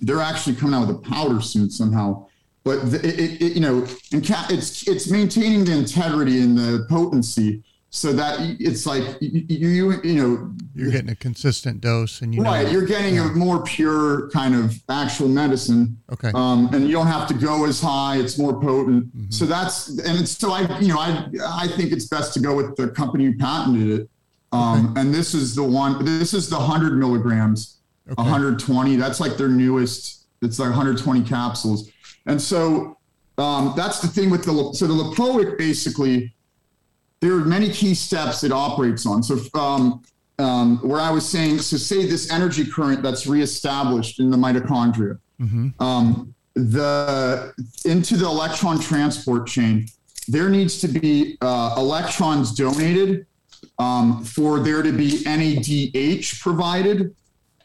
[0.00, 2.26] they're actually coming out with a powder soon somehow.
[2.64, 7.62] But the, it, it, you know, and it's it's maintaining the integrity and the potency
[7.94, 12.42] so that it's like you, you you know you're getting a consistent dose and you
[12.42, 13.30] right know, you're getting yeah.
[13.30, 17.66] a more pure kind of actual medicine okay um, and you don't have to go
[17.66, 19.30] as high it's more potent mm-hmm.
[19.30, 22.56] so that's and it's so i you know i i think it's best to go
[22.56, 24.08] with the company who patented it
[24.52, 25.00] um, okay.
[25.02, 28.22] and this is the one this is the 100 milligrams okay.
[28.22, 31.90] 120 that's like their newest it's like 120 capsules
[32.24, 32.96] and so
[33.36, 36.34] um, that's the thing with the so the lipoic basically
[37.22, 39.22] there are many key steps it operates on.
[39.22, 40.02] So, um,
[40.40, 45.20] um, where I was saying, so say this energy current that's reestablished in the mitochondria,
[45.40, 45.68] mm-hmm.
[45.80, 47.54] um, the
[47.84, 49.86] into the electron transport chain,
[50.26, 53.24] there needs to be uh, electrons donated
[53.78, 57.14] um, for there to be NADH provided,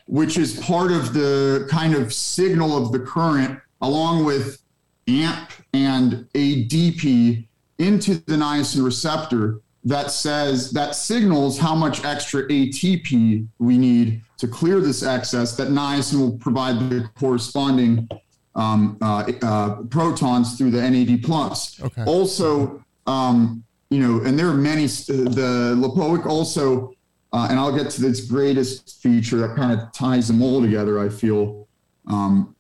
[0.06, 4.62] which is part of the kind of signal of the current, along with
[5.08, 7.47] AMP and ADP
[7.80, 14.48] into the niacin receptor that says that signals how much extra ATP we need to
[14.48, 15.56] clear this excess.
[15.56, 18.10] That niacin will provide the corresponding
[18.56, 21.82] um, uh, uh, protons through the NAD plus.
[21.82, 22.04] Okay.
[22.06, 24.88] Also, um, you know, and there are many.
[24.88, 26.94] The lipoic also,
[27.32, 31.00] uh, and I'll get to this greatest feature that kind of ties them all together.
[31.00, 31.68] I feel.
[32.08, 32.56] Um,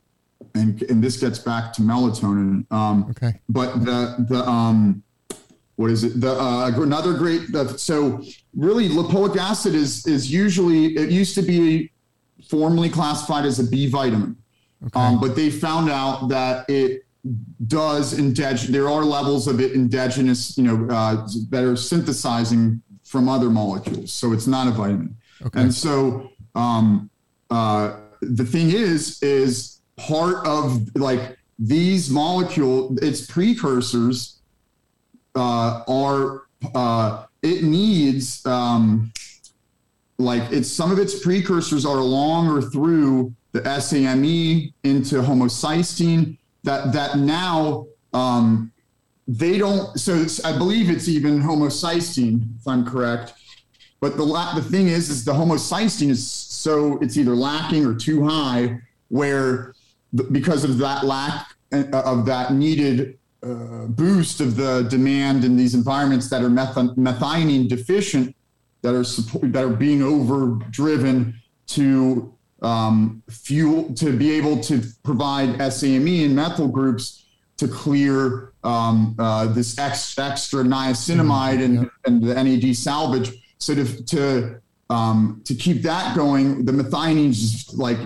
[0.55, 2.71] and, and this gets back to melatonin.
[2.71, 3.39] Um, okay.
[3.49, 5.03] But the the um,
[5.77, 6.19] what is it?
[6.19, 7.53] The uh, another great.
[7.53, 8.21] Uh, so
[8.55, 11.91] really, lipoic acid is is usually it used to be
[12.49, 14.35] formally classified as a B vitamin,
[14.87, 14.99] okay.
[14.99, 17.03] um, but they found out that it
[17.67, 23.29] does indig- There are levels of it indigenous, you know, uh, that are synthesizing from
[23.29, 24.11] other molecules.
[24.11, 25.15] So it's not a vitamin.
[25.45, 25.61] Okay.
[25.61, 27.09] And so um,
[27.49, 34.36] uh, the thing is, is part of like these molecule, its precursors
[35.37, 39.11] uh, are uh, it needs um,
[40.17, 46.91] like it's some of its precursors are along or through the SAMe into homocysteine that
[46.93, 48.71] that now um,
[49.27, 49.97] they don't.
[49.99, 53.33] So I believe it's even homocysteine if I'm correct.
[53.99, 57.95] But the la- the thing is, is the homocysteine is so it's either lacking or
[57.95, 59.73] too high, where
[60.31, 65.73] because of that lack uh, of that needed uh, boost of the demand in these
[65.73, 68.35] environments that are meth- methionine deficient,
[68.81, 71.33] that are support, that are being overdriven
[71.67, 77.25] to um, fuel to be able to provide SAMe and methyl groups
[77.57, 81.83] to clear um, uh, this ex- extra niacinamide mm-hmm.
[81.83, 83.31] and, and the NAD salvage.
[83.59, 87.97] So to, to um, to keep that going, the methionine is like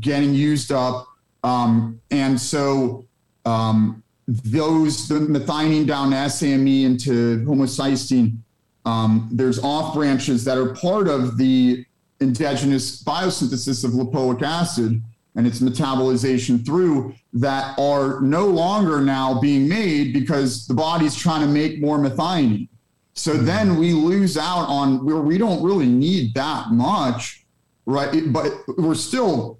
[0.00, 1.06] getting used up,
[1.44, 3.06] um, and so
[3.44, 8.38] um, those the methionine down to SAMe into homocysteine.
[8.84, 11.84] Um, there's off branches that are part of the
[12.20, 15.02] endogenous biosynthesis of lipoic acid
[15.34, 21.40] and its metabolization through that are no longer now being made because the body's trying
[21.40, 22.68] to make more methionine.
[23.14, 23.46] So mm-hmm.
[23.46, 27.44] then we lose out on where we don't really need that much,
[27.86, 28.32] right?
[28.32, 29.58] But we're still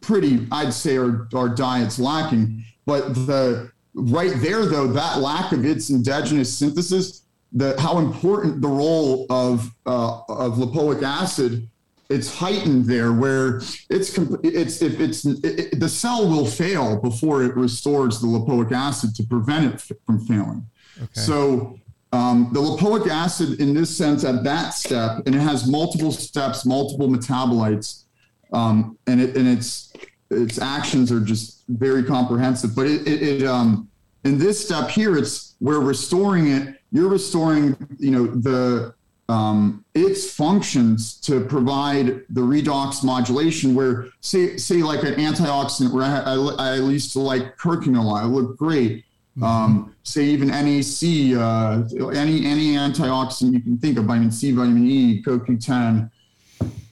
[0.00, 2.64] pretty, I'd say our, our diet's lacking.
[2.86, 7.22] But the right there, though, that lack of its endogenous synthesis,
[7.52, 11.68] the how important the role of uh, of lipoic acid
[12.10, 13.58] it's heightened there where
[13.88, 19.14] it's it's if it's it, the cell will fail before it restores the lipoic acid
[19.14, 20.66] to prevent it from failing.
[20.98, 21.08] Okay.
[21.12, 21.78] So
[22.12, 26.66] um, the lipoic acid, in this sense, at that step, and it has multiple steps,
[26.66, 28.02] multiple metabolites,
[28.52, 29.92] um, and it and its
[30.30, 32.74] its actions are just very comprehensive.
[32.74, 33.88] But it, it, it um,
[34.24, 36.76] in this step here, it's we're restoring it.
[36.92, 38.94] You're restoring, you know, the
[39.28, 43.74] um, its functions to provide the redox modulation.
[43.74, 48.26] Where say say like an antioxidant, where I, I, I used to like curcumin, it
[48.26, 49.04] looked great
[49.36, 49.44] Mm-hmm.
[49.44, 54.86] Um, say even NAC, uh, any any antioxidant you can think of, vitamin C, vitamin
[54.86, 56.10] E, CoQ10,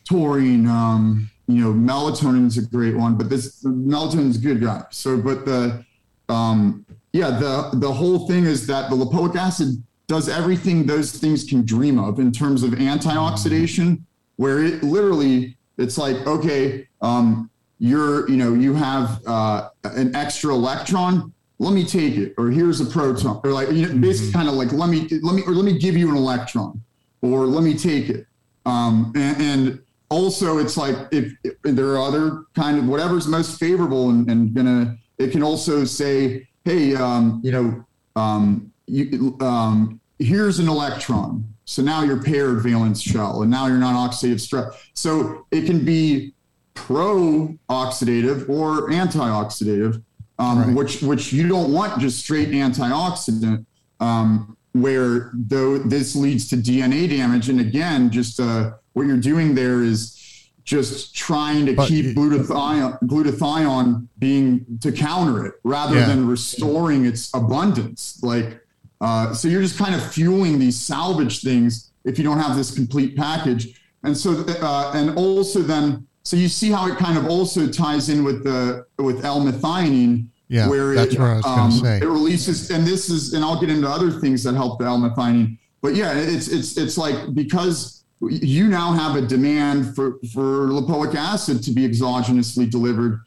[0.08, 0.66] taurine.
[0.66, 4.84] Um, you know, melatonin is a great one, but this melatonin is a good guy.
[4.90, 5.84] So, but the
[6.28, 11.44] um, yeah, the the whole thing is that the lipoic acid does everything those things
[11.44, 14.02] can dream of in terms of antioxidation,
[14.36, 20.52] where it literally it's like okay, um, you're you know you have uh, an extra
[20.52, 24.38] electron let me take it, or here's a proton, or like you know, basically mm-hmm.
[24.38, 26.80] kind of like let me let me or let me give you an electron,
[27.20, 28.26] or let me take it.
[28.64, 29.80] Um, and, and
[30.10, 34.54] also, it's like if, if, there are other kind of whatever's most favorable, and, and
[34.54, 37.84] gonna it can also say, hey, um, you know,
[38.16, 41.44] um, you, um, here's an electron.
[41.64, 44.88] So now you're paired valence shell, and now you're not oxidative stress.
[44.94, 46.32] So it can be
[46.74, 50.02] pro-oxidative or anti-oxidative
[50.38, 50.76] um, right.
[50.76, 53.64] which which you don't want just straight antioxidant,
[54.00, 57.48] um, where though this leads to DNA damage.
[57.48, 63.00] And again, just uh, what you're doing there is just trying to but, keep glutathione,
[63.04, 66.06] glutathione being to counter it rather yeah.
[66.06, 68.22] than restoring its abundance.
[68.22, 68.60] Like,
[69.00, 72.74] uh, so you're just kind of fueling these salvage things if you don't have this
[72.74, 73.80] complete package.
[74.02, 78.10] And so, uh, and also then so you see how it kind of also ties
[78.10, 80.26] in with the with L-methionine.
[80.48, 81.96] Yeah, where that's it, where I was um, going to say.
[81.98, 85.56] It releases, and this is, and I'll get into other things that help the L-methionine.
[85.80, 91.14] But yeah, it's it's it's like because you now have a demand for for lipoic
[91.14, 93.20] acid to be exogenously delivered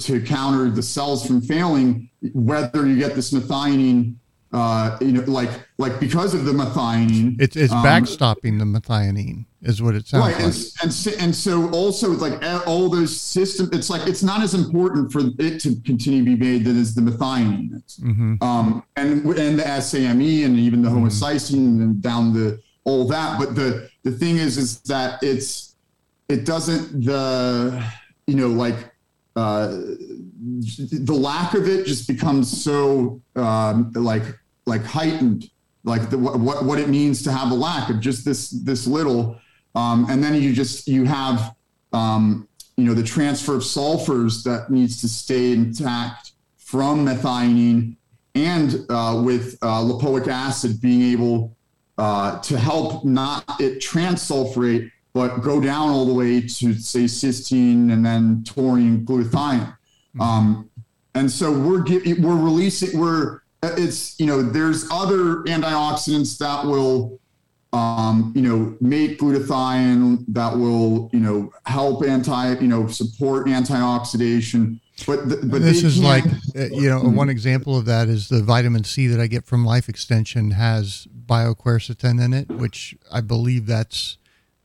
[0.00, 4.16] to counter the cells from failing, whether you get this methionine
[4.52, 7.36] uh, you know, like like because of the methionine.
[7.40, 10.44] It's it's um, backstopping the methionine is what it sounds right, like.
[10.44, 15.12] And, and and so also like all those systems, it's like it's not as important
[15.12, 17.82] for it to continue to be made than is the methionine.
[18.00, 18.42] Mm-hmm.
[18.42, 21.06] Um, and and the SAMe and even the mm-hmm.
[21.06, 23.38] homocysteine and down the all that.
[23.38, 25.74] But the the thing is, is that it's
[26.28, 27.84] it doesn't the
[28.28, 28.76] you know like
[29.34, 34.22] uh, the lack of it just becomes so um, like
[34.64, 35.50] like heightened,
[35.82, 39.40] like the, what what it means to have a lack of just this this little,
[39.74, 41.56] um, and then you just you have
[41.92, 47.96] um, you know the transfer of sulfurs that needs to stay intact from methionine
[48.36, 51.55] and uh, with uh, lipoic acid being able
[51.98, 57.90] uh, to help not it transsulfurate but go down all the way to say cysteine
[57.90, 59.60] and then taurine glutathione.
[59.60, 60.20] Mm-hmm.
[60.20, 60.70] Um,
[61.14, 61.82] and so we're
[62.20, 67.18] we're releasing we're it's you know there's other antioxidants that will
[67.72, 74.78] um, you know make glutathione that will you know help anti you know support antioxidation
[75.06, 76.24] but the, but this is like
[76.54, 79.64] uh, you know one example of that is the vitamin C that I get from
[79.64, 84.18] Life Extension has bioquercetin in it, which I believe that's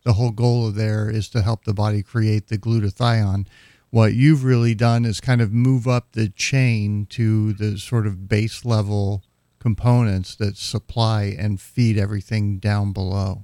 [0.04, 3.48] the whole goal of there is to help the body create the glutathione.
[3.90, 8.28] What you've really done is kind of move up the chain to the sort of
[8.28, 9.24] base level
[9.60, 13.44] components that supply and feed everything down below.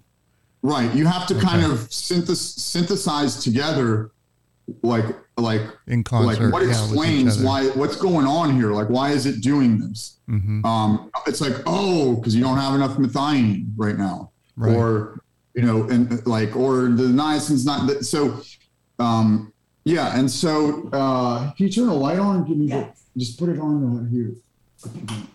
[0.62, 0.94] Right.
[0.96, 1.46] You have to okay.
[1.46, 4.12] kind of synthesize, synthesize together
[4.82, 5.06] like
[5.38, 9.26] like in concert, like what yeah, explains why what's going on here like why is
[9.26, 10.66] it doing this mm-hmm.
[10.66, 14.76] um it's like oh because you don't have enough methionine right now right.
[14.76, 15.22] or
[15.58, 18.06] you know, and like, or the niacin's not that.
[18.06, 18.42] So,
[19.00, 19.52] um,
[19.86, 20.18] yeah.
[20.18, 22.46] And so, uh, can you turn the light on?
[22.48, 24.36] Give me the, just put it on uh, here.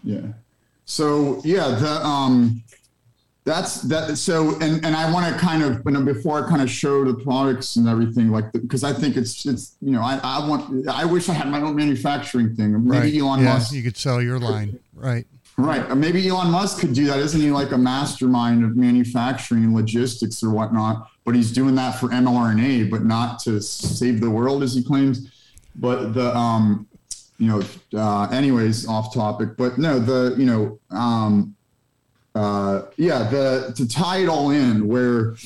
[0.04, 0.32] Yeah.
[0.84, 2.62] So yeah, the, um,
[3.44, 4.16] that's that.
[4.16, 7.04] So, and, and I want to kind of, you know, before I kind of show
[7.04, 10.88] the products and everything like, because I think it's, it's, you know, I, I want,
[10.88, 12.72] I wish I had my own manufacturing thing.
[12.86, 13.14] Maybe right.
[13.20, 13.72] Elon yeah, Musk.
[13.72, 14.78] You could sell your line.
[14.94, 15.26] Right.
[15.58, 15.94] Right.
[15.96, 17.18] Maybe Elon Musk could do that.
[17.18, 21.10] Isn't he like a mastermind of manufacturing and logistics or whatnot?
[21.24, 25.30] But he's doing that for mRNA, but not to save the world, as he claims.
[25.76, 26.88] But the, um,
[27.38, 27.62] you know,
[27.94, 29.56] uh, anyways, off topic.
[29.56, 31.54] But no, the, you know, um,
[32.34, 35.36] uh, yeah, the to tie it all in, where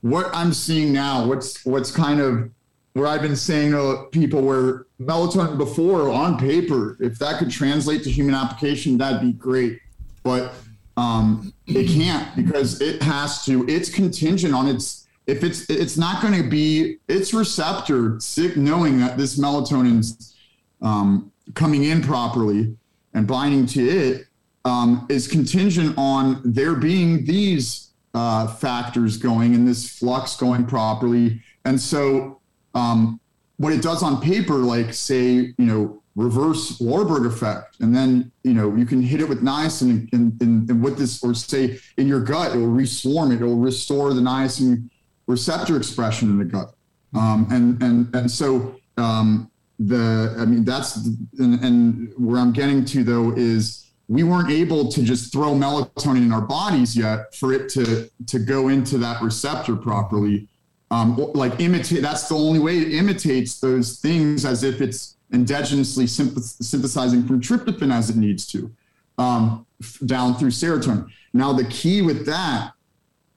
[0.00, 2.50] what I'm seeing now, what's what's kind of
[2.94, 8.04] where I've been saying to people where melatonin before on paper, if that could translate
[8.04, 9.80] to human application, that'd be great.
[10.22, 10.54] But
[10.96, 13.66] um, it can't because it has to.
[13.68, 15.06] It's contingent on its.
[15.26, 20.36] If it's it's not going to be its receptor sick knowing that this melatonin's
[20.82, 22.76] um, coming in properly
[23.14, 24.26] and binding to it
[24.64, 31.42] um, is contingent on there being these uh, factors going and this flux going properly.
[31.64, 32.40] And so,
[32.74, 33.20] um,
[33.56, 38.54] what it does on paper, like say, you know, reverse Warburg effect, and then you
[38.54, 42.06] know you can hit it with niacin and, and, and with this, or say in
[42.06, 44.88] your gut, it will reswarm it, it will restore the niacin
[45.26, 46.74] receptor expression in the gut,
[47.14, 50.96] um, and and and so um, the I mean that's
[51.38, 56.18] and, and where I'm getting to though is we weren't able to just throw melatonin
[56.18, 60.48] in our bodies yet for it to to go into that receptor properly.
[60.90, 66.08] Um, like imitate that's the only way it imitates those things as if it's endogenously
[66.08, 68.70] synthesizing from tryptophan as it needs to
[69.18, 69.66] um,
[70.06, 71.08] down through serotonin.
[71.32, 72.72] Now the key with that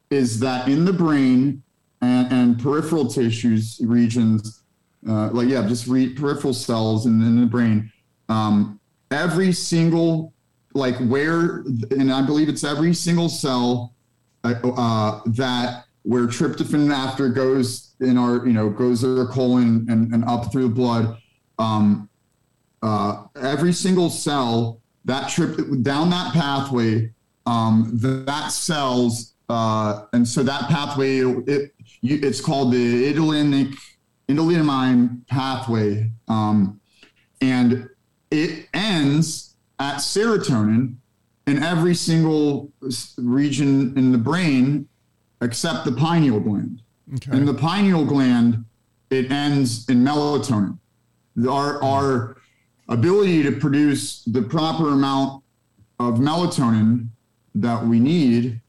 [0.10, 1.64] is that in the brain
[2.02, 4.64] and, and peripheral tissues regions,
[5.07, 7.91] uh, like yeah, just re- peripheral cells in, in the brain,
[8.30, 8.80] um,
[9.10, 10.34] every single
[10.77, 13.95] like where, and I believe it's every single cell
[14.43, 19.85] uh, uh, that where tryptophan after goes in our, you know, goes to the colon
[19.89, 21.17] and, and up through the blood.
[21.59, 22.09] Um,
[22.81, 27.11] uh, every single cell that trip down that pathway,
[27.45, 31.73] um, that cells, uh, and so that pathway, it,
[32.03, 33.75] it's called the idullinic
[34.29, 36.79] indolinamine pathway, um,
[37.41, 37.89] and
[38.29, 39.46] it ends
[39.79, 40.95] at serotonin
[41.45, 42.71] in every single
[43.17, 44.87] region in the brain
[45.41, 46.81] except the pineal gland.
[47.15, 47.37] Okay.
[47.37, 48.65] In the pineal gland,
[49.09, 50.77] it ends in melatonin.
[51.47, 52.37] Our, our
[52.89, 55.43] ability to produce the proper amount
[55.99, 57.09] of melatonin
[57.55, 58.61] that we need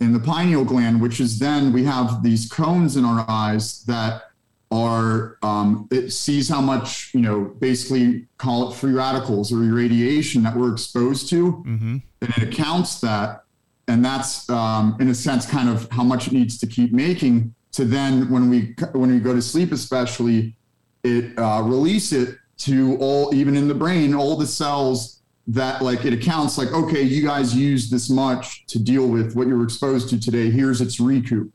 [0.00, 4.25] in the pineal gland, which is then we have these cones in our eyes that
[4.70, 10.42] are um, it sees how much you know basically call it free radicals or irradiation
[10.42, 11.52] that we're exposed to.
[11.66, 11.96] Mm-hmm.
[12.20, 13.42] and it accounts that.
[13.88, 17.54] And that's um, in a sense kind of how much it needs to keep making
[17.72, 20.56] to then when we when we go to sleep especially
[21.04, 26.04] it uh, release it to all even in the brain all the cells that like
[26.04, 29.64] it accounts like okay you guys use this much to deal with what you were
[29.64, 30.50] exposed to today.
[30.50, 31.52] Here's its recoup.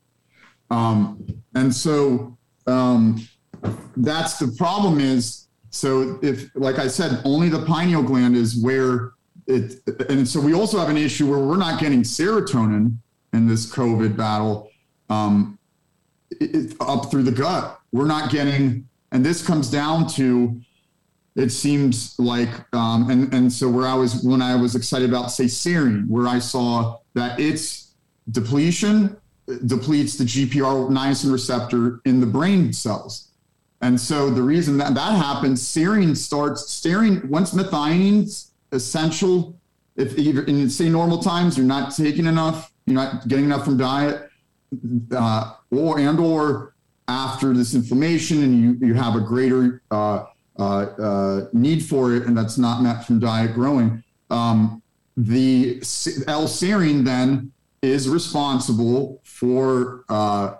[0.69, 1.25] Um,
[1.55, 2.37] and so
[2.71, 3.27] um,
[3.97, 9.11] that's the problem is so if like i said only the pineal gland is where
[9.47, 9.75] it
[10.09, 12.95] and so we also have an issue where we're not getting serotonin
[13.33, 14.69] in this covid battle
[15.09, 15.59] um,
[16.39, 17.79] it, up through the gut.
[17.91, 20.59] We're not getting and this comes down to
[21.35, 25.31] it seems like um, and and so where i was when i was excited about
[25.31, 27.93] say serine where i saw that its
[28.31, 29.15] depletion
[29.65, 33.29] depletes the GPR niacin receptor in the brain cells.
[33.81, 39.59] And so the reason that that happens, serine starts, serine, once methionine's essential,
[39.95, 43.77] if even in say normal times, you're not taking enough, you're not getting enough from
[43.77, 44.29] diet,
[45.11, 46.73] uh, or and or
[47.07, 50.25] after this inflammation and you, you have a greater uh,
[50.59, 54.81] uh, uh need for it and that's not met from diet growing, um,
[55.17, 55.77] the
[56.27, 57.51] L-serine then
[57.81, 60.53] is responsible for uh,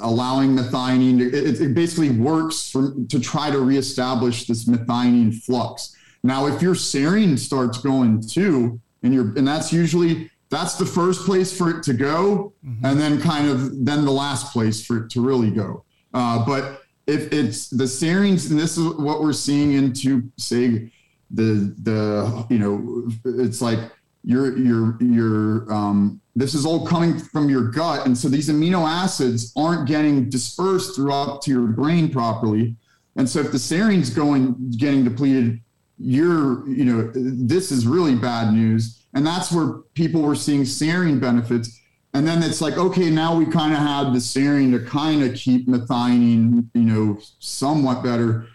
[0.00, 5.96] allowing methionine to, it, it basically works for, to try to reestablish this methionine flux.
[6.22, 11.24] Now, if your serine starts going too, and you're, and that's usually that's the first
[11.24, 12.84] place for it to go, mm-hmm.
[12.84, 15.82] and then kind of then the last place for it to really go.
[16.12, 20.92] Uh, but if it's the serines, and this is what we're seeing into say
[21.30, 23.78] the the you know it's like
[24.24, 28.06] your your your um, this is all coming from your gut.
[28.06, 32.76] And so these amino acids aren't getting dispersed throughout to your brain properly.
[33.16, 35.60] And so if the serine's going getting depleted
[35.98, 39.04] you're you know this is really bad news.
[39.14, 41.78] And that's where people were seeing serine benefits.
[42.14, 45.34] And then it's like okay now we kind of have the serine to kind of
[45.34, 48.46] keep methionine you know somewhat better.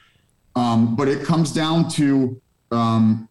[0.56, 2.42] Um, but it comes down to
[2.72, 3.30] um,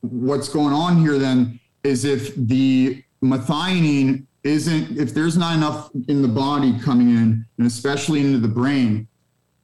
[0.00, 6.22] what's going on here then is if the methionine isn't, if there's not enough in
[6.22, 9.06] the body coming in, and especially into the brain,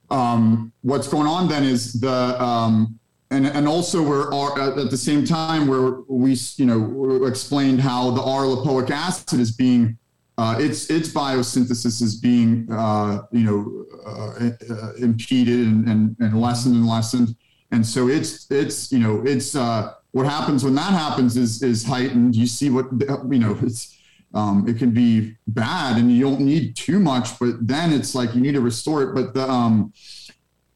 [0.09, 2.99] um, what's going on then is the, um,
[3.29, 4.27] and, and also we're
[4.59, 9.51] at the same time where we, you know, explained how the R lipoic acid is
[9.51, 9.97] being
[10.41, 16.41] uh, its its biosynthesis is being uh, you know uh, uh, impeded and, and, and
[16.41, 17.35] lessened and lessened,
[17.71, 21.83] and so it's it's you know it's uh, what happens when that happens is is
[21.83, 22.35] heightened.
[22.35, 22.87] You see what
[23.29, 23.97] you know it's.
[24.33, 28.33] Um, it can be bad and you don't need too much, but then it's like
[28.33, 29.13] you need to restore it.
[29.13, 29.91] But the um,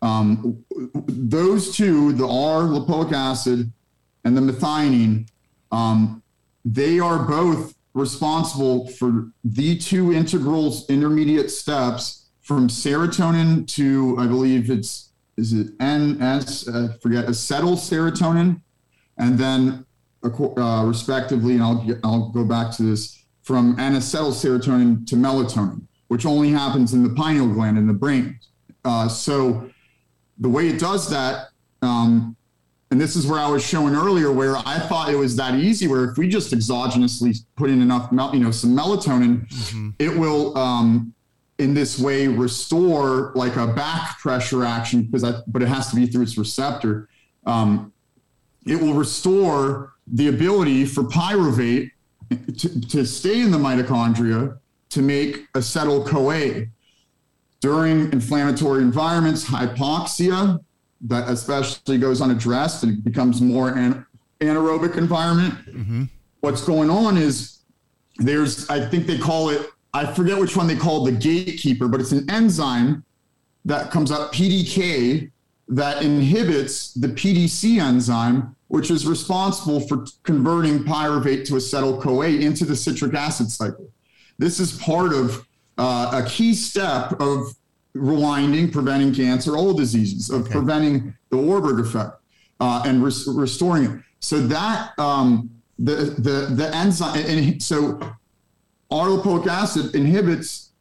[0.02, 0.62] um,
[1.07, 3.72] those two, the R lipoic acid
[4.26, 5.30] and the methionine,
[5.72, 6.22] um,
[6.66, 14.70] they are both responsible for the two integrals intermediate steps from serotonin to I believe
[14.70, 16.66] it's is it NS
[17.02, 18.62] forget acetyl serotonin,
[19.17, 19.85] and then
[20.23, 26.25] uh, respectively, and I'll I'll go back to this from N-acetyl serotonin to melatonin, which
[26.25, 28.39] only happens in the pineal gland in the brain.
[28.83, 29.69] Uh, so
[30.39, 31.49] the way it does that,
[31.81, 32.35] um,
[32.91, 35.87] and this is where I was showing earlier, where I thought it was that easy.
[35.87, 39.89] Where if we just exogenously put in enough, you know, some melatonin, mm-hmm.
[39.99, 41.13] it will, um,
[41.59, 46.05] in this way, restore like a back pressure action because but it has to be
[46.05, 47.09] through its receptor.
[47.45, 47.93] Um,
[48.65, 51.91] it will restore the ability for pyruvate
[52.29, 54.57] to, to stay in the mitochondria
[54.89, 56.67] to make acetyl CoA.
[57.61, 60.59] During inflammatory environments, hypoxia,
[61.01, 64.05] that especially goes unaddressed and becomes more an,
[64.39, 65.53] anaerobic environment.
[65.67, 66.03] Mm-hmm.
[66.41, 67.59] What's going on is
[68.17, 71.99] there's, I think they call it, I forget which one they call the gatekeeper, but
[72.01, 73.03] it's an enzyme
[73.65, 75.31] that comes up, PDK,
[75.67, 82.65] that inhibits the PDC enzyme, which is responsible for converting pyruvate to acetyl CoA into
[82.65, 83.89] the citric acid cycle.
[84.37, 85.47] This is part of
[85.77, 87.55] uh, a key step of
[87.95, 90.51] rewinding, preventing cancer, all diseases, of okay.
[90.51, 92.17] preventing the Warburg effect
[92.59, 94.01] uh, and res- restoring it.
[94.19, 97.99] So that um, the the the enzyme, and so
[98.91, 100.71] R acid inhibits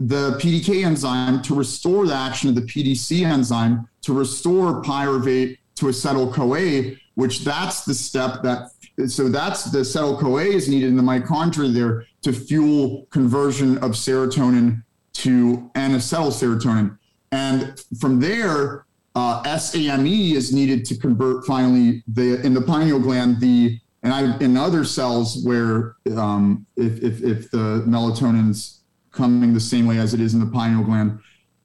[0.00, 5.86] the PDK enzyme to restore the action of the PDC enzyme to restore pyruvate to
[5.86, 8.70] acetyl CoA, which that's the step that
[9.06, 13.92] so that's the acetyl CoA is needed in the mitochondria there to fuel conversion of
[13.92, 14.82] serotonin
[15.12, 16.98] to N-acetyl serotonin.
[17.32, 23.40] And from there, uh, SAMe is needed to convert finally the in the pineal gland
[23.40, 28.79] the and I in other cells where um, if, if if the melatonin's
[29.12, 31.18] coming the same way as it is in the pineal gland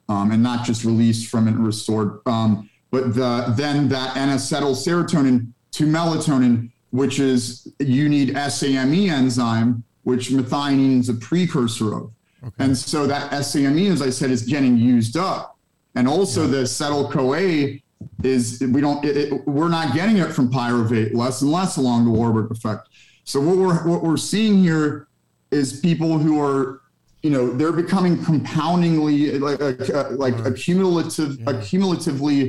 [0.10, 4.76] um, and not just released from it and restored, um, but the then that N-acetyl
[4.76, 12.12] serotonin to melatonin, which is you need SAMe enzyme, which methionine is a precursor of.
[12.44, 12.64] Okay.
[12.64, 15.58] And so that SAMe, as I said, is getting used up.
[15.96, 16.52] And also yeah.
[16.52, 17.80] the acetyl CoA
[18.24, 22.06] is we don't it, it, we're not getting it from pyruvate less and less along
[22.06, 22.90] the Warburg effect.
[23.24, 25.08] So what we're what we're seeing here
[25.52, 26.82] is people who are
[27.26, 30.47] you know they're becoming compoundingly like uh, like right.
[30.47, 31.45] accumulative yeah.
[31.52, 32.39] accumulatively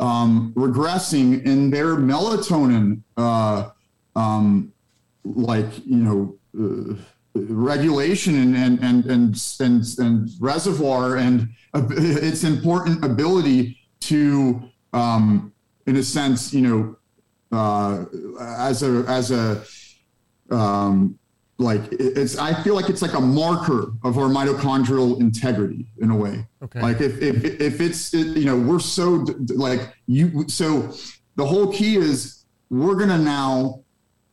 [0.00, 3.70] um, regressing in their melatonin uh,
[4.16, 4.72] um,
[5.24, 6.20] like you know
[6.58, 6.94] uh,
[7.34, 14.62] regulation and and and and and, and reservoir and its important ability to,
[14.92, 15.52] um,
[15.86, 16.96] in a sense, you know,
[17.52, 18.04] uh,
[18.40, 19.62] as a as a
[20.50, 21.18] um,
[21.58, 26.16] like it's I feel like it's like a marker of our mitochondrial integrity in a
[26.16, 26.46] way.
[26.62, 26.80] Okay.
[26.80, 30.92] Like if if if it's you know we're so like you so
[31.36, 33.82] the whole key is we're gonna now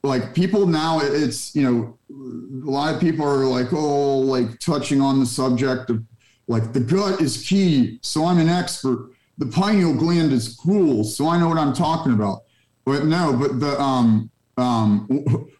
[0.06, 5.02] like people now it's you know a lot of people are like oh like touching
[5.02, 6.04] on the subject of
[6.48, 11.28] like the gut is key so i'm an expert the pineal gland is cool so
[11.28, 12.44] i know what i'm talking about
[12.86, 15.06] but no but the um um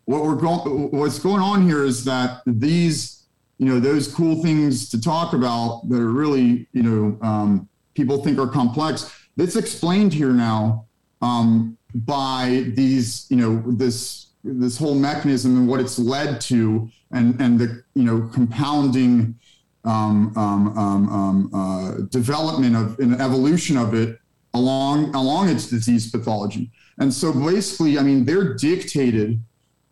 [0.06, 3.24] what we're going what's going on here is that these
[3.58, 8.24] you know those cool things to talk about that are really you know um, people
[8.24, 10.86] think are complex it's explained here now
[11.22, 17.40] um, by these you know this this whole mechanism and what it's led to, and
[17.42, 19.36] and the you know compounding
[19.84, 24.20] um, um, um, um uh, development of an evolution of it
[24.54, 26.72] along along its disease pathology.
[26.98, 29.40] And so basically, I mean, they're dictated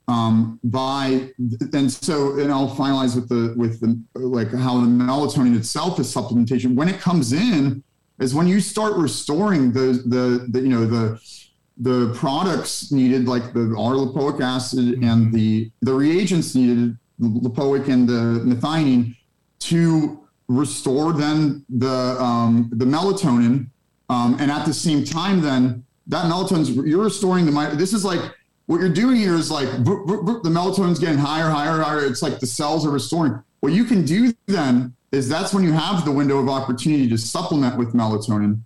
[0.08, 1.30] um, by
[1.74, 6.14] and so and I'll finalize with the with the like how the melatonin itself is
[6.14, 6.76] supplementation.
[6.76, 7.84] When it comes in,
[8.20, 11.22] is when you start restoring the the, the you know the
[11.78, 15.04] the products needed, like the R-lipoic acid mm-hmm.
[15.04, 19.16] and the the reagents needed, the lipoic and the methionine,
[19.60, 23.68] to restore then the um, the melatonin,
[24.10, 27.76] um, and at the same time, then that melatonin's you're restoring the.
[27.76, 28.22] This is like
[28.66, 32.06] what you're doing here is like the melatonin's getting higher, higher, higher.
[32.06, 33.42] It's like the cells are restoring.
[33.62, 37.18] what you can do then is that's when you have the window of opportunity to
[37.18, 38.60] supplement with melatonin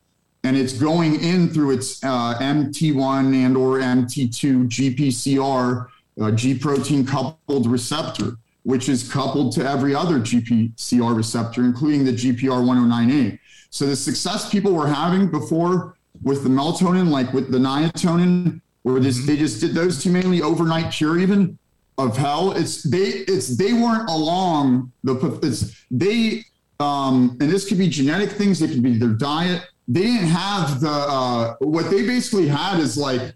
[0.48, 5.88] and it's going in through its uh, MT1 and or MT2 GPCR
[6.22, 12.14] uh, G protein coupled receptor, which is coupled to every other GPCR receptor, including the
[12.14, 13.38] GPR109A.
[13.72, 19.00] So the success people were having before with the melatonin, like with the niacin, where
[19.00, 19.28] this, mm-hmm.
[19.28, 21.58] they just did those two mainly overnight cure even
[21.98, 22.52] of hell.
[22.52, 26.44] It's they it's they weren't along the it's they
[26.80, 29.64] um and this could be genetic things, it could be their diet.
[29.88, 33.34] They didn't have the uh what they basically had is like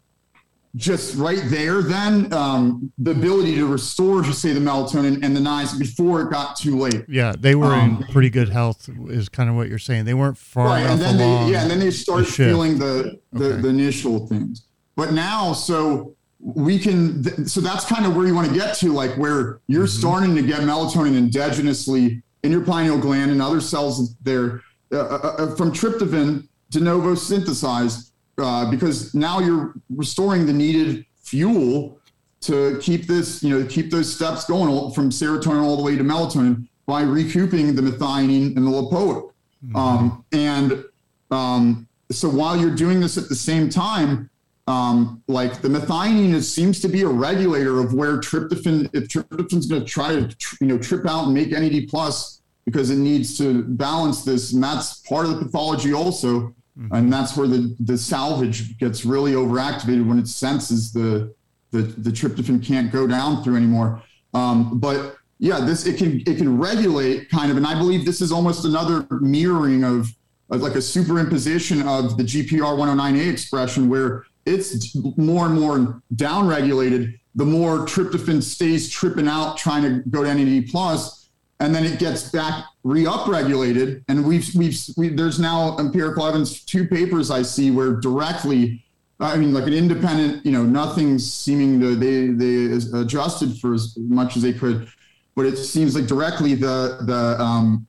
[0.76, 5.39] just right there then um, the ability to restore to say the melatonin and the
[5.39, 7.03] niacin before it got too late.
[7.10, 10.06] Yeah they were um, in pretty good health is kind of what you're saying.
[10.06, 13.19] They weren't far right and then they yeah and then they start the feeling the
[13.34, 13.61] the, okay.
[13.61, 14.64] the, initial things.
[14.95, 18.93] But now so we can so that's kind of where you want to get to
[18.93, 19.99] like where you're mm-hmm.
[19.99, 24.61] starting to get melatonin endogenously in your pineal gland and other cells there
[24.91, 31.06] uh, uh, uh from tryptophan de novo synthesized uh, because now you're restoring the needed
[31.16, 31.99] fuel
[32.41, 36.03] to keep this, you know, keep those steps going from serotonin all the way to
[36.03, 39.32] melatonin by recouping the methionine and the lipoic.
[39.64, 39.76] Mm-hmm.
[39.76, 40.84] Um, and
[41.30, 44.30] um, so while you're doing this at the same time,
[44.68, 49.68] um, like the methionine is, seems to be a regulator of where tryptophan, if tryptophan's
[49.68, 53.38] going to try to, you know, trip out and make NAD plus because it needs
[53.38, 56.53] to balance this, and that's part of the pathology also.
[56.77, 56.95] Mm-hmm.
[56.95, 61.34] And that's where the, the salvage gets really overactivated when it senses the,
[61.72, 64.02] the, the tryptophan can't go down through anymore.
[64.34, 68.22] Um, but yeah, this it can it can regulate kind of, and I believe this
[68.22, 70.07] is almost another mirroring of,
[70.49, 77.18] of like a superimposition of the GPR109A expression where it's more and more downregulated.
[77.35, 81.20] The more tryptophan stays tripping out, trying to go to NAD plus,
[81.62, 84.04] and then it gets back re-upregulated.
[84.10, 88.84] And we've we've we, there's now empirical evidence, two papers I see where directly,
[89.20, 93.96] I mean, like an independent, you know, nothing's seeming to they they adjusted for as
[93.98, 94.88] much as they could,
[95.36, 97.86] but it seems like directly the the um,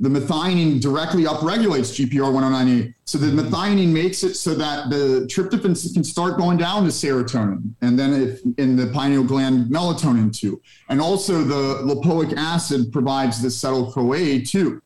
[0.00, 2.94] the methionine directly upregulates GPR109A.
[3.04, 7.74] So the methionine makes it so that the tryptophan can start going down to serotonin,
[7.80, 10.60] and then if in the pineal gland, melatonin too.
[10.88, 14.82] And also the lipoic acid provides the acetyl CoA too.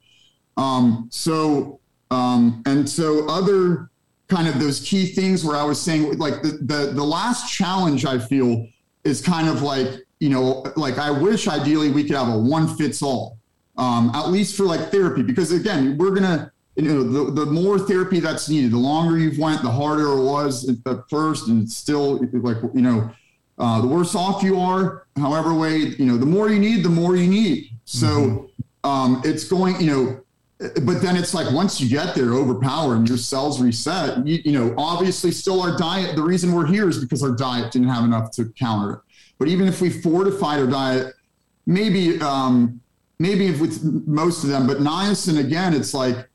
[0.59, 1.81] Um, so
[2.11, 3.91] um, and so other
[4.29, 8.05] kind of those key things where I was saying like the, the the last challenge
[8.05, 8.67] I feel
[9.05, 9.89] is kind of like
[10.21, 13.38] you know like I wish ideally we could have a one fits all
[13.79, 17.79] um, at least for like therapy, because again, we're gonna, you know, the, the more
[17.79, 21.77] therapy that's needed, the longer you've went, the harder it was at first, and it's
[21.77, 23.11] still like, you know,
[23.59, 25.07] uh, the worse off you are.
[25.17, 27.71] However, way, you know, the more you need, the more you need.
[27.85, 28.89] So mm-hmm.
[28.89, 30.21] um, it's going, you know,
[30.59, 34.27] but then it's like once you get there, overpower and your cells reset.
[34.27, 36.17] You, you, know, obviously, still our diet.
[36.17, 39.01] The reason we're here is because our diet didn't have enough to counter it.
[39.39, 41.15] But even if we fortified our diet,
[41.67, 42.81] maybe um,
[43.19, 46.29] maybe with most of them, but niacin again, it's like,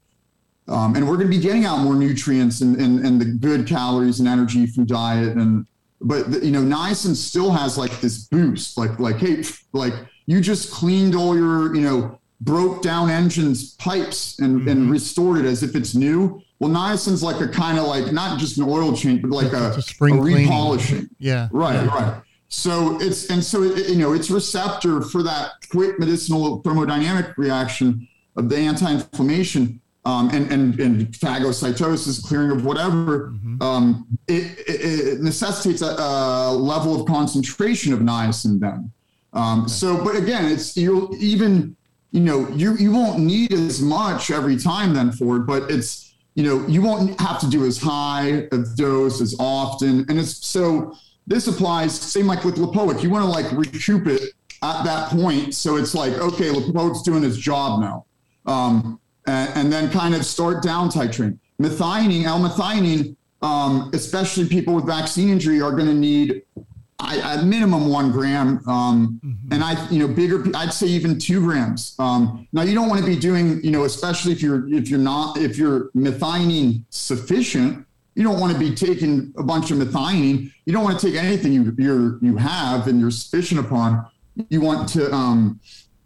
[0.67, 3.67] um, and we're going to be getting out more nutrients and, and, and the good
[3.67, 5.35] calories and energy from diet.
[5.35, 5.65] And,
[5.99, 9.43] but the, you know, niacin still has like this boost, like, like, Hey,
[9.73, 9.93] like
[10.25, 14.69] you just cleaned all your, you know, broke down engines pipes and, mm-hmm.
[14.69, 16.41] and restored it as if it's new.
[16.59, 19.71] Well, niacin's like a kind of like, not just an oil change, but like a,
[19.71, 21.09] a, spring a repolishing.
[21.19, 21.49] Yeah.
[21.51, 21.75] Right.
[21.75, 21.87] Yeah.
[21.87, 22.21] Right.
[22.53, 28.07] So it's and so it, you know it's receptor for that quick medicinal thermodynamic reaction
[28.35, 33.31] of the anti-inflammation um, and, and and phagocytosis, clearing of whatever.
[33.31, 33.61] Mm-hmm.
[33.61, 38.91] Um, it, it, necessitates a, a, level of concentration of niacin then.
[39.33, 39.69] Um, okay.
[39.69, 41.75] So, but again, it's you'll even
[42.11, 46.13] you know you you won't need as much every time then for it, but it's
[46.35, 50.45] you know you won't have to do as high a dose as often, and it's
[50.45, 50.95] so
[51.27, 53.01] this applies, same like with Lipoic.
[53.01, 55.55] You want to like recoup it at that point.
[55.55, 58.05] So it's like, okay, Lipoic's doing its job now.
[58.45, 61.39] Um, and, and, then kind of start down titrating.
[61.61, 66.41] Methionine, L-methionine, um, especially people with vaccine injury are going to need
[66.99, 68.61] I, at minimum one gram.
[68.67, 69.53] Um, mm-hmm.
[69.53, 71.95] And I, you know, bigger, I'd say even two grams.
[71.99, 74.99] Um, now you don't want to be doing, you know, especially if you're, if you're
[74.99, 80.51] not, if you're methionine sufficient, you don't want to be taking a bunch of methionine.
[80.65, 84.05] You don't want to take anything you you you have and you're sufficient upon.
[84.49, 85.59] You want to, um,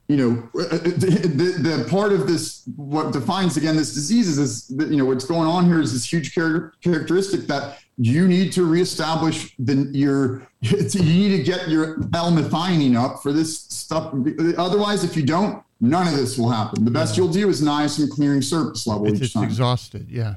[0.07, 4.67] you know, uh, uh, the, the part of this what defines again this disease is
[4.67, 4.89] this.
[4.89, 8.63] You know, what's going on here is this huge char- characteristic that you need to
[8.63, 14.13] reestablish the your you need to get your L-methionine up for this stuff.
[14.57, 16.85] Otherwise, if you don't, none of this will happen.
[16.85, 17.23] The best yeah.
[17.23, 19.43] you'll do is niacin clearing surface level it's, each time.
[19.43, 20.35] exhausted, yeah.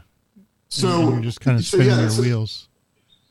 [0.70, 2.68] So and you're just kind of spinning so yeah, your wheels.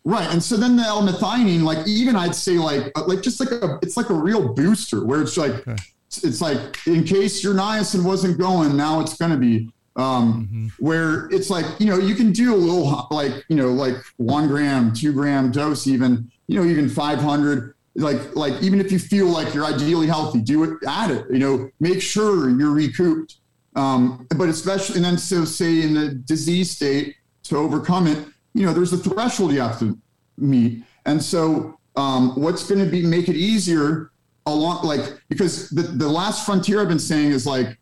[0.06, 3.52] Right, and so then the L-methionine, like even I'd say like uh, like just like
[3.52, 5.76] a it's like a real booster where it's like okay.
[6.24, 10.68] it's like in case your niacin wasn't going, now it's going to be um, mm-hmm.
[10.84, 14.48] where it's like you know you can do a little like you know like one
[14.48, 19.28] gram two gram dose even you know even 500 like like even if you feel
[19.28, 23.36] like you're ideally healthy do it add it you know make sure you're recouped
[23.76, 27.16] um, but especially and then so say in the disease state
[27.50, 29.98] to overcome it you know there's a threshold you have to
[30.38, 34.12] meet and so um, what's going to be make it easier
[34.46, 37.78] along like because the, the last frontier i've been saying is like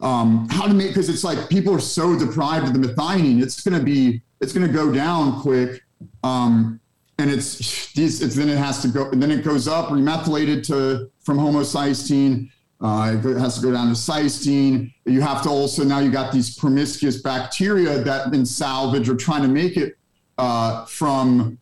[0.00, 3.62] um, how to make because it's like people are so deprived of the methionine, it's
[3.62, 5.82] going to be it's going to go down quick,
[6.22, 6.78] um,
[7.18, 11.10] and it's it's, then it has to go and then it goes up remethylated to
[11.20, 12.50] from homocysteine.
[12.80, 14.92] Uh, it has to go down to cysteine.
[15.04, 19.42] You have to also now you got these promiscuous bacteria that in salvage are trying
[19.42, 19.96] to make it
[20.38, 21.58] uh, from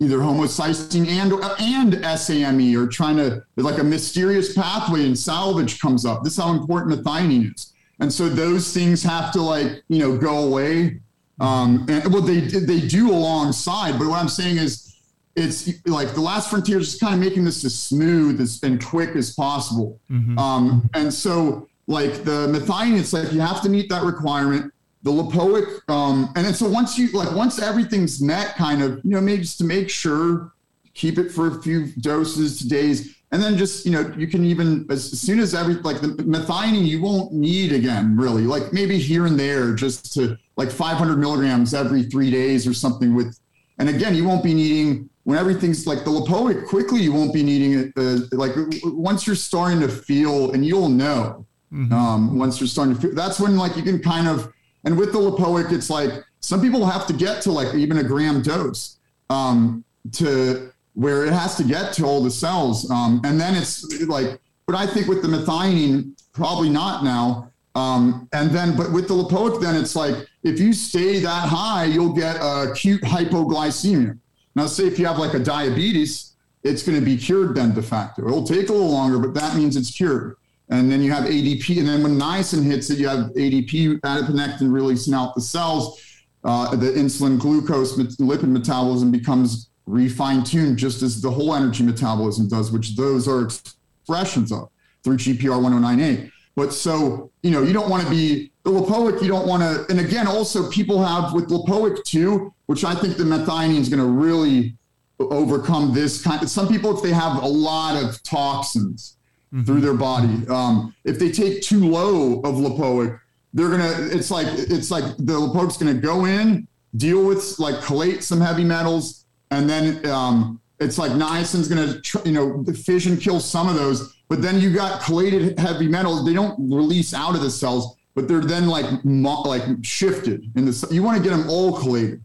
[0.00, 6.04] either homocysteine and and SAMe or trying to like a mysterious pathway in salvage comes
[6.04, 6.24] up.
[6.24, 7.72] This is how important methionine is.
[8.00, 11.00] And so those things have to like, you know, go away.
[11.40, 14.93] Um, and well, they they do alongside, but what I'm saying is
[15.36, 18.84] it's like the last frontier is just kind of making this as smooth as and
[18.84, 20.00] quick as possible.
[20.10, 20.38] Mm-hmm.
[20.38, 24.72] Um, and so like the methionine, it's like you have to meet that requirement
[25.04, 29.10] the lipoic um, and then so once you like once everything's met kind of you
[29.10, 30.52] know maybe just to make sure
[30.94, 34.86] keep it for a few doses days and then just you know you can even
[34.88, 38.98] as, as soon as every like the methionine you won't need again really like maybe
[38.98, 43.38] here and there just to like 500 milligrams every three days or something with
[43.78, 47.42] and again you won't be needing when everything's like the lipoic quickly you won't be
[47.42, 48.52] needing it uh, like
[48.84, 51.92] once you're starting to feel and you'll know mm-hmm.
[51.92, 54.52] um, once you're starting to feel that's when like you can kind of
[54.84, 58.04] and with the lipoic, it's like some people have to get to like even a
[58.04, 58.98] gram dose
[59.30, 62.90] um, to where it has to get to all the cells.
[62.90, 67.50] Um, and then it's like, but I think with the methionine, probably not now.
[67.74, 70.14] Um, and then, but with the lipoic, then it's like
[70.44, 74.18] if you stay that high, you'll get acute hypoglycemia.
[74.54, 76.32] Now, say if you have like a diabetes,
[76.62, 78.26] it's going to be cured then de facto.
[78.26, 80.36] It'll take a little longer, but that means it's cured
[80.70, 84.72] and then you have ADP, and then when niacin hits it, you have ADP, adiponectin
[84.72, 86.00] releasing out the cells.
[86.42, 92.48] Uh, the insulin glucose lipid metabolism becomes refine tuned just as the whole energy metabolism
[92.48, 94.70] does, which those are expressions of
[95.02, 96.30] through GPR 109A.
[96.56, 99.84] But so, you know, you don't want to be the lipoic, you don't want to,
[99.90, 104.02] and again, also people have with lipoic too, which I think the methionine is going
[104.02, 104.76] to really
[105.18, 109.16] overcome this kind of, some people, if they have a lot of toxins,
[109.54, 109.64] mm-hmm.
[109.64, 110.46] through their body.
[110.48, 113.20] Um, if they take too low of lipoic,
[113.52, 114.08] they're gonna.
[114.10, 116.66] It's like it's like the lipoic's gonna go in,
[116.96, 122.32] deal with like collate some heavy metals, and then um, it's like niacin's gonna you
[122.32, 124.16] know fission kill some of those.
[124.28, 126.24] But then you got collated heavy metals.
[126.24, 130.88] They don't release out of the cells, but they're then like like shifted in the.
[130.90, 132.24] You want to get them all collated.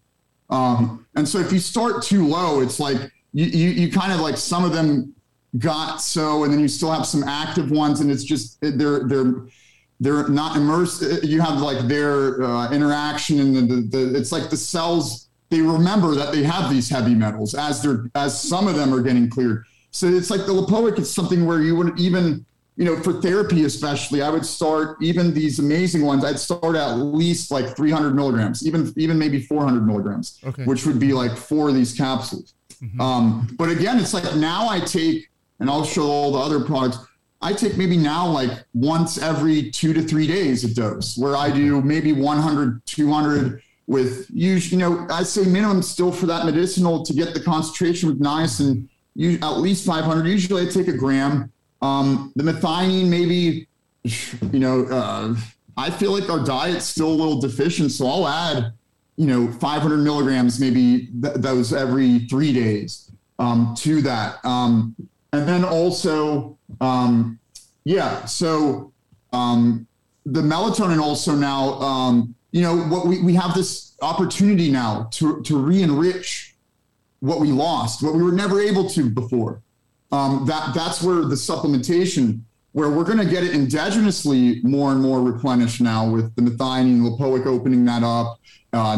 [0.50, 2.98] Um, and so if you start too low, it's like
[3.34, 5.14] you, you, you kind of like some of them
[5.58, 9.34] got so, and then you still have some active ones, and it's just they're they're
[10.00, 11.24] they're not immersed.
[11.24, 15.62] You have like their uh, interaction, and the, the, the it's like the cells they
[15.62, 19.30] remember that they have these heavy metals as they're as some of them are getting
[19.30, 19.66] cleared.
[19.92, 21.00] So it's like the lipoic.
[21.00, 22.46] It's something where you would even
[22.80, 26.24] you know for therapy especially I would start even these amazing ones.
[26.24, 30.64] I'd start at least like 300 milligrams, even even maybe 400 milligrams, okay.
[30.64, 32.54] which would be like four of these capsules.
[32.82, 33.02] Mm-hmm.
[33.02, 35.30] Um, but again, it's like now I take
[35.60, 37.00] and I'll show all the other products.
[37.42, 41.52] I take maybe now like once every two to three days a dose where I
[41.52, 47.04] do maybe 100, 200 with usually, you know, I say minimum still for that medicinal
[47.04, 50.28] to get the concentration with niacin, you, at least 500.
[50.28, 51.52] Usually I take a gram.
[51.82, 53.68] Um, the methionine, maybe,
[54.52, 55.36] you know, uh,
[55.78, 57.92] I feel like our diet's still a little deficient.
[57.92, 58.74] So I'll add,
[59.16, 64.44] you know, 500 milligrams, maybe th- those every three days um, to that.
[64.44, 64.96] Um,
[65.32, 67.40] and then also, um,
[67.86, 68.92] yeah, so
[69.32, 69.88] um,
[70.26, 75.42] the melatonin also now, um, you know, what we, we have this opportunity now to,
[75.44, 76.56] to re-enrich
[77.20, 79.62] what we lost, what we were never able to before.
[80.12, 82.42] Um, that that's where the supplementation,
[82.72, 87.02] where we're going to get it endogenously more and more replenished now with the methionine,
[87.02, 88.40] lipoic opening that up,
[88.74, 88.98] uh,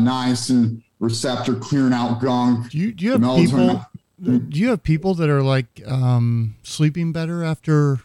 [0.49, 2.69] and receptor clearing out gunk.
[2.69, 3.85] Do you do you have people?
[4.23, 7.99] Do you have people that are like um, sleeping better after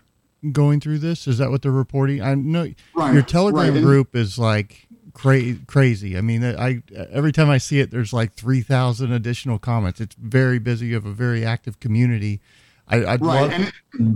[0.50, 1.28] going through this?
[1.28, 2.22] Is that what they're reporting?
[2.22, 3.82] I know right, your Telegram right.
[3.82, 6.16] group is like cra- crazy.
[6.16, 10.00] I mean, I every time I see it, there's like three thousand additional comments.
[10.00, 10.86] It's very busy.
[10.86, 12.40] You have a very active community.
[12.88, 13.20] I, would right.
[13.20, 13.72] love, it,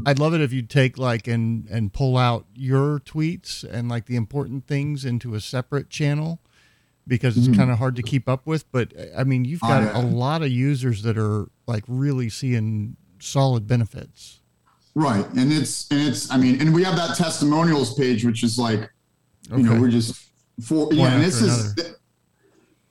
[0.06, 4.06] I'd love it if you'd take like and and pull out your tweets and like
[4.06, 6.40] the important things into a separate channel
[7.06, 7.58] because it's mm-hmm.
[7.58, 8.70] kind of hard to keep up with.
[8.70, 13.66] But I mean, you've got a lot of users that are like really seeing solid
[13.66, 14.40] benefits.
[14.94, 18.58] Right, and it's and it's I mean, and we have that testimonials page, which is
[18.58, 18.80] like,
[19.50, 19.60] okay.
[19.60, 20.30] you know, we're just
[20.62, 21.96] for One yeah, and this is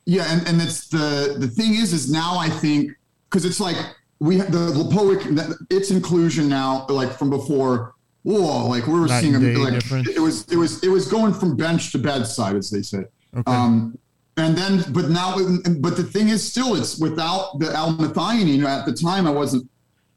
[0.06, 2.92] yeah, and and it's the the thing is is now I think
[3.30, 3.78] because it's like
[4.20, 9.56] we the Lipoic its inclusion now like from before whoa like we were Night seeing
[9.58, 10.10] like difference.
[10.10, 13.06] it was it was it was going from bench to bedside as they say
[13.36, 13.52] okay.
[13.52, 13.98] um
[14.38, 15.38] and then but now
[15.80, 19.68] but the thing is still it's without the l-methionine at the time i wasn't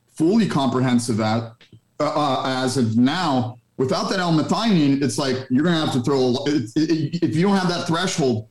[0.09, 1.53] fully comprehensive at
[2.01, 6.35] uh, uh, as of now without that l-methionine it's like you're gonna have to throw
[6.47, 8.49] it, it, if you don't have that threshold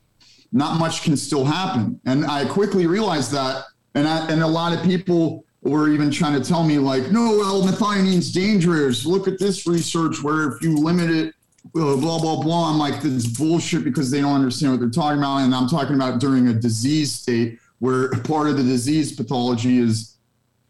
[0.53, 3.65] not much can still happen and i quickly realized that
[3.95, 7.41] and I, and a lot of people were even trying to tell me like, no,
[7.41, 9.05] L-methionine's dangerous.
[9.05, 11.35] Look at this research where if you limit it,
[11.73, 12.71] blah blah blah.
[12.71, 15.37] I'm like, this is bullshit because they don't understand what they're talking about.
[15.37, 20.17] And I'm talking about during a disease state where part of the disease pathology is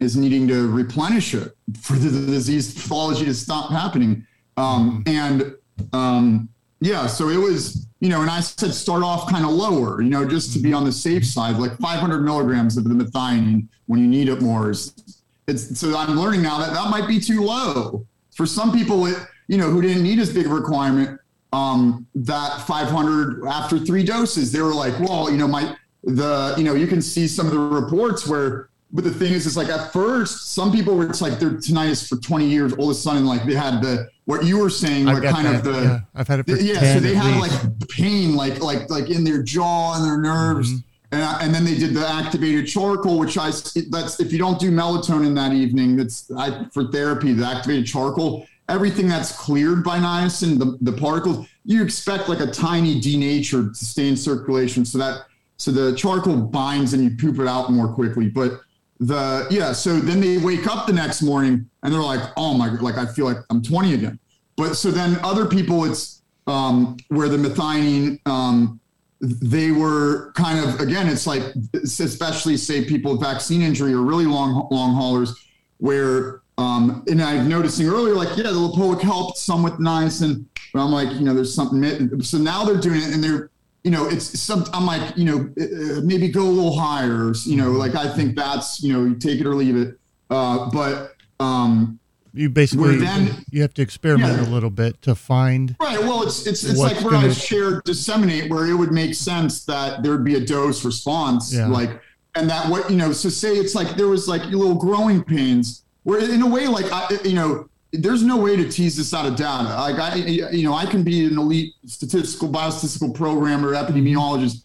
[0.00, 4.26] is needing to replenish it for the disease pathology to stop happening.
[4.56, 5.54] Um, and
[5.92, 6.48] um,
[6.82, 10.10] yeah, so it was you know, and I said start off kind of lower, you
[10.10, 14.00] know, just to be on the safe side, like 500 milligrams of the methionine when
[14.00, 14.70] you need it more.
[14.70, 19.06] Is, it's so I'm learning now that that might be too low for some people.
[19.06, 21.20] It, you know, who didn't need as big a requirement.
[21.52, 26.64] Um, that 500 after three doses, they were like, well, you know, my the you
[26.64, 29.68] know, you can see some of the reports where but the thing is, it's like
[29.68, 32.74] at first, some people were it's like they're tinnitus for 20 years.
[32.74, 35.56] All of a sudden, like they had the what you were saying, like kind that.
[35.56, 36.94] of the yeah, I've had it for the, yeah.
[36.94, 37.64] So they had least.
[37.64, 40.70] like pain, like like like in their jaw and their nerves.
[40.70, 40.88] Mm-hmm.
[41.12, 43.50] And, I, and then they did the activated charcoal, which I
[43.90, 47.32] that's if you don't do melatonin that evening, that's I, for therapy.
[47.32, 52.46] The activated charcoal, everything that's cleared by niacin, the, the particles, you expect like a
[52.46, 55.22] tiny denatured to stay in circulation, so that
[55.56, 58.28] so the charcoal binds and you poop it out more quickly.
[58.28, 58.60] But
[59.02, 62.68] the yeah so then they wake up the next morning and they're like oh my
[62.80, 64.18] like i feel like i'm 20 again.
[64.56, 68.80] But so then other people it's um where the methionine um
[69.20, 71.42] they were kind of again it's like
[71.74, 75.34] especially say people with vaccine injury or really long long haulers
[75.78, 80.84] where um and i'm noticing earlier like yeah the lipoic helped some with niacin but
[80.84, 83.48] i'm like you know there's something so now they're doing it and they're
[83.84, 87.32] you know, it's some, I'm like, you know, uh, uh, maybe go a little higher,
[87.44, 89.98] you know, like I think that's, you know, you take it or leave it.
[90.30, 91.98] Uh, but, um,
[92.34, 94.48] you basically then, you have to experiment yeah.
[94.48, 97.82] a little bit to find right well it's it's, it's like where gonna, i share
[97.82, 101.66] disseminate where it would make sense that there'd be a dose response yeah.
[101.66, 102.00] like
[102.34, 105.84] and that what you know so say it's like there was like little growing pains
[106.04, 109.26] where in a way like I, you know there's no way to tease this out
[109.26, 109.64] of data.
[109.64, 114.64] Like I, you know, I can be an elite statistical, biostatistical programmer, epidemiologist.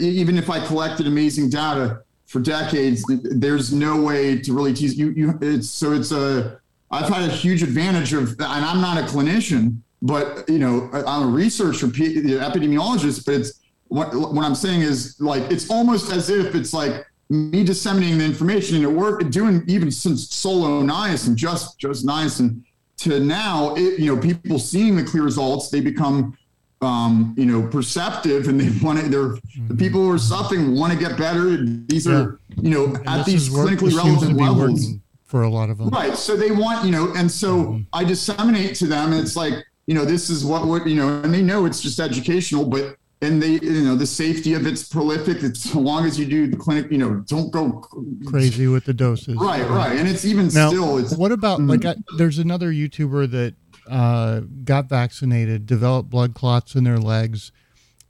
[0.00, 5.10] Even if I collected amazing data for decades, there's no way to really tease you.
[5.10, 6.60] You, it's so it's a.
[6.90, 11.24] I've had a huge advantage of, and I'm not a clinician, but you know, I'm
[11.24, 13.26] a researcher, epidemiologist.
[13.26, 17.64] But it's what what I'm saying is like it's almost as if it's like me
[17.64, 22.62] disseminating the information and it worked doing even since solo niacin just just niacin
[22.96, 26.36] to now it, you know people seeing the clear results they become
[26.82, 29.68] um, you know perceptive and they want to they're mm-hmm.
[29.68, 32.14] the people who are suffering want to get better these yeah.
[32.14, 34.94] are you know and at these clinically relevant levels
[35.24, 37.82] for a lot of them right so they want you know and so mm-hmm.
[37.92, 39.54] i disseminate to them and it's like
[39.86, 42.96] you know this is what what you know and they know it's just educational but
[43.22, 45.42] and they you know the safety of it's prolific.
[45.42, 47.84] It's so long as you do the clinic you know don't go
[48.26, 49.36] crazy with the doses.
[49.36, 49.96] Right right.
[49.96, 51.70] And it's even now, still it's what about mm-hmm.
[51.70, 53.54] like I, there's another youtuber that
[53.88, 57.52] uh, got vaccinated developed blood clots in their legs.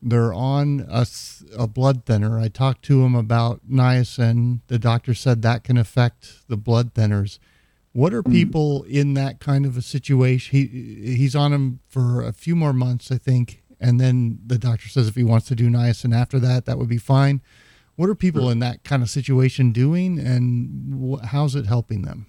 [0.02, 1.06] They're on a,
[1.56, 2.38] a blood thinner.
[2.38, 4.60] I talked to him about niacin.
[4.66, 7.38] The doctor said that can affect the blood thinners.
[7.92, 8.30] What are mm.
[8.30, 8.94] people mm-hmm.
[8.94, 10.56] in that kind of a situation?
[10.56, 14.88] He he's on them for a few more months i think and then the doctor
[14.88, 17.40] says if he wants to do niacin after that, that would be fine.
[17.96, 22.26] What are people in that kind of situation doing, and wh- how's it helping them?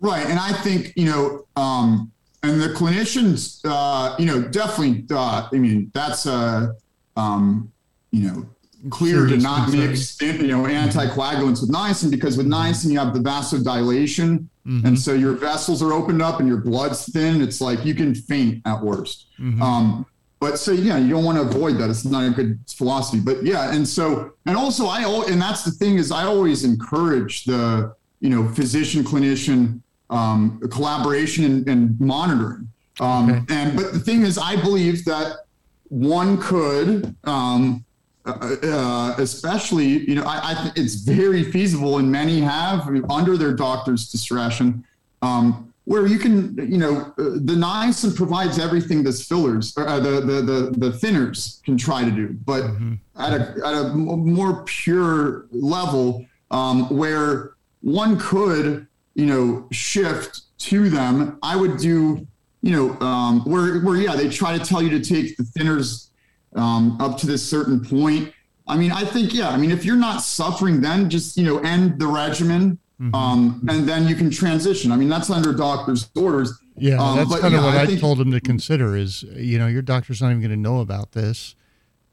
[0.00, 2.12] Right, and I think you know, um,
[2.42, 5.04] and the clinicians, uh, you know, definitely.
[5.10, 6.74] Uh, I mean, that's a,
[7.16, 7.72] um,
[8.12, 8.46] you know,
[8.88, 13.20] clear to not mix you know anticoagulants with niacin because with niacin you have the
[13.20, 14.86] vasodilation mm-hmm.
[14.86, 18.14] and so your vessels are opened up and your blood's thin it's like you can
[18.14, 19.60] faint at worst mm-hmm.
[19.60, 20.06] um,
[20.40, 21.90] but so yeah you don't want to avoid that.
[21.90, 23.20] It's not a good philosophy.
[23.20, 27.44] But yeah and so and also i and that's the thing is i always encourage
[27.44, 29.80] the you know physician clinician
[30.10, 32.68] um, collaboration and, and monitoring.
[32.98, 33.54] Um, okay.
[33.54, 35.44] and but the thing is i believe that
[35.88, 37.84] one could um,
[38.26, 43.54] uh, uh, especially, you know, I, I it's very feasible, and many have under their
[43.54, 44.84] doctor's discretion,
[45.22, 50.20] um, where you can, you know, uh, the niacin provides everything this fillers, uh, the,
[50.20, 52.94] the the the thinners can try to do, but mm-hmm.
[53.16, 58.86] at a at a more pure level, um, where one could,
[59.16, 61.40] you know, shift to them.
[61.42, 62.24] I would do,
[62.62, 66.10] you know, um, where where yeah, they try to tell you to take the thinners
[66.54, 68.32] um, up to this certain point.
[68.68, 71.58] I mean, I think, yeah, I mean, if you're not suffering, then just, you know,
[71.58, 73.14] end the regimen mm-hmm.
[73.14, 74.92] um, and then you can transition.
[74.92, 76.58] I mean, that's under doctor's orders.
[76.76, 79.58] Yeah, um, that's kind of yeah, what I, think, told him to consider is, you
[79.58, 81.54] know, your doctor's not even going to know about this.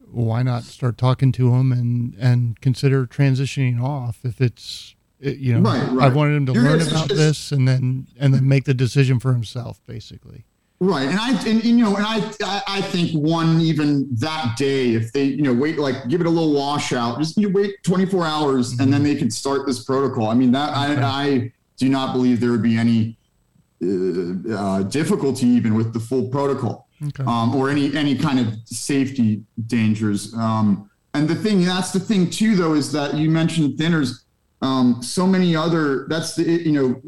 [0.09, 5.69] Why not start talking to him and, and consider transitioning off if it's, you know,
[5.69, 6.11] right, right.
[6.11, 9.19] I wanted him to you're, learn about this and then, and then make the decision
[9.19, 10.45] for himself, basically.
[10.79, 15.11] Right, and I and, you know, and I I think one even that day, if
[15.11, 18.73] they you know wait like give it a little washout, just you wait 24 hours
[18.73, 18.83] mm-hmm.
[18.83, 20.27] and then they can start this protocol.
[20.27, 21.01] I mean that okay.
[21.01, 23.17] I I do not believe there would be any
[23.83, 27.23] uh, uh, difficulty even with the full protocol okay.
[27.23, 30.31] um, or any any kind of safety dangers.
[30.35, 34.25] Um, and the thing that's the thing too though is that you mentioned thinners.
[34.61, 37.01] Um, so many other that's the you know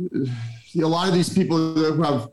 [0.84, 2.30] a lot of these people who have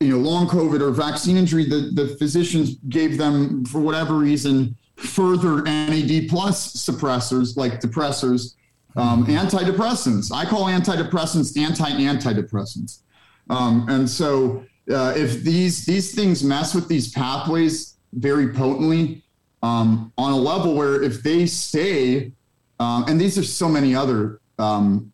[0.00, 4.76] you know, long COVID or vaccine injury, the, the physicians gave them, for whatever reason,
[4.96, 8.54] further NAD plus suppressors like depressors,
[8.96, 10.32] um, antidepressants.
[10.32, 13.00] I call antidepressants anti-antidepressants.
[13.48, 19.22] Um, and so uh, if these these things mess with these pathways very potently
[19.62, 22.32] um, on a level where if they stay,
[22.80, 25.12] um, and these are so many other um,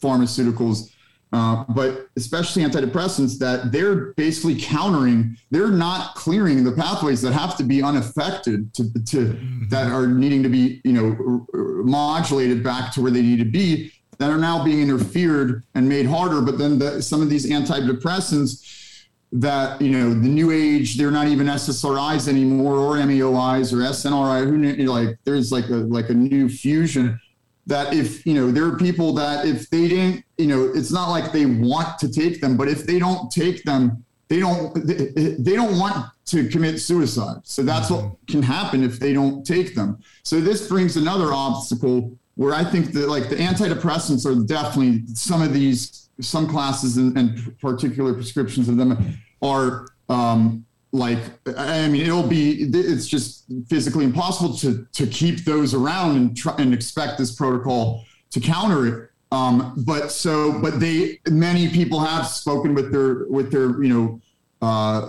[0.00, 0.90] pharmaceuticals
[1.32, 7.56] uh, but especially antidepressants that they're basically countering they're not clearing the pathways that have
[7.56, 9.68] to be unaffected to, to mm-hmm.
[9.68, 11.46] that are needing to be you know
[11.84, 16.06] modulated back to where they need to be that are now being interfered and made
[16.06, 21.10] harder but then the, some of these antidepressants that you know the new age they're
[21.10, 26.14] not even ssris anymore or maois or snri who like there's like a like a
[26.14, 27.18] new fusion
[27.66, 31.10] that if you know there are people that if they didn't you know it's not
[31.10, 35.54] like they want to take them but if they don't take them they don't they
[35.54, 38.32] don't want to commit suicide so that's what mm-hmm.
[38.32, 42.92] can happen if they don't take them so this brings another obstacle where i think
[42.92, 48.68] that like the antidepressants are definitely some of these some classes and, and particular prescriptions
[48.68, 51.18] of them are um, like
[51.56, 56.54] i mean it'll be it's just physically impossible to to keep those around and try
[56.58, 62.26] and expect this protocol to counter it um, but so but they many people have
[62.26, 64.20] spoken with their with their you know
[64.62, 65.08] uh,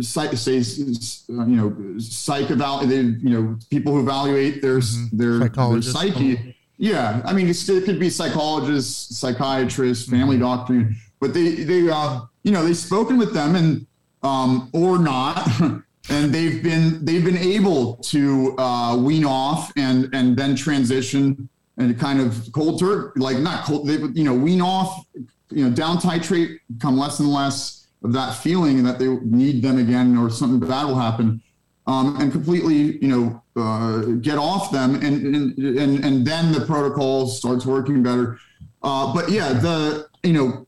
[0.00, 5.16] psych, say, you know, psych about they, you know, people who evaluate their mm-hmm.
[5.16, 6.56] their, their psyche.
[6.78, 10.44] Yeah, I mean, it could be psychologists, psychiatrists, family mm-hmm.
[10.44, 10.90] doctor,
[11.20, 13.86] but they they uh, you know they've spoken with them and
[14.26, 15.48] um, or not.
[16.08, 21.48] and they've been they've been able to uh, wean off and and then transition
[21.78, 25.04] and kind of cold turkey, like not cold they you know wean off
[25.50, 29.78] you know down titrate become less and less of that feeling that they need them
[29.78, 31.40] again or something bad will happen
[31.88, 36.60] um, and completely you know uh, get off them and, and and and then the
[36.60, 38.38] protocol starts working better
[38.84, 40.66] uh, but yeah the you know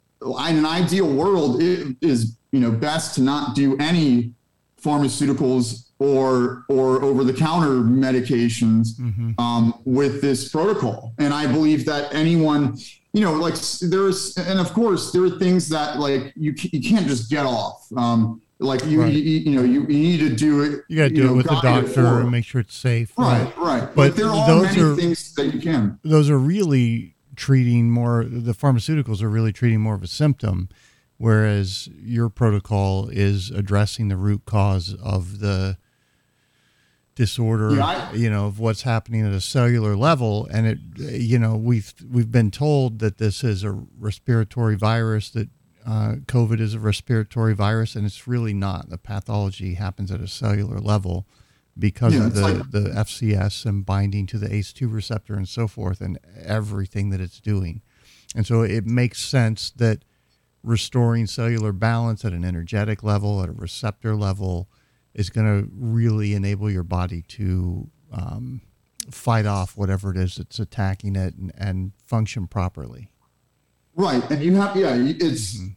[0.48, 4.32] in an ideal world it is you know best to not do any
[4.82, 9.32] pharmaceuticals or or over the counter medications mm-hmm.
[9.40, 12.76] um, with this protocol and i believe that anyone
[13.12, 17.06] you know like there's and of course there are things that like you, you can't
[17.06, 19.12] just get off um, like you, right.
[19.12, 21.36] you, you know you, you, need to do it you got to do know, it
[21.36, 23.80] with the doctor and make sure it's safe right right, right.
[23.80, 27.90] but, but there are those many are, things that you can those are really treating
[27.90, 30.68] more the pharmaceuticals are really treating more of a symptom
[31.18, 35.76] whereas your protocol is addressing the root cause of the
[37.14, 41.56] disorder yeah, you know of what's happening at a cellular level and it you know
[41.56, 45.48] we've we've been told that this is a respiratory virus that
[45.84, 50.28] uh, covid is a respiratory virus and it's really not the pathology happens at a
[50.28, 51.26] cellular level
[51.78, 55.68] because yeah, of the, like, the FCS and binding to the ACE2 receptor and so
[55.68, 57.82] forth and everything that it's doing.
[58.34, 60.02] And so it makes sense that
[60.62, 64.68] restoring cellular balance at an energetic level, at a receptor level,
[65.14, 68.60] is going to really enable your body to um,
[69.10, 73.10] fight off whatever it is that's attacking it and, and, function properly.
[73.94, 75.68] Right, and you have yeah, it's mm-hmm.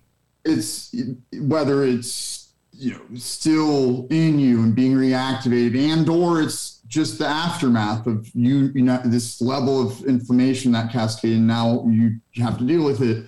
[0.45, 0.95] it's
[1.41, 7.27] whether it's you know still in you and being reactivated, and or it's just the
[7.27, 12.59] aftermath of you you know this level of inflammation that cascade, and now you have
[12.59, 13.25] to deal with it.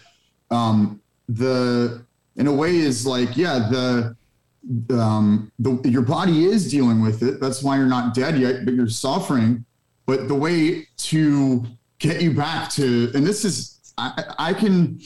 [0.52, 2.04] Um, the
[2.36, 4.16] in a way is like yeah the
[4.92, 7.40] um, the, your body is dealing with it.
[7.40, 9.66] That's why you're not dead yet, but you're suffering.
[10.06, 11.66] But the way to
[12.00, 15.00] get you back to, and this is, I, I can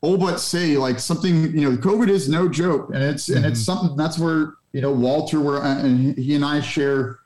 [0.00, 3.36] all but say like something, you know, COVID is no joke, and it's mm-hmm.
[3.36, 3.78] and it's mm-hmm.
[3.78, 7.20] something that's where you know Walter, where and he and I share,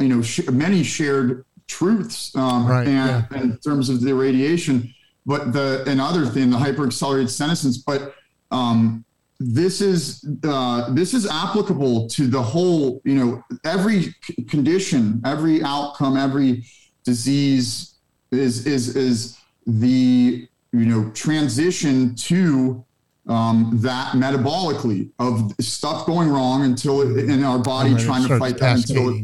[0.00, 3.40] you know, sh- many shared truths, um, right, and yeah.
[3.40, 4.94] in terms of the radiation,
[5.26, 8.14] but the and other thing, the hyper accelerated senescence, but
[8.50, 9.04] um,
[9.40, 14.14] this is uh, this is applicable to the whole you know every
[14.48, 16.64] condition every outcome every
[17.04, 17.94] disease
[18.30, 22.84] is is is the you know transition to
[23.26, 28.58] um, that metabolically of stuff going wrong until it, in our body trying to fight
[28.58, 29.22] that until it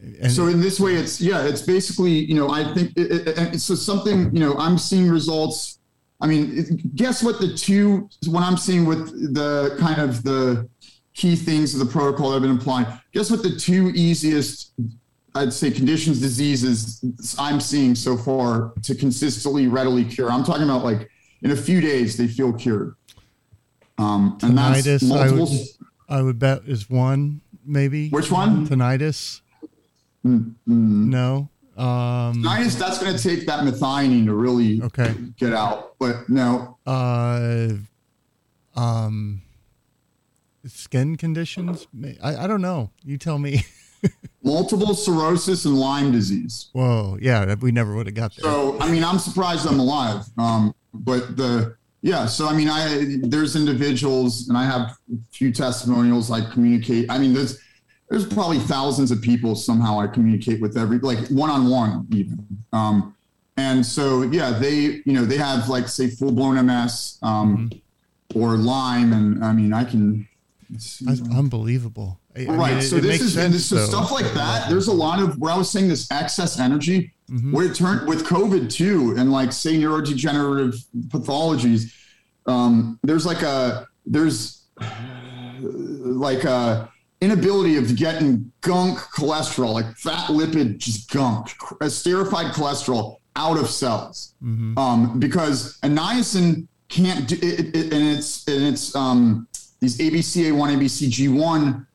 [0.00, 0.36] presents.
[0.36, 3.74] so in this way, it's yeah, it's basically you know I think it, it, so
[3.74, 5.80] something you know I'm seeing results
[6.20, 10.68] I mean, guess what the two, what I'm seeing with the kind of the
[11.14, 12.86] key things of the protocol that have been applying.
[13.12, 14.72] guess what the two easiest,
[15.34, 17.02] I'd say, conditions, diseases
[17.38, 20.30] I'm seeing so far to consistently, readily cure?
[20.30, 21.08] I'm talking about like
[21.42, 22.94] in a few days, they feel cured.
[23.96, 25.48] Um, and Tinnitus, that's multiple.
[26.08, 28.10] I would, I would bet is one, maybe.
[28.10, 28.66] Which one?
[28.66, 29.40] Tinnitus.
[30.24, 31.10] Mm-hmm.
[31.10, 31.48] No.
[31.76, 35.14] Um, Tinnitus, that's going to take that methionine to really okay.
[35.38, 35.98] get out.
[35.98, 36.78] But no.
[36.86, 37.68] Uh,
[38.74, 39.42] um,
[40.66, 41.86] skin conditions?
[42.22, 42.90] I, I don't know.
[43.02, 43.64] You tell me.
[44.42, 46.70] Multiple sclerosis and Lyme disease.
[46.72, 48.44] Whoa, yeah, we never would have got there.
[48.44, 50.24] So, I mean, I'm surprised I'm alive.
[50.38, 55.52] Um, but the yeah, so I mean, I there's individuals, and I have a few
[55.52, 56.30] testimonials.
[56.30, 57.10] I communicate.
[57.10, 57.58] I mean, there's
[58.10, 62.44] there's probably thousands of people somehow I communicate with every like one on one even.
[62.72, 63.14] Um,
[63.56, 68.38] and so yeah, they you know they have like say full blown MS um, mm-hmm.
[68.38, 70.28] or Lyme, and I mean I can.
[70.68, 72.20] That's unbelievable.
[72.36, 72.72] I, right.
[72.74, 74.68] mean, so it, this is sense, and so stuff like that.
[74.68, 77.12] There's a lot of where I was saying this excess energy.
[77.30, 77.52] Mm-hmm.
[77.52, 81.94] Where it turned with COVID too, and like say neurodegenerative pathologies.
[82.46, 84.64] Um, there's like a there's
[85.60, 86.90] like a
[87.20, 91.48] inability of getting gunk cholesterol, like fat lipid, just gunk,
[91.80, 94.34] esterified cholesterol out of cells.
[94.42, 94.78] Mm-hmm.
[94.78, 99.46] Um, because a niacin can't do it, it, and it's and it's um,
[99.80, 101.86] these ABCA1, ABCG1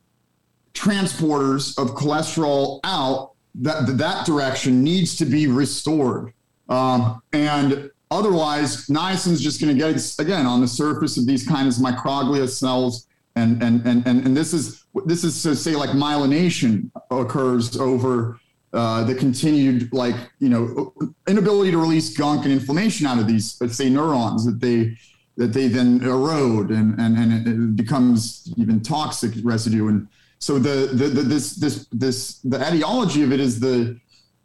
[0.73, 6.33] transporters of cholesterol out that that direction needs to be restored.
[6.67, 11.47] Um, and otherwise, niacin is just going to get again on the surface of these
[11.47, 15.75] kinds of microglia cells and and and and, and this is this is to say
[15.75, 18.39] like myelination occurs over
[18.73, 20.93] uh, the continued like you know
[21.27, 24.95] inability to release gunk and inflammation out of these let's say neurons that they
[25.37, 29.87] that they then erode and and, and it becomes even toxic residue.
[29.87, 30.07] And
[30.39, 33.99] so the, the, the this this this the etiology of it is the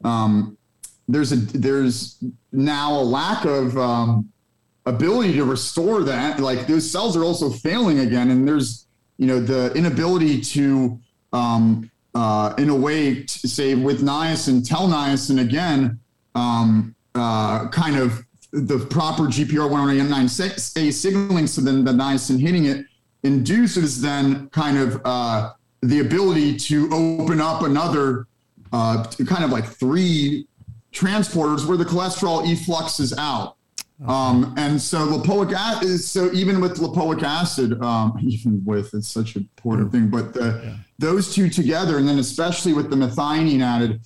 [0.05, 0.57] um,
[1.09, 2.23] there's a there's
[2.53, 4.31] now a lack of um,
[4.87, 6.41] ability to restore that.
[6.41, 8.31] Like those cells are also failing again.
[8.31, 8.87] And there's
[9.21, 10.99] you know the inability to
[11.33, 16.01] um, uh, in a way to say with niacin tell niacin again
[16.35, 22.87] um, uh, kind of the proper GPR109A signaling so then the niacin hitting it
[23.23, 25.53] induces then kind of uh,
[25.83, 28.27] the ability to open up another
[28.73, 30.47] uh, kind of like three
[30.93, 33.57] transporters where the cholesterol effluxes out.
[34.07, 39.37] Um, and so lipoic acid so even with lipoic acid, um, even with it's such
[39.37, 40.77] a important thing, but the, yeah.
[40.99, 44.01] those two together, and then especially with the methionine added,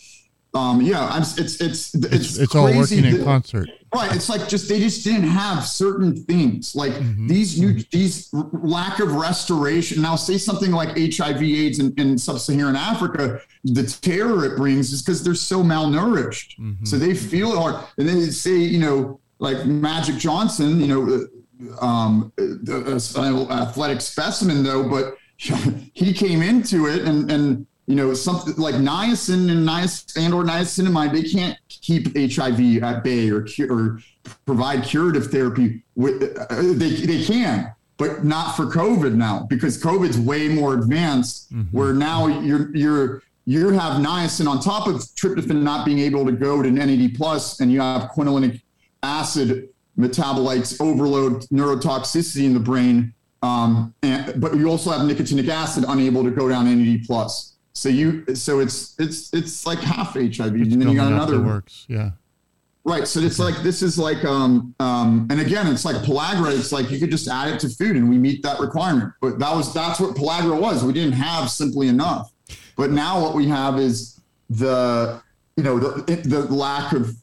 [0.55, 3.69] um, yeah, I'm, it's it's it's it's, it's all working that, in concert.
[3.93, 4.15] Right.
[4.15, 7.27] It's like just they just didn't have certain things like mm-hmm.
[7.27, 10.03] these new these lack of restoration.
[10.03, 15.25] Now say something like HIV/AIDS in, in sub-Saharan Africa, the terror it brings is because
[15.25, 16.85] they're so malnourished, mm-hmm.
[16.85, 17.85] so they feel it hard.
[17.99, 21.27] And then they say, you know like Magic Johnson, you know,
[21.81, 28.55] um, an athletic specimen though, but he came into it and and you know, something
[28.57, 33.73] like niacin and niacin and or niacinamide, they can't keep HIV at bay or cure,
[33.73, 34.01] or
[34.47, 35.83] provide curative therapy.
[35.95, 41.53] With, uh, they they can, but not for COVID now because COVID's way more advanced.
[41.53, 41.77] Mm-hmm.
[41.77, 46.33] Where now you're you're you have niacin on top of tryptophan not being able to
[46.33, 48.63] go to NAD plus, and you have quinolinic
[49.05, 49.69] acid
[49.99, 53.13] metabolites overload neurotoxicity in the brain.
[53.43, 57.53] Um, and, but you also have nicotinic acid unable to go down NAD plus.
[57.75, 61.41] So you, so it's it's it's like half HIV, it's and then you got another
[61.41, 62.13] works, yeah.
[62.87, 63.09] Right.
[63.09, 66.57] So it's like this is like um um and again it's like pellagra.
[66.57, 69.13] It's like you could just add it to food and we meet that requirement.
[69.23, 70.85] But that was that's what pellagra was.
[70.85, 72.31] We didn't have simply enough.
[72.77, 74.21] But now what we have is
[74.51, 75.23] the
[75.57, 77.17] you know the the lack of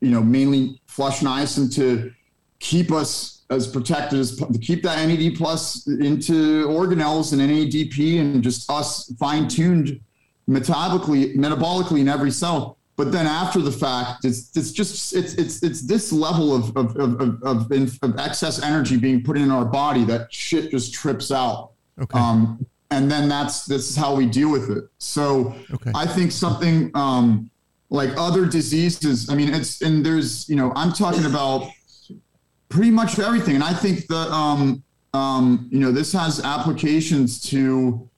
[0.00, 2.10] you know mainly flush niacin to
[2.58, 8.42] keep us as protected as to keep that NAD plus into organelles and NADP and
[8.42, 10.00] just us fine tuned
[10.48, 12.78] metabolically, metabolically in every cell.
[12.96, 16.96] But then after the fact, it's it's just it's it's it's this level of of
[16.96, 21.72] of, of, of excess energy being put in our body that shit just trips out.
[22.00, 22.18] Okay.
[22.18, 24.84] Um, and then that's this is how we deal with it.
[24.96, 25.92] So okay.
[25.94, 27.50] I think something um,
[27.90, 29.30] like other diseases.
[29.30, 31.70] I mean, it's and there's you know I'm talking about
[32.68, 33.54] pretty much everything.
[33.54, 34.82] And I think that um,
[35.14, 38.08] um, you know this has applications to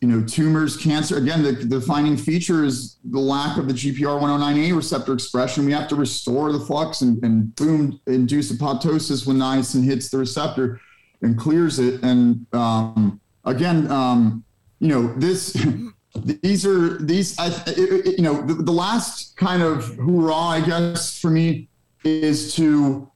[0.00, 1.16] you know tumors, cancer.
[1.16, 5.64] Again, the, defining feature is the lack of the GPR109A receptor expression.
[5.64, 10.18] We have to restore the flux and, and boom, induce apoptosis when niacin hits the
[10.18, 10.80] receptor
[11.22, 12.02] and clears it.
[12.02, 14.44] And um, again, um,
[14.80, 15.56] you know this.
[16.14, 21.18] These are these, I, it, you know, the, the last kind of hoorah, I guess,
[21.18, 21.68] for me
[22.04, 23.10] is to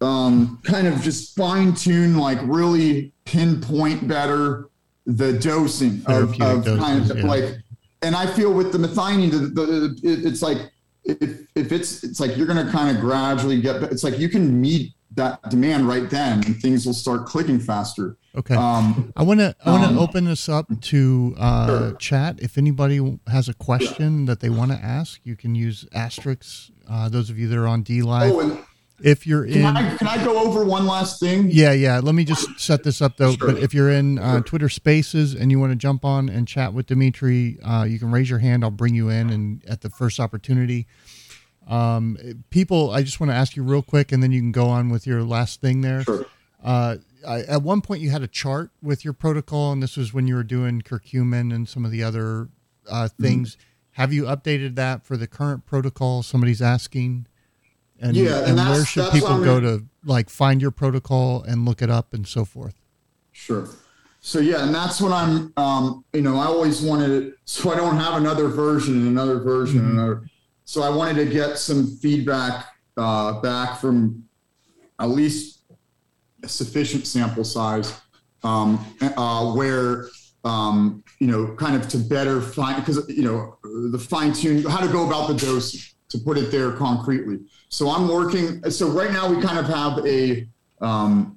[0.00, 4.68] um, kind of just fine tune, like really pinpoint better
[5.06, 7.26] the dosing of, of doses, kind of yeah.
[7.26, 7.44] like,
[8.02, 10.58] and I feel with the methionine, the, the, it, it's like,
[11.04, 14.28] if, if it's, it's like you're going to kind of gradually get, it's like you
[14.28, 18.16] can meet that demand right then and things will start clicking faster.
[18.36, 18.54] Okay.
[18.54, 21.92] Um, I want to I want to um, open this up to uh, sure.
[21.96, 22.38] chat.
[22.40, 26.70] If anybody has a question that they want to ask, you can use asterisks.
[26.88, 28.30] Uh, those of you that are on DLive.
[28.32, 28.66] Oh,
[29.02, 32.14] if you're can in I, can I go over one last thing yeah yeah let
[32.14, 33.52] me just set this up though sure.
[33.52, 36.72] but if you're in uh, twitter spaces and you want to jump on and chat
[36.72, 39.90] with Dmitry uh, you can raise your hand i'll bring you in and at the
[39.90, 40.86] first opportunity
[41.68, 42.16] um,
[42.48, 44.88] people i just want to ask you real quick and then you can go on
[44.88, 46.24] with your last thing there sure.
[46.64, 46.96] Uh,
[47.26, 50.26] I, at one point you had a chart with your protocol and this was when
[50.26, 52.48] you were doing curcumin and some of the other
[52.88, 54.00] uh, things mm-hmm.
[54.00, 57.26] have you updated that for the current protocol somebody's asking
[58.00, 61.80] and, yeah, and, and where should people go to like find your protocol and look
[61.80, 62.74] it up and so forth?
[63.32, 63.68] Sure.
[64.20, 65.52] So yeah, and that's what I'm.
[65.56, 69.38] Um, you know, I always wanted it, so I don't have another version and another
[69.38, 69.90] version mm-hmm.
[69.90, 70.30] and another.
[70.64, 72.66] So I wanted to get some feedback
[72.96, 74.24] uh, back from
[74.98, 75.55] at least
[76.48, 78.00] sufficient sample size
[78.42, 80.08] um, uh, where
[80.46, 83.58] um, you know, kind of to better find because you know
[83.90, 87.40] the fine tune how to go about the dose to put it there concretely.
[87.68, 88.70] So I'm working.
[88.70, 90.46] So right now we kind of have a
[90.80, 91.36] um,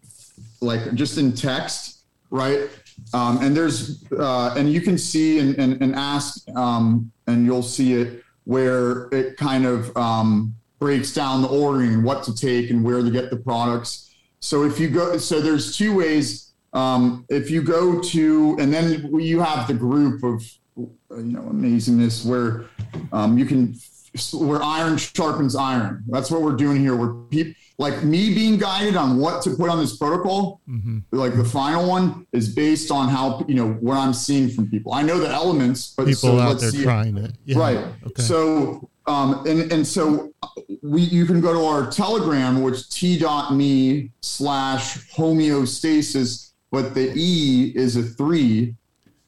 [0.61, 2.69] like just in text, right?
[3.13, 7.63] Um, and there's uh, and you can see and, and, and ask um, and you'll
[7.63, 12.69] see it where it kind of um, breaks down the ordering and what to take
[12.69, 14.08] and where to get the products.
[14.39, 16.53] So if you go, so there's two ways.
[16.71, 20.43] Um, if you go to, and then you have the group of,
[20.77, 22.65] you know, amazingness where
[23.11, 23.75] um, you can
[24.33, 26.03] where iron sharpens iron.
[26.07, 26.95] That's what we're doing here.
[26.95, 30.99] Where people like me being guided on what to put on this protocol, mm-hmm.
[31.11, 34.93] like the final one is based on how you know what I'm seeing from people.
[34.93, 37.57] I know the elements, but people so out there trying it, yeah.
[37.57, 37.77] right?
[38.07, 38.21] Okay.
[38.21, 40.31] So um, and and so
[40.83, 47.95] we you can go to our Telegram, which t.me slash homeostasis, but the e is
[47.95, 48.75] a three,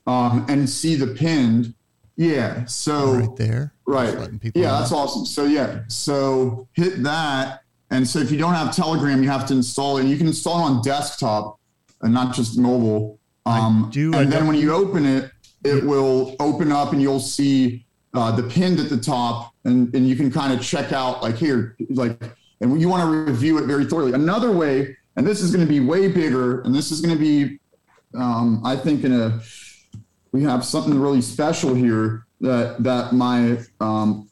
[0.05, 1.73] um, and see the pinned.
[2.15, 2.65] Yeah.
[2.65, 3.73] So right there.
[3.87, 4.13] Right.
[4.53, 4.79] Yeah, know.
[4.79, 5.25] that's awesome.
[5.25, 9.55] So yeah, so hit that, and so if you don't have Telegram, you have to
[9.55, 10.01] install it.
[10.01, 11.59] And you can install it on desktop
[12.01, 13.19] and not just mobile.
[13.47, 14.13] Um, I do.
[14.13, 15.31] And then when you open it,
[15.63, 17.83] it will open up, and you'll see
[18.13, 21.35] uh, the pinned at the top, and and you can kind of check out like
[21.35, 22.21] here, like,
[22.59, 24.13] and you want to review it very thoroughly.
[24.13, 27.19] Another way, and this is going to be way bigger, and this is going to
[27.19, 27.59] be,
[28.15, 29.39] um, I think, in a
[30.31, 34.29] we have something really special here that that my um,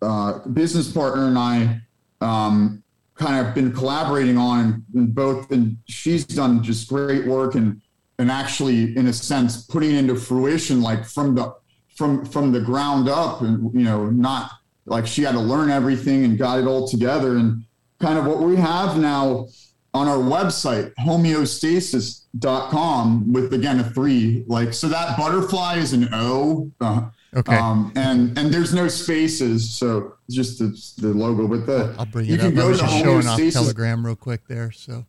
[0.00, 1.80] uh, business partner and I
[2.20, 2.82] um,
[3.14, 7.80] kind of been collaborating on, and both and she's done just great work and
[8.18, 11.54] and actually in a sense putting into fruition like from the
[12.02, 14.50] from from the ground up, and you know, not
[14.86, 17.36] like she had to learn everything and got it all together.
[17.36, 17.62] And
[18.00, 19.46] kind of what we have now
[19.94, 24.44] on our website, homeostasis.com, with again a three.
[24.48, 26.70] Like so, that butterfly is an O.
[26.80, 27.56] Uh, Okay.
[27.56, 30.66] Um, and and there's no spaces, so just the,
[31.00, 31.48] the logo.
[31.48, 32.52] But the I'll bring you it can up.
[32.52, 34.70] I go to showing off homeostasis- Telegram real quick there.
[34.70, 35.06] So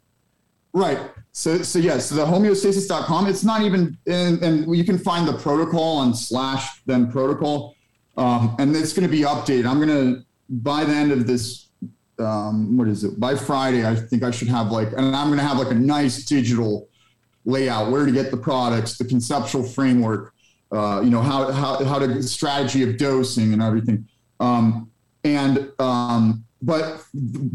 [0.71, 0.99] Right.
[1.33, 5.33] So so yeah, so the homeostasis.com, it's not even and, and you can find the
[5.33, 7.75] protocol on slash then protocol.
[8.15, 9.65] Um, and it's gonna be updated.
[9.65, 11.69] I'm gonna by the end of this
[12.19, 13.19] um, what is it?
[13.19, 16.23] By Friday, I think I should have like and I'm gonna have like a nice
[16.25, 16.87] digital
[17.45, 20.33] layout, where to get the products, the conceptual framework,
[20.71, 24.07] uh, you know, how how how to strategy of dosing and everything.
[24.39, 24.91] Um,
[25.23, 27.03] and um, but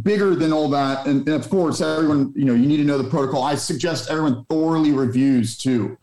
[0.02, 2.98] bigger than all that, and, and of course, everyone, you know, you need to know
[2.98, 3.42] the protocol.
[3.42, 5.96] I suggest everyone thoroughly reviews too.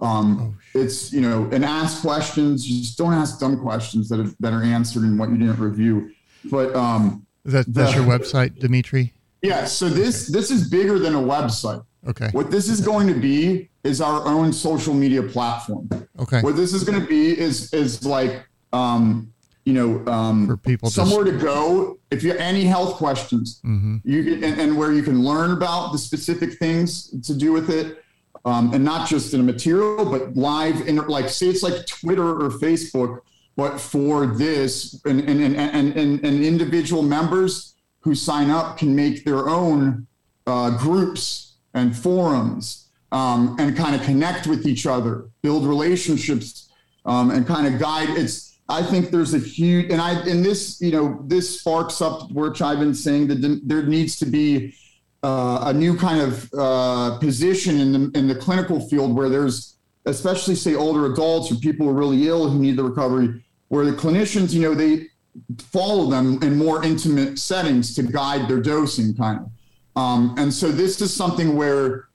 [0.00, 2.64] Um, it's you know, and ask questions.
[2.66, 6.10] Just don't ask dumb questions that have, that are answered in what you didn't review.
[6.50, 9.12] But um, that that's The- your website, Dmitry?
[9.42, 11.84] yeah, so this this is bigger than a website.
[12.08, 12.28] Okay.
[12.32, 15.88] What this is going to be is our own social media platform.
[16.18, 16.40] Okay.
[16.40, 19.32] What this is going to be is is like um,
[19.70, 21.98] you know um, For people somewhere to go.
[22.10, 25.52] If you have any health questions hmm you can, and, and where you can learn
[25.52, 28.02] about the specific things to do with it
[28.44, 32.30] um, and not just in a material but live in like say it's like twitter
[32.42, 33.20] or facebook
[33.56, 38.96] but for this and and, and, and, and, and individual members who sign up can
[38.96, 40.06] make their own
[40.46, 46.70] uh, groups and forums um, and kind of connect with each other build relationships
[47.04, 48.10] um, and kind of guide.
[48.10, 52.30] It's I think there's a huge, and I, and this, you know, this sparks up
[52.30, 54.74] which I've been saying that there needs to be
[55.24, 59.76] uh, a new kind of uh, position in the in the clinical field where there's,
[60.06, 63.84] especially say older adults or people who are really ill who need the recovery, where
[63.84, 65.06] the clinicians, you know, they
[65.58, 69.50] follow them in more intimate settings to guide their dosing, kind of.
[70.00, 72.08] Um, and so this is something where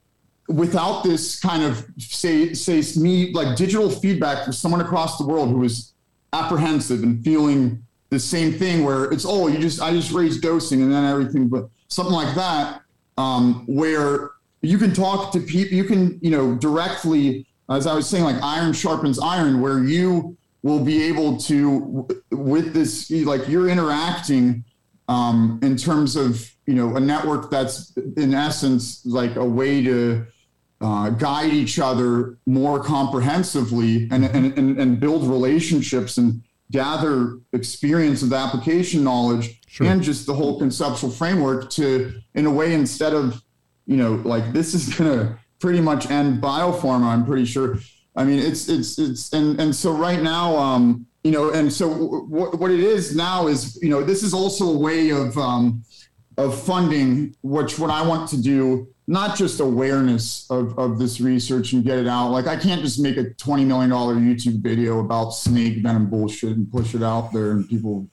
[0.48, 5.50] without this kind of say say me like digital feedback from someone across the world
[5.50, 5.94] who is
[6.43, 10.81] apprehensive and feeling the same thing where it's oh you just I just raised dosing
[10.81, 12.81] and then everything but something like that
[13.17, 14.31] um, where
[14.61, 18.41] you can talk to people you can you know directly as I was saying like
[18.41, 24.64] iron sharpens iron where you will be able to with this like you're interacting
[25.07, 30.25] um, in terms of you know a network that's in essence like a way to
[30.82, 38.22] uh, guide each other more comprehensively and, and, and, and build relationships and gather experience
[38.24, 39.88] of application knowledge Sure.
[39.88, 43.44] and just the whole conceptual framework to in a way instead of
[43.86, 47.78] you know like this is going to pretty much end biopharma i'm pretty sure
[48.16, 51.90] i mean it's it's it's and and so right now um you know and so
[51.90, 55.84] what, what it is now is you know this is also a way of um
[56.38, 61.74] of funding which what i want to do not just awareness of, of this research
[61.74, 62.32] and get it out.
[62.32, 66.56] Like i can't just make a 20 million dollar youtube video about snake venom bullshit
[66.56, 68.08] and push it out there and people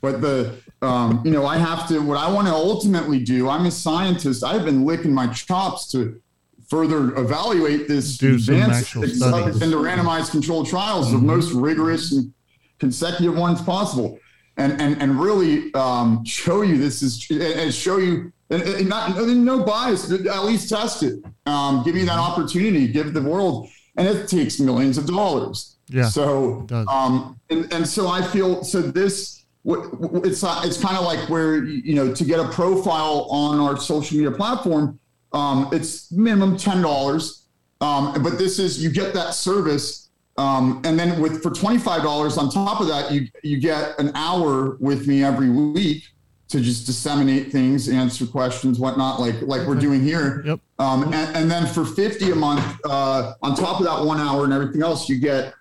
[0.00, 3.66] but the um, you know i have to what i want to ultimately do i'm
[3.66, 6.20] a scientist i've been licking my chops to
[6.68, 9.62] further evaluate this Do advanced studies.
[9.62, 12.32] into randomized controlled trials the most rigorous and
[12.78, 14.18] consecutive ones possible.
[14.58, 19.16] And and and really um, show you this is and show you and, and not
[19.16, 21.24] no bias but at least test it.
[21.46, 25.76] Um, give you that opportunity give the world and it takes millions of dollars.
[25.88, 31.28] Yeah, so um and, and so i feel so this it's it's kind of like
[31.28, 34.98] where you know to get a profile on our social media platform
[35.32, 37.44] um it's minimum ten dollars.
[37.80, 40.06] Um but this is you get that service
[40.38, 43.98] um, and then with for twenty five dollars on top of that, you you get
[43.98, 46.04] an hour with me every week
[46.48, 50.42] to just disseminate things, answer questions, whatnot, like like we're doing here.
[50.46, 50.60] Yep.
[50.78, 54.44] Um, and, and then for fifty a month, uh, on top of that one hour
[54.44, 55.54] and everything else, you get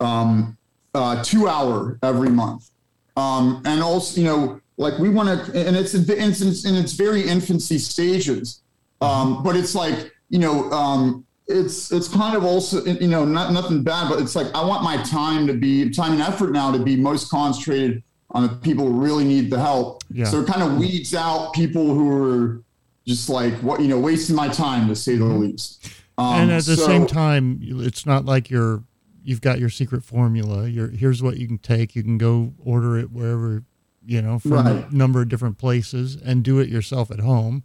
[0.00, 0.56] um,
[0.94, 2.70] uh, two hour every month.
[3.16, 6.92] Um, and also, you know, like we want to, and it's in its in its
[6.92, 8.62] very infancy stages,
[9.00, 13.52] um, but it's like you know, um, it's it's kind of also you know not
[13.52, 16.70] nothing bad, but it's like I want my time to be time and effort now
[16.70, 20.04] to be most concentrated on the people who really need the help.
[20.10, 20.26] Yeah.
[20.26, 22.62] So it kind of weeds out people who are
[23.06, 25.88] just like what you know wasting my time to say the least.
[26.18, 28.82] Um, and at the so- same time, it's not like you're
[29.24, 30.68] you've got your secret formula.
[30.68, 31.94] You're here's what you can take.
[31.96, 33.64] You can go order it wherever
[34.04, 34.86] you know from Right.
[34.90, 37.64] a number of different places and do it yourself at home.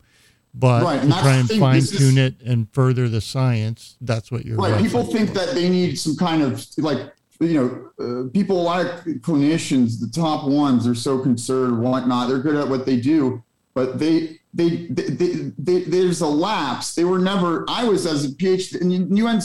[0.55, 4.57] But Right, and try and fine tune it and further the science, that's what you're
[4.57, 4.79] Right.
[4.79, 7.11] People think that they need some kind of like
[7.43, 8.85] you know, uh, people, of
[9.21, 12.29] clinicians, the top ones, are so concerned, whatnot.
[12.29, 16.95] They're good at what they do, but they, they, they, they, they there's a lapse.
[16.95, 17.65] They were never.
[17.67, 19.41] I was as a PhD in UNC,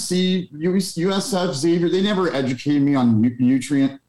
[0.52, 1.88] USF, Xavier.
[1.88, 4.00] They never educated me on nutrient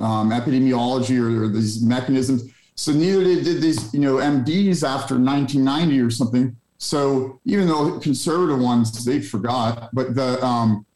[0.00, 2.50] um, epidemiology or, or these mechanisms.
[2.74, 6.56] So neither did, did these, you know, MDs after 1990 or something.
[6.78, 10.86] So even though conservative ones, they forgot, but the, um,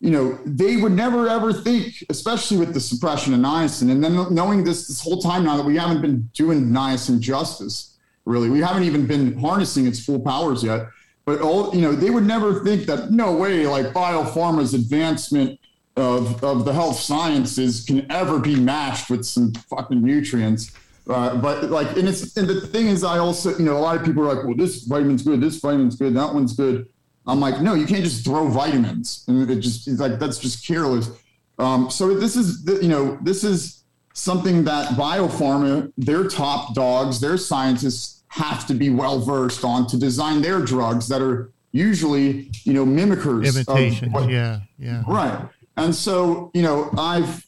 [0.00, 4.34] you know, they would never ever think, especially with the suppression of niacin, and then
[4.34, 8.60] knowing this this whole time now that we haven't been doing niacin justice, really, we
[8.60, 10.88] haven't even been harnessing its full powers yet.
[11.26, 15.60] But all you know, they would never think that no way, like biopharma's advancement
[15.96, 20.72] of of the health sciences can ever be matched with some fucking nutrients.
[21.08, 23.96] Uh, but like, and it's and the thing is, I also you know a lot
[23.96, 26.88] of people are like, well, this vitamin's good, this vitamin's good, that one's good.
[27.30, 30.66] I'm like, no, you can't just throw vitamins, and it just it's like that's just
[30.66, 31.10] careless.
[31.58, 33.84] Um, so this is you know this is
[34.14, 39.96] something that biopharma, their top dogs, their scientists have to be well versed on to
[39.96, 43.46] design their drugs that are usually you know mimickers.
[43.46, 45.48] Imitation, what, yeah, yeah, right.
[45.76, 47.46] And so you know I've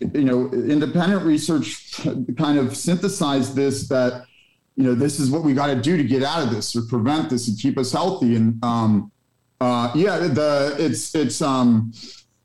[0.00, 1.98] you know independent research
[2.36, 4.26] kind of synthesized this that
[4.76, 6.82] you know, this is what we got to do to get out of this or
[6.82, 8.34] prevent this and keep us healthy.
[8.34, 9.12] And um,
[9.64, 11.90] uh, yeah, the it's it's um,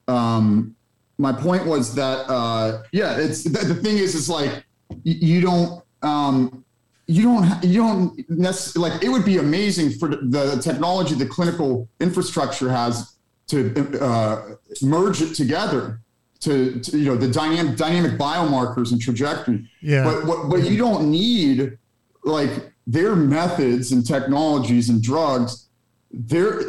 [0.07, 0.73] um,
[1.17, 4.63] my point was that uh, yeah, it's the, the thing is, it's like
[5.03, 6.63] you don't um,
[7.07, 11.89] you don't you don't necessarily like it would be amazing for the technology the clinical
[11.99, 13.15] infrastructure has
[13.47, 15.99] to uh, merge it together
[16.39, 19.67] to, to, you know the dynamic dynamic biomarkers and trajectory.
[19.81, 20.05] Yeah.
[20.05, 21.77] But what what you don't need
[22.23, 25.65] like their methods and technologies and drugs
[26.11, 26.63] there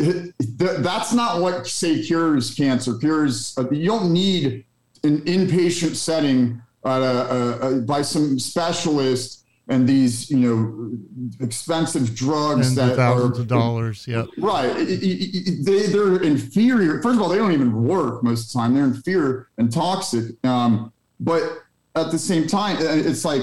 [0.59, 2.97] that's not what say cures cancer.
[2.99, 4.65] Cures uh, you don't need
[5.03, 12.69] an inpatient setting uh, uh, uh, by some specialist and these you know expensive drugs
[12.69, 14.75] and that thousands are of dollars yeah right.
[14.75, 17.01] They, they're inferior.
[17.03, 18.75] First of all they don't even work most of the time.
[18.75, 20.45] They're inferior and toxic.
[20.45, 21.43] Um, but
[21.95, 23.43] at the same time it's like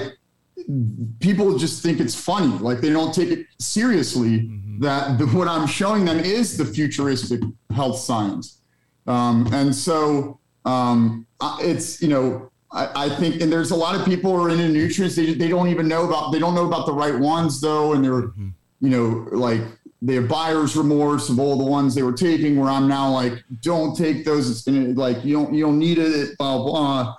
[1.20, 2.56] people just think it's funny.
[2.58, 4.40] Like they don't take it seriously.
[4.40, 4.67] Mm-hmm.
[4.78, 7.40] That the, what I'm showing them is the futuristic
[7.74, 8.60] health science.
[9.06, 11.26] Um, and so um,
[11.60, 14.68] it's, you know, I, I, think, and there's a lot of people who are into
[14.68, 15.16] nutrients.
[15.16, 17.94] They, they don't even know about, they don't know about the right ones though.
[17.94, 18.48] And they're, mm-hmm.
[18.80, 19.62] you know, like
[20.02, 23.42] they have buyer's remorse of all the ones they were taking where I'm now like,
[23.62, 24.50] don't take those.
[24.50, 27.16] It's gonna like, you don't, you don't need it, blah, blah.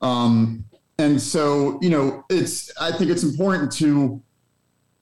[0.00, 0.64] Um,
[0.98, 4.22] and so you know it's i think it's important to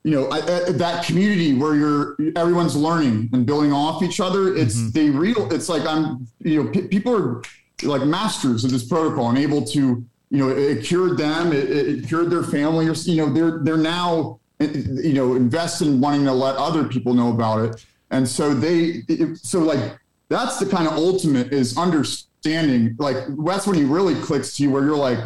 [0.02, 4.54] you know I, I, that community where you're everyone's learning and building off each other
[4.56, 4.90] it's mm-hmm.
[4.90, 7.42] they real it's like i'm you know p- people are
[7.82, 12.06] like masters of this protocol and able to you know it cured them it, it
[12.06, 16.32] cured their family or you know they're they're now you know invested in wanting to
[16.32, 19.02] let other people know about it and so they
[19.34, 19.98] so like
[20.28, 24.70] that's the kind of ultimate is understanding like that's when he really clicks to you
[24.70, 25.18] where you're like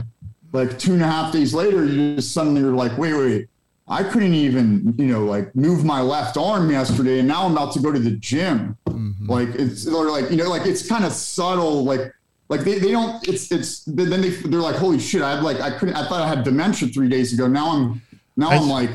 [0.55, 3.49] like two and a half days later, you just suddenly you're like, wait, wait,
[3.87, 7.73] I couldn't even, you know, like move my left arm yesterday, and now I'm about
[7.75, 8.79] to go to the gym.
[8.87, 9.31] Mm-hmm.
[9.31, 12.13] Like it's or like you know, like it's kind of subtle, like
[12.49, 13.27] like they, they don't.
[13.29, 15.97] It's it's then they they're like, holy shit, I had like I couldn't.
[15.97, 17.47] I thought I had dementia three days ago.
[17.47, 18.03] Now I'm
[18.37, 18.91] now I, am like.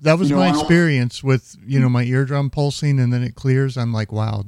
[0.00, 3.34] That was you know, my experience with you know my eardrum pulsing, and then it
[3.34, 3.76] clears.
[3.76, 4.44] I'm like, wow,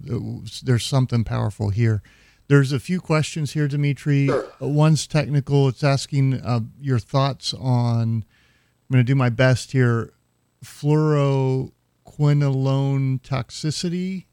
[0.63, 2.03] there's something powerful here.
[2.49, 4.27] There's a few questions here, Dmitry.
[4.27, 4.47] Sure.
[4.61, 5.69] One's technical.
[5.69, 8.25] It's asking uh, your thoughts on.
[8.89, 10.13] I'm going to do my best here.
[10.65, 11.71] Fluoroquinolone
[13.23, 14.25] toxicity.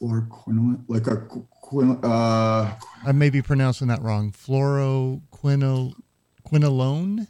[0.00, 1.16] Fluoroquinolone, like a
[1.64, 4.32] quin, uh, I may be pronouncing that wrong.
[4.32, 7.28] Fluoroquinolone.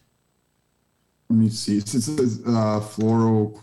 [1.31, 1.79] Let me see.
[1.79, 3.59] It says uh, fluoro.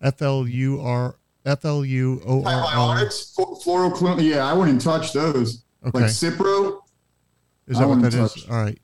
[0.00, 3.10] F L U R F L U O R.
[3.62, 5.64] Floral Yeah, I wouldn't touch those.
[5.86, 6.00] Okay.
[6.00, 6.80] Like Cipro.
[7.66, 8.36] Is that what that touch.
[8.38, 8.46] is?
[8.48, 8.78] All right.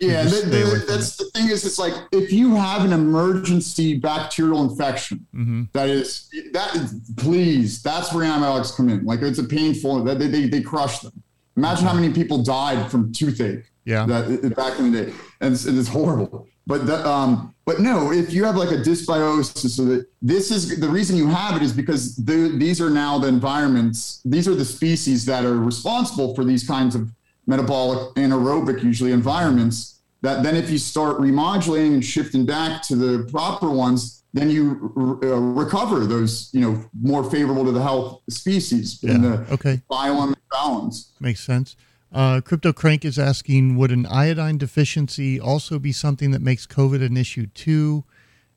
[0.00, 4.62] Yeah, the, the, that's the thing is, it's like if you have an emergency bacterial
[4.62, 5.64] infection, mm-hmm.
[5.72, 9.04] that is that is please, that's where antibiotics come in.
[9.04, 11.20] Like it's a painful that they, they, they crush them.
[11.56, 13.64] Imagine how many people died from toothache.
[13.84, 16.46] Yeah, that back in the day, and it's, it's horrible.
[16.68, 20.78] But the, um, but no, if you have like a dysbiosis, so that this is
[20.78, 24.20] the reason you have it is because the, these are now the environments.
[24.24, 27.10] These are the species that are responsible for these kinds of
[27.48, 30.00] metabolic anaerobic usually environments.
[30.20, 34.92] That then if you start remodulating and shifting back to the proper ones, then you
[35.22, 39.12] uh, recover those, you know, more favorable to the health species yeah.
[39.12, 39.80] in the okay.
[39.90, 41.12] biome balance.
[41.20, 41.76] Makes sense.
[42.12, 47.04] Uh, Crypto Crank is asking Would an iodine deficiency also be something that makes COVID
[47.04, 48.04] an issue too?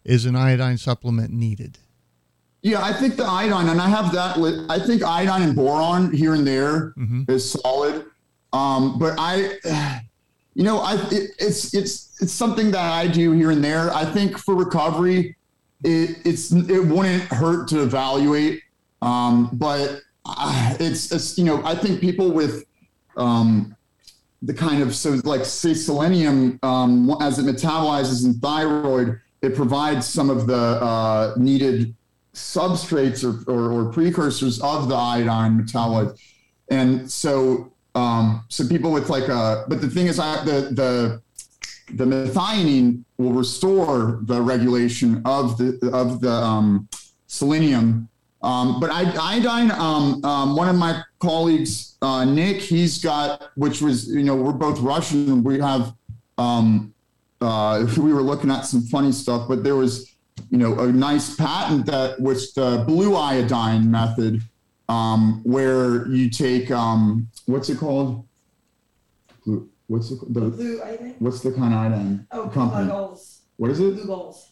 [0.03, 1.77] Is an iodine supplement needed?
[2.63, 4.37] Yeah, I think the iodine, and I have that.
[4.69, 7.23] I think iodine and boron here and there mm-hmm.
[7.27, 8.05] is solid.
[8.53, 10.01] Um, but I,
[10.53, 13.93] you know, I it, it's it's it's something that I do here and there.
[13.93, 15.35] I think for recovery,
[15.83, 18.61] it it's it wouldn't hurt to evaluate.
[19.01, 22.65] Um, but uh, it's it's you know I think people with
[23.17, 23.75] um,
[24.41, 30.07] the kind of so like say selenium um, as it metabolizes in thyroid, it provides
[30.07, 31.95] some of the uh, needed
[32.33, 36.17] substrates or, or, or, precursors of the iodine metabolite.
[36.69, 41.21] And so um, so people with like a but the thing is I, the the
[41.93, 46.87] the methionine will restore the regulation of the of the um,
[47.27, 48.07] selenium.
[48.43, 54.07] Um, but iodine, um, um, one of my colleagues, uh, Nick, he's got, which was,
[54.07, 55.43] you know, we're both Russian.
[55.43, 55.93] We have,
[56.39, 56.91] um,
[57.39, 60.15] uh, we were looking at some funny stuff, but there was,
[60.49, 64.41] you know, a nice patent that was the blue iodine method,
[64.89, 68.25] um, where you take, um, what's it called?
[69.87, 71.15] What's the, the Blue, I think.
[71.19, 72.27] what's the kind of item?
[72.31, 72.89] Oh, company?
[72.89, 73.41] Lugol's.
[73.57, 73.97] What is it?
[73.97, 74.51] Lugol's.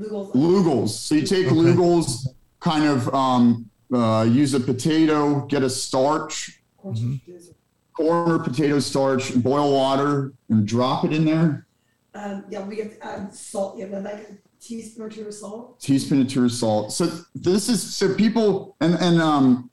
[0.00, 0.32] Lugol's.
[0.32, 0.98] Lugol's.
[0.98, 1.54] So you take Okay.
[1.54, 2.28] Lugol's,
[2.64, 7.20] kind of um, uh, use a potato, get a starch, Corn
[7.92, 11.66] corn or potato starch, boil water, and drop it in there.
[12.14, 13.78] Um, yeah, we have to add salt.
[13.78, 15.80] Yeah, like a teaspoon or two of salt.
[15.80, 16.92] Teaspoon of two salt.
[16.92, 19.70] So this is so people and and um,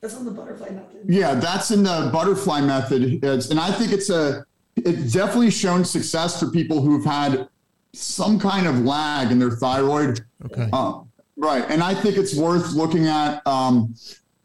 [0.00, 1.04] That's on the butterfly method.
[1.06, 3.24] Yeah, that's in the butterfly method.
[3.24, 4.44] It's, and I think it's a
[4.76, 7.48] it's definitely shown success for people who've had
[7.92, 10.20] some kind of lag in their thyroid.
[10.46, 10.68] Okay.
[10.72, 11.00] Uh,
[11.36, 11.64] right.
[11.68, 13.44] And I think it's worth looking at.
[13.46, 13.94] Um,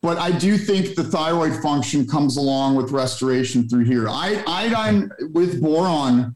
[0.01, 4.09] but I do think the thyroid function comes along with restoration through here.
[4.09, 6.35] I, iodine with boron,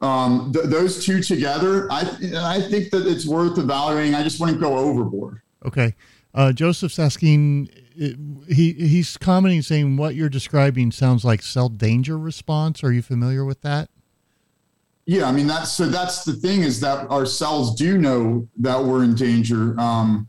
[0.00, 2.00] um, th- those two together, I,
[2.36, 4.14] I think that it's worth evaluating.
[4.14, 5.40] I just wouldn't go overboard.
[5.64, 5.94] Okay.
[6.34, 12.84] Uh, Joseph's asking, he he's commenting saying what you're describing sounds like cell danger response.
[12.84, 13.90] Are you familiar with that?
[15.04, 18.84] Yeah, I mean that's so that's the thing is that our cells do know that
[18.84, 20.28] we're in danger, um,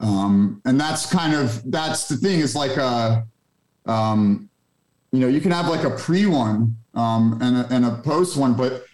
[0.00, 3.24] um, and that's kind of that's the thing is like a,
[3.86, 4.49] um,
[5.12, 8.36] you know, you can have like a pre one um, and a, and a post
[8.36, 8.84] one, but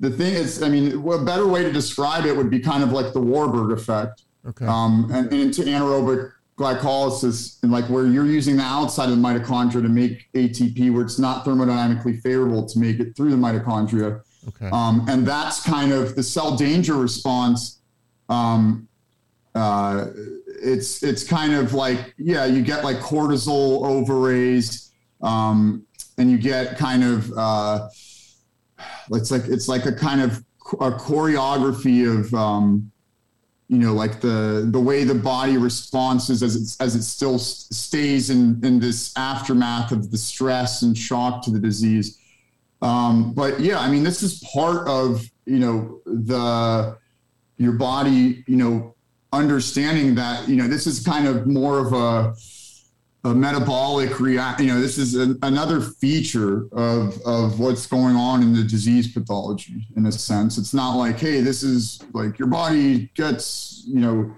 [0.00, 2.92] the thing is, I mean, a better way to describe it would be kind of
[2.92, 4.66] like the Warburg effect Okay.
[4.66, 9.22] um, and, and into anaerobic glycolysis, and like where you're using the outside of the
[9.22, 14.20] mitochondria to make ATP, where it's not thermodynamically favorable to make it through the mitochondria.
[14.48, 14.68] okay.
[14.70, 17.80] Um, and that's kind of the cell danger response.
[18.28, 18.86] Um,
[19.54, 20.06] uh,
[20.62, 24.83] it's it's kind of like yeah, you get like cortisol overraised,
[25.24, 25.84] um,
[26.18, 27.88] and you get kind of uh,
[29.10, 30.44] it's like it's like a kind of
[30.80, 32.90] a choreography of um,
[33.68, 38.30] you know like the the way the body responds as it as it still stays
[38.30, 42.18] in in this aftermath of the stress and shock to the disease.
[42.82, 46.98] Um, but yeah i mean this is part of you know the
[47.56, 48.94] your body you know
[49.32, 52.34] understanding that you know this is kind of more of a
[53.24, 58.42] a metabolic react you know this is an, another feature of of what's going on
[58.42, 60.58] in the disease pathology in a sense.
[60.58, 64.34] It's not like hey this is like your body gets you know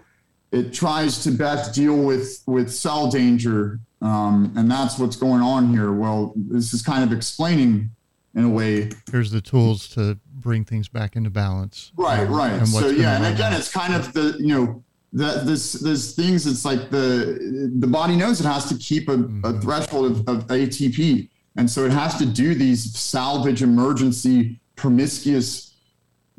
[0.53, 5.71] it tries to best deal with with cell danger um, and that's what's going on
[5.71, 5.93] here.
[5.93, 7.91] Well this is kind of explaining
[8.37, 11.91] in a way Here's the tools to bring things back into balance.
[11.97, 12.53] right right.
[12.53, 16.47] And so yeah and again it's kind of the you know that this there's things
[16.47, 19.63] it's like the the body knows it has to keep a, a Mhm.
[19.63, 25.75] threshold of, of atp and so it has to do these salvage emergency promiscuous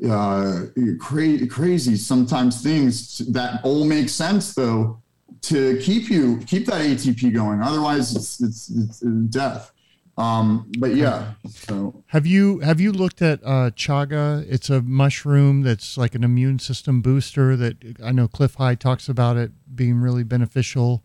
[0.08, 0.60] uh
[1.00, 5.00] cra- crazy sometimes things that all make sense though
[5.40, 7.60] to keep you keep that atp going.
[7.62, 9.72] Otherwise it's it's, it's death
[10.18, 14.44] um but yeah so Have you have you looked at uh, chaga?
[14.48, 17.56] It's a mushroom that's like an immune system booster.
[17.56, 21.02] That I know Cliff High talks about it being really beneficial.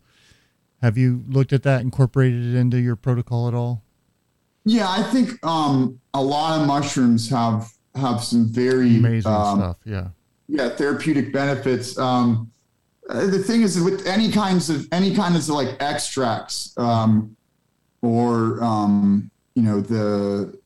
[0.81, 3.83] Have you looked at that, incorporated it into your protocol at all?
[4.65, 9.77] Yeah, I think um, a lot of mushrooms have have some very Amazing um, stuff.
[9.85, 10.07] Yeah.
[10.47, 11.97] yeah therapeutic benefits.
[11.97, 12.51] Um,
[13.07, 17.35] the thing is with any kinds of any kinds of like extracts um,
[18.03, 20.59] or um, you know the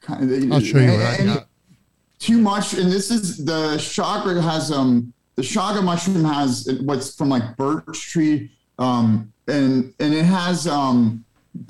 [0.00, 1.46] kind of I'll show you what I got.
[2.18, 7.28] too much and this is the chaga has um the chaga mushroom has what's from
[7.28, 11.24] like birch tree um and and it has um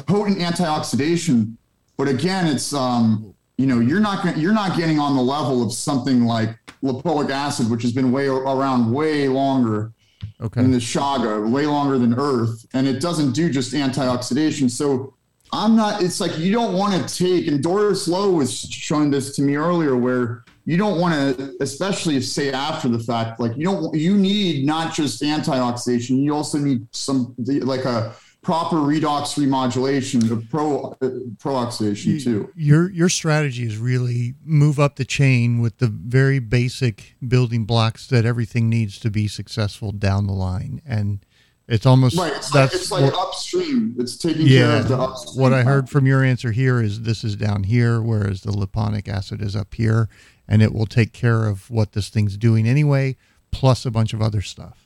[0.07, 1.57] potent antioxidation,
[1.97, 5.73] but again, it's um, you know you're not you're not getting on the level of
[5.73, 9.93] something like lipoic acid, which has been way around way longer
[10.41, 10.63] Okay.
[10.63, 14.71] than the chaga, way longer than Earth, and it doesn't do just antioxidation.
[14.71, 15.15] So
[15.53, 16.03] I'm not.
[16.03, 17.47] It's like you don't want to take.
[17.47, 22.17] And Doris Lowe was showing this to me earlier, where you don't want to, especially
[22.17, 23.95] if say after the fact, like you don't.
[23.95, 26.23] You need not just antioxidation.
[26.23, 32.53] You also need some like a proper redox remodulation, the pro uh, pro-oxidation too.
[32.57, 38.07] Your your strategy is really move up the chain with the very basic building blocks
[38.09, 41.25] that everything needs to be successful down the line, and
[41.69, 42.33] it's almost Right.
[42.35, 43.95] It's like, it's like what, upstream.
[43.99, 45.41] It's taking care of the upstream.
[45.41, 49.09] What I heard from your answer here is this is down here, whereas the lipoic
[49.09, 50.09] acid is up here,
[50.49, 53.17] and it will take care of what this thing's doing anyway,
[53.53, 54.82] plus a bunch of other stuff.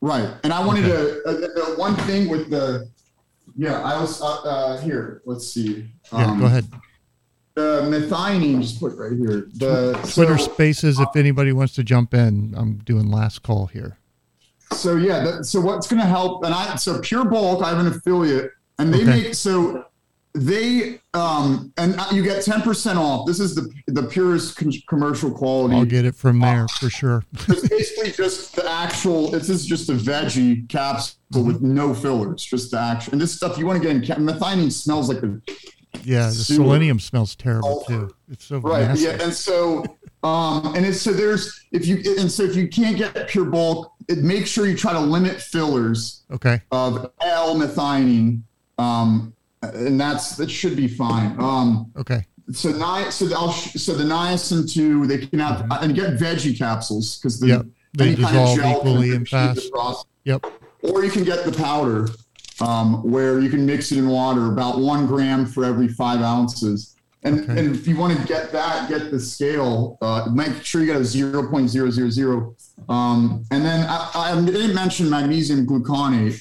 [0.00, 0.28] Right.
[0.44, 2.88] And I wanted to, uh, one thing with the,
[3.56, 5.88] yeah, I was, uh, uh, here, let's see.
[6.12, 6.66] Yeah, Um, go ahead.
[7.54, 9.48] The methionine, just put right here.
[9.54, 13.98] The, Twitter so, Spaces, if anybody wants to jump in, I'm doing last call here.
[14.72, 17.78] so yeah, that, so what's going to help, and I, so Pure Bulk, I have
[17.78, 19.22] an affiliate, and they Okay.
[19.22, 19.86] make, so
[20.34, 23.26] they, um, and you get 10% off.
[23.26, 25.74] This is the, the purest con- commercial quality.
[25.74, 27.24] I'll get it from there for sure.
[27.48, 29.30] it's basically just the actual.
[29.30, 33.12] This is just a veggie capsule with no fillers, just the actual.
[33.14, 34.24] And this stuff you want to get in.
[34.24, 35.40] Methionine smells like the
[36.04, 38.14] Yeah, the selenium smells terrible too.
[38.30, 38.86] It's so right.
[38.88, 39.06] nasty.
[39.06, 39.84] Yeah, and so
[40.22, 43.92] um, and it's so there's if you and so if you can't get pure bulk,
[44.08, 46.60] it make sure you try to limit fillers Okay.
[46.72, 48.42] of L-methionine,
[48.78, 49.32] um,
[49.62, 51.34] and that's that should be fine.
[51.40, 52.24] Um, Okay.
[52.52, 56.14] so ni- so the, I'll sh- so the niacin two they can have and get
[56.18, 57.66] veggie capsules because the Yep.
[57.94, 59.70] They any kind of dissolve gel equally and fast.
[60.24, 60.44] Yep.
[60.82, 62.08] or you can get the powder
[62.60, 66.94] um, where you can mix it in water about one gram for every five ounces
[67.24, 67.58] and, Okay.
[67.58, 70.96] and if you want to get that get the scale uh, make sure you get
[70.96, 72.54] a 0.000
[72.88, 76.40] um, and then I, I didn't mention magnesium gluconate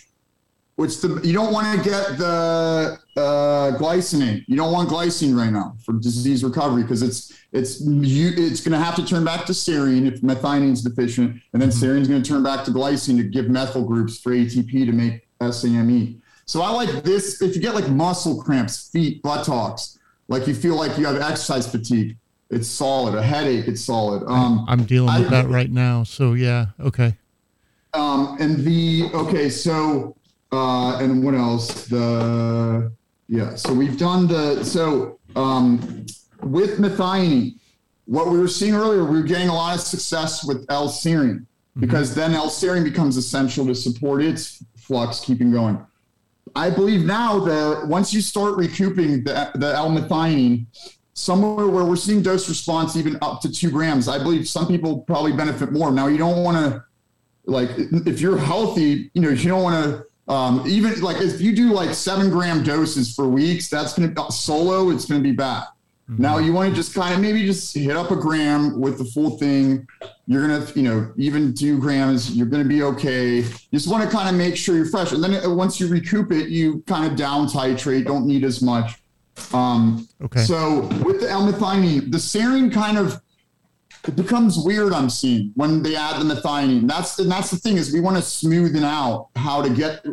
[0.77, 5.51] which the you don't want to get the uh, glycinate you don't want glycine right
[5.51, 9.45] now for disease recovery because it's it's you it's going to have to turn back
[9.45, 12.72] to serine if methionine is deficient and then serine is going to turn back to
[12.72, 17.56] glycine to give methyl groups for atp to make SAMe so i like this if
[17.56, 19.97] you get like muscle cramps feet buttocks
[20.27, 22.15] like you feel like you have exercise fatigue
[22.51, 26.03] it's solid a headache it's solid um, I'm dealing with I- that right now.
[26.03, 26.67] So yeah.
[26.80, 27.15] Okay.
[27.93, 30.15] um, and the okay, so
[30.51, 31.85] uh, and what else?
[31.85, 32.92] The
[33.27, 36.06] yeah, so we've done the so um,
[36.42, 37.56] with methionine.
[38.06, 41.45] What we were seeing earlier, we were getting a lot of success with L-serine
[41.77, 45.85] because then L-serine becomes essential to support its flux keeping going.
[46.56, 50.66] I believe now that once you start recouping the, the L-methionine,
[51.14, 55.00] somewhere where we're seeing dose response even up to two grams, I believe some people
[55.00, 55.92] probably benefit more.
[55.92, 56.84] Now you don't want to
[57.45, 61.56] like if you're healthy, you know, you don't want to um, even like if you
[61.56, 64.89] do like seven gram doses for weeks, that's going to be solo.
[64.89, 65.64] It's going to be bad.
[66.09, 69.03] Now you want to just kind of maybe just hit up a gram with the
[69.03, 69.85] full thing.
[70.25, 73.39] You're gonna, you know, even two grams, you're gonna be okay.
[73.39, 75.88] You just want to kind of make sure you're fresh, and then uh, once you
[75.89, 78.06] recoup it, you kind of down titrate.
[78.06, 79.01] Don't need as much.
[79.53, 80.43] Um, Okay.
[80.45, 83.22] so with the L-methionine, the serine kind of
[84.06, 84.93] it becomes weird.
[84.93, 86.88] I'm seeing when they add the methionine.
[86.88, 90.06] That's and that's the thing is we want to smoothen out how to get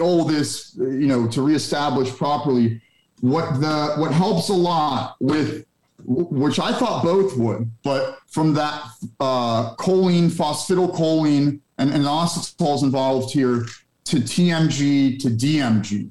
[0.00, 2.80] all this, you know, to reestablish properly.
[3.20, 5.64] What the what helps a lot with
[6.04, 8.84] which I thought both would, but from that
[9.18, 13.64] uh, choline, phosphatidylcholine, and, and inositol involved here
[14.04, 16.10] to TMG to DMG.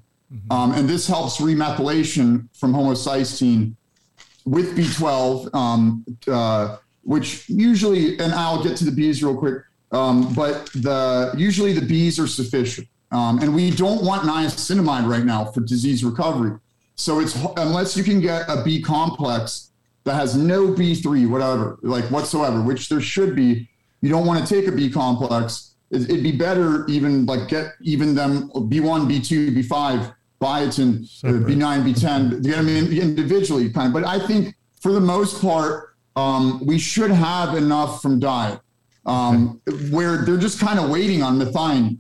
[0.50, 3.75] Um, and this helps remethylation from homocysteine
[4.45, 9.58] with B12, um, uh, which usually, and I'll get to the bees real quick,
[9.92, 12.88] um, but the usually the bees are sufficient.
[13.11, 16.58] Um, and we don't want niacinamide right now for disease recovery.
[16.95, 19.69] So it's unless you can get a B complex
[20.03, 23.69] that has no B3, whatever, like whatsoever, which there should be,
[24.01, 25.75] you don't want to take a B complex.
[25.92, 31.45] It- It'd be better even like get even them B1, B2, B5, biotin, Separate.
[31.45, 33.93] B9, B10, to get them in individually kind of.
[33.93, 38.60] But I think for the most part, um, we should have enough from diet
[39.06, 41.98] um, where they're just kind of waiting on methionine.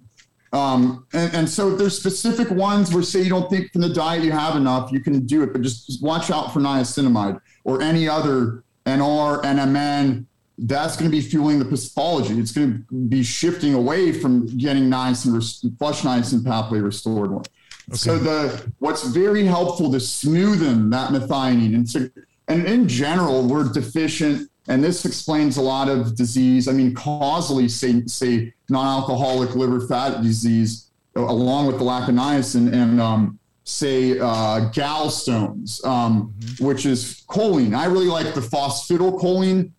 [0.53, 3.89] Um, and, and so if there's specific ones where say you don't think from the
[3.89, 7.39] diet you have enough, you can do it, but just, just watch out for niacinamide
[7.65, 10.25] or any other NR, NMN.
[10.57, 12.39] That's going to be fueling the pathology.
[12.39, 17.49] It's going to be shifting away from getting niacin, flush niacin pathway restored.
[17.91, 22.07] So the what's very helpful to smoothen that methionine, and so
[22.47, 26.67] and in general, we're deficient, and this explains a lot of disease.
[26.67, 32.73] I mean, causally, say say non-alcoholic liver fat disease, along with the lack of niacin,
[32.73, 36.65] and um, say uh, gallstones, um, mm-hmm.
[36.65, 37.75] which is choline.
[37.75, 39.71] I really like the phosphatidylcholine,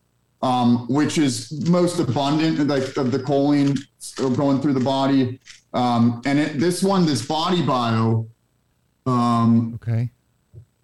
[0.43, 3.79] um, which is most abundant like of the choline
[4.37, 5.41] going through the body.
[5.73, 8.27] Um, and it, this one, this body bio,
[9.05, 10.11] um, okay,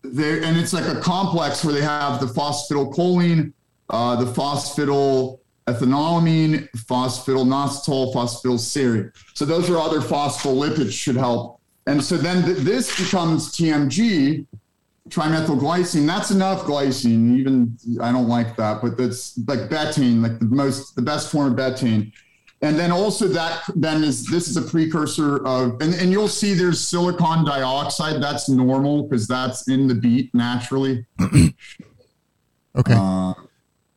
[0.03, 3.53] there, and it's like a complex where they have the phosphatidylcholine,
[3.91, 9.13] uh, the phosphatidylethanolamine, phosphatidylinositol, phosphatidylserine.
[9.35, 11.61] So those are other phospholipids should help.
[11.87, 14.47] And so then th- this becomes TMG,
[15.09, 16.07] trimethylglycine.
[16.07, 17.37] That's enough glycine.
[17.37, 21.53] Even I don't like that, but that's like betaine, like the most, the best form
[21.53, 22.13] of betaine
[22.63, 26.55] and then also that then is this is a precursor of and, and you'll see
[26.55, 31.05] there's silicon dioxide that's normal because that's in the beet naturally.
[32.75, 32.95] Okay.
[32.97, 33.35] Uh,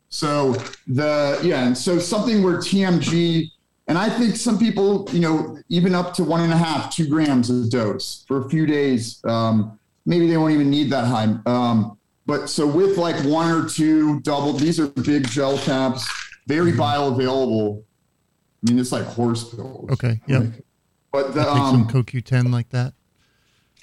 [0.10, 0.54] so
[0.88, 3.50] the yeah and so something where tmg
[3.88, 7.08] and i think some people you know even up to one and a half two
[7.08, 11.36] grams of dose for a few days um, maybe they won't even need that high.
[11.46, 16.06] Um, but so with like one or two double these are big gel caps
[16.48, 16.82] very mm-hmm.
[16.82, 17.84] bioavailable
[18.66, 19.90] I mean, it's like horse pills.
[19.92, 20.22] Okay.
[20.28, 20.40] Yeah.
[20.40, 20.66] Like,
[21.12, 22.94] but the, um, some CoQ10 like that.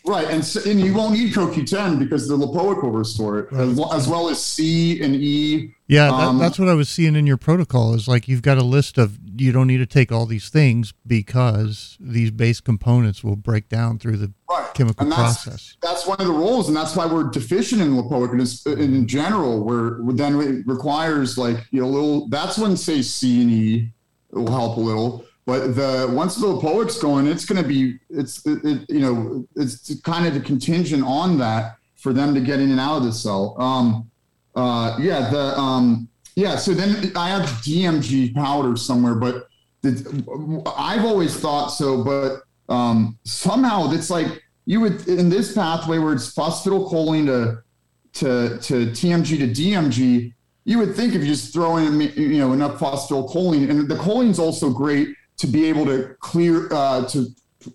[0.04, 3.68] Right, and so, and you won't need CoQ10 because the lipoic will restore it, right.
[3.68, 5.72] as, as, well as C and E.
[5.86, 7.94] Yeah, um, that, that's what I was seeing in your protocol.
[7.94, 10.92] Is like you've got a list of you don't need to take all these things
[11.06, 14.74] because these base components will break down through the right.
[14.74, 15.76] chemical that's, process.
[15.80, 18.32] That's one of the roles, and that's why we're deficient in lipoic
[18.66, 19.62] in, in general.
[19.62, 22.28] Where then it requires like you know little.
[22.28, 23.92] That's when say C and E
[24.32, 25.24] it will help a little.
[25.44, 29.46] But the once the lipoic's going, it's going to be it's it, it, you know
[29.56, 33.04] it's kind of a contingent on that for them to get in and out of
[33.04, 33.56] the cell.
[33.60, 34.10] Um,
[34.54, 36.56] uh, yeah, the um, yeah.
[36.56, 39.48] So then I have DMG powder somewhere, but
[39.82, 42.04] the, I've always thought so.
[42.04, 47.62] But um, somehow it's like you would in this pathway where it's phosphatidylcholine to
[48.12, 52.52] to to TMG to DMG you would think if you just throw in you know
[52.52, 55.08] enough phosphatidylcholine, and the choline's also great
[55.38, 57.26] to be able to clear uh, to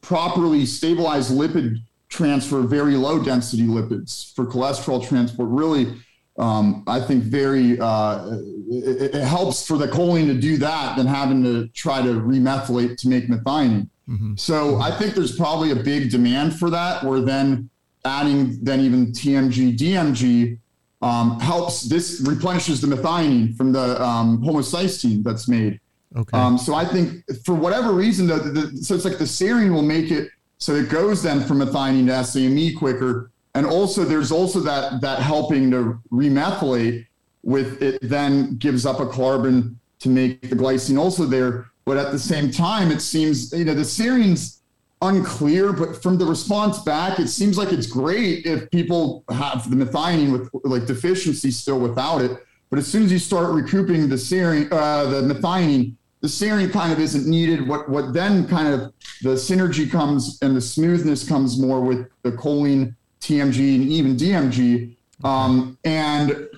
[0.02, 1.78] properly stabilize lipid
[2.10, 5.50] transfer, very low density lipids for cholesterol transport.
[5.50, 5.94] Really,
[6.38, 8.38] um, I think very uh,
[8.70, 12.98] it, it, helps for the choline to do that than having to try to remethylate
[13.00, 13.90] to make methionine.
[14.08, 14.36] Mm-hmm.
[14.38, 17.04] So I think there's probably a big demand for that.
[17.04, 17.70] Where then
[18.06, 20.58] adding then even TMG, DMG
[21.02, 25.80] um, helps this replenishes the methionine from the um, homocysteine that's made.
[26.16, 26.38] Okay.
[26.38, 29.82] Um, so I think for whatever reason, the, the, so it's like the serine will
[29.82, 34.60] make it so it goes then from methionine to SAMe quicker, and also there's also
[34.62, 37.06] that that helping to remethylate
[37.44, 41.68] with it then gives up a carbon to make the glycine also there.
[41.86, 44.62] But at the same time, it seems you know the serine's
[45.02, 49.76] unclear, but from the response back, it seems like it's great if people have the
[49.76, 52.32] methionine with like deficiency still without it.
[52.70, 56.92] But as soon as you start recouping the serine, uh, the methionine, the serine kind
[56.92, 57.68] of isn't needed.
[57.68, 62.32] What what then kind of the synergy comes and the smoothness comes more with the
[62.32, 64.96] choline, TMG, and even DMG.
[65.24, 66.50] Um, and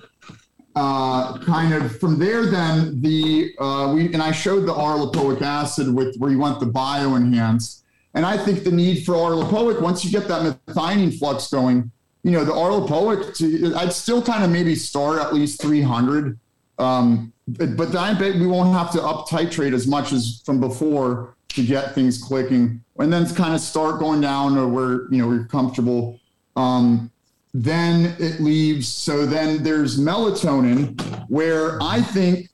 [0.76, 5.94] uh, kind of from there, then the uh, we and I showed the R-lipoic acid
[5.94, 7.80] with where you want the bio enhanced
[8.14, 11.90] and I think the need for R-lipoic, once you get that methionine flux going,
[12.22, 16.38] you know, the R-lipoic, I'd still kind of maybe start at least 300.
[16.78, 20.60] Um, but, but I bet we won't have to up titrate as much as from
[20.60, 22.82] before to get things clicking.
[22.98, 26.18] And then kind of start going down to where, you know, we're comfortable.
[26.56, 27.10] Um,
[27.54, 28.88] then it leaves.
[28.88, 32.49] So then there's melatonin, where I think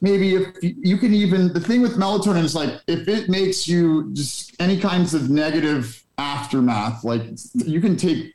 [0.00, 4.12] maybe if you can even the thing with melatonin is like if it makes you
[4.12, 7.22] just any kinds of negative aftermath like
[7.54, 8.34] you can take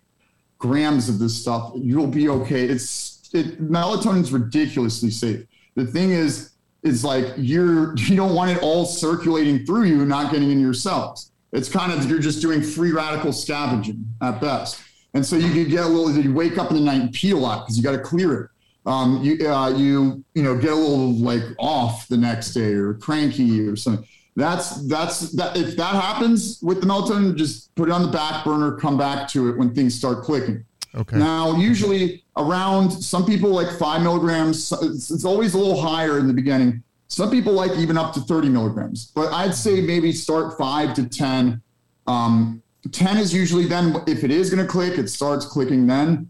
[0.57, 2.65] grams of this stuff you'll be okay.
[2.65, 5.45] It's it melatonin's ridiculously safe.
[5.75, 6.51] The thing is
[6.83, 10.73] is like you're you don't want it all circulating through you not getting in your
[10.73, 11.31] cells.
[11.51, 14.81] It's kind of you're just doing free radical scavenging at best.
[15.15, 17.31] And so you can get a little you wake up in the night and pee
[17.31, 18.49] a lot because you got to clear it
[18.85, 22.93] um, you uh, you you know get a little like off the next day or
[22.95, 24.07] cranky or something.
[24.35, 25.57] That's that's that.
[25.57, 28.77] If that happens with the melatonin, just put it on the back burner.
[28.77, 30.65] Come back to it when things start clicking.
[30.95, 31.17] Okay.
[31.17, 34.71] Now, usually around some people like five milligrams.
[34.81, 36.83] It's, it's always a little higher in the beginning.
[37.07, 41.07] Some people like even up to 30 milligrams, but I'd say maybe start five to
[41.07, 41.61] 10.
[42.07, 46.29] Um, 10 is usually then if it is going to click, it starts clicking then.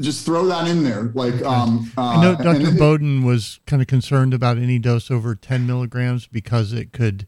[0.00, 1.10] Just throw that in there.
[1.14, 2.68] Like um, uh, I know Dr.
[2.68, 7.26] it- Bowden was kind of concerned about any dose over 10 milligrams because it could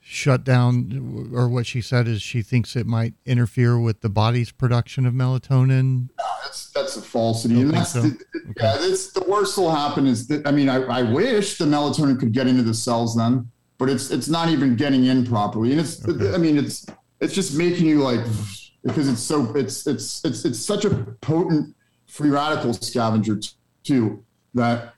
[0.00, 4.50] shut down, or what she said is she thinks it might interfere with the body's
[4.50, 6.08] production of melatonin.
[6.42, 8.00] that's that's a falsity, and that's so?
[8.02, 8.24] the,
[8.56, 8.76] yeah.
[8.78, 12.32] That's the worst will happen is that I mean I, I wish the melatonin could
[12.32, 16.02] get into the cells then, but it's it's not even getting in properly, and it's
[16.08, 16.32] Okay.
[16.34, 16.86] I mean it's
[17.20, 18.20] it's just making you like
[18.84, 21.74] because it's so it's it's it's it's such a potent
[22.08, 23.38] free radical scavenger
[23.84, 24.94] too that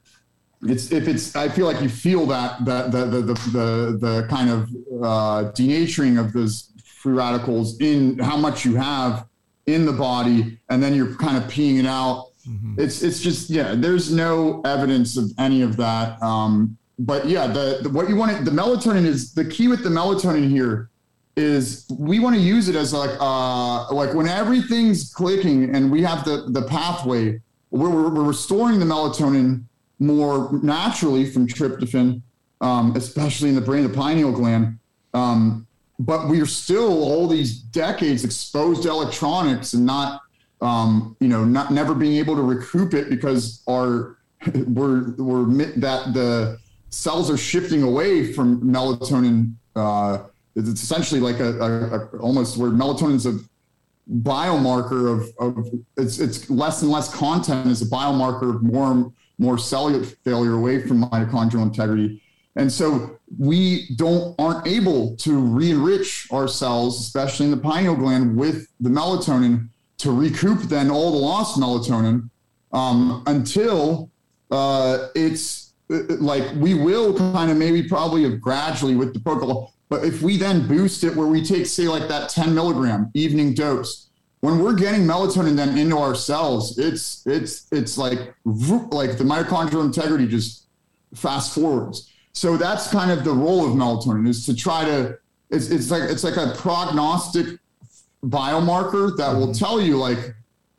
[0.63, 4.27] it's if it's I feel like you feel that that the the the the, the
[4.29, 4.69] kind of
[5.03, 9.27] uh, denaturing of those free radicals in how much you have
[9.67, 12.27] in the body, and then you're kind of peeing it out.
[12.79, 13.75] It's it's just yeah.
[13.75, 16.23] There's no evidence of any of that.
[16.23, 19.83] Um, but yeah, the, the what you want to, the melatonin is the key with
[19.83, 20.91] the melatonin here
[21.37, 26.03] is we want to use it as like uh like when everything's clicking and we
[26.03, 29.63] have the the pathway we're, we're, restoring the melatonin
[30.01, 32.21] more naturally from tryptophan
[32.61, 34.79] um, especially in the brain the pineal gland.
[35.15, 35.67] Um,
[35.99, 40.23] but we're still all these decades exposed to electronics and not
[40.61, 44.19] um, you know not never being able to recoup it because our
[44.67, 45.45] we're we're
[45.77, 46.59] that the
[46.91, 50.25] cells are shifting away from melatonin uh,
[50.69, 53.39] it's essentially like a, a, a almost where melatonin is a
[54.19, 59.57] biomarker of, of it's it's less and less content is a biomarker of more more
[59.57, 62.23] cellular failure away from mitochondrial integrity.
[62.57, 68.37] And so we don't aren't able to re-enrich our cells especially in the pineal gland
[68.37, 72.29] with the melatonin to recoup then all the lost melatonin
[72.73, 74.11] um, until
[74.51, 79.75] uh, it's uh, like we will kind of maybe probably have gradually with the protocol
[79.91, 83.53] but if we then boost it where we take say like that 10 milligram evening
[83.53, 84.09] dose
[84.41, 89.85] when we're getting melatonin then into our cells it's it's it's like like the mitochondrial
[89.85, 90.61] integrity just
[91.15, 92.13] fast forwards.
[92.33, 95.19] So that's kind of the role of melatonin is to try to
[95.51, 97.59] it's, it's like it's like a prognostic
[98.25, 100.19] biomarker that will tell you like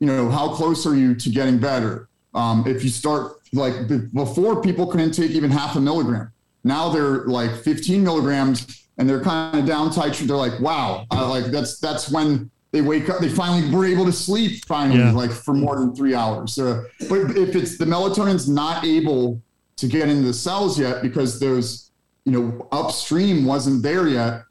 [0.00, 2.08] you know how close are you to getting better.
[2.34, 3.74] Um, if you start like
[4.14, 6.32] before people couldn't take even half a milligram
[6.64, 11.26] now they're like 15 milligrams and they're kind of down titrate they're like wow I,
[11.26, 15.10] like that's that's when they wake up they finally were able to sleep finally Yeah.
[15.12, 19.40] like for more than three hours so, but if it's the melatonin's not able
[19.76, 21.90] to get into the cells yet because those
[22.24, 24.42] you know upstream wasn't there yet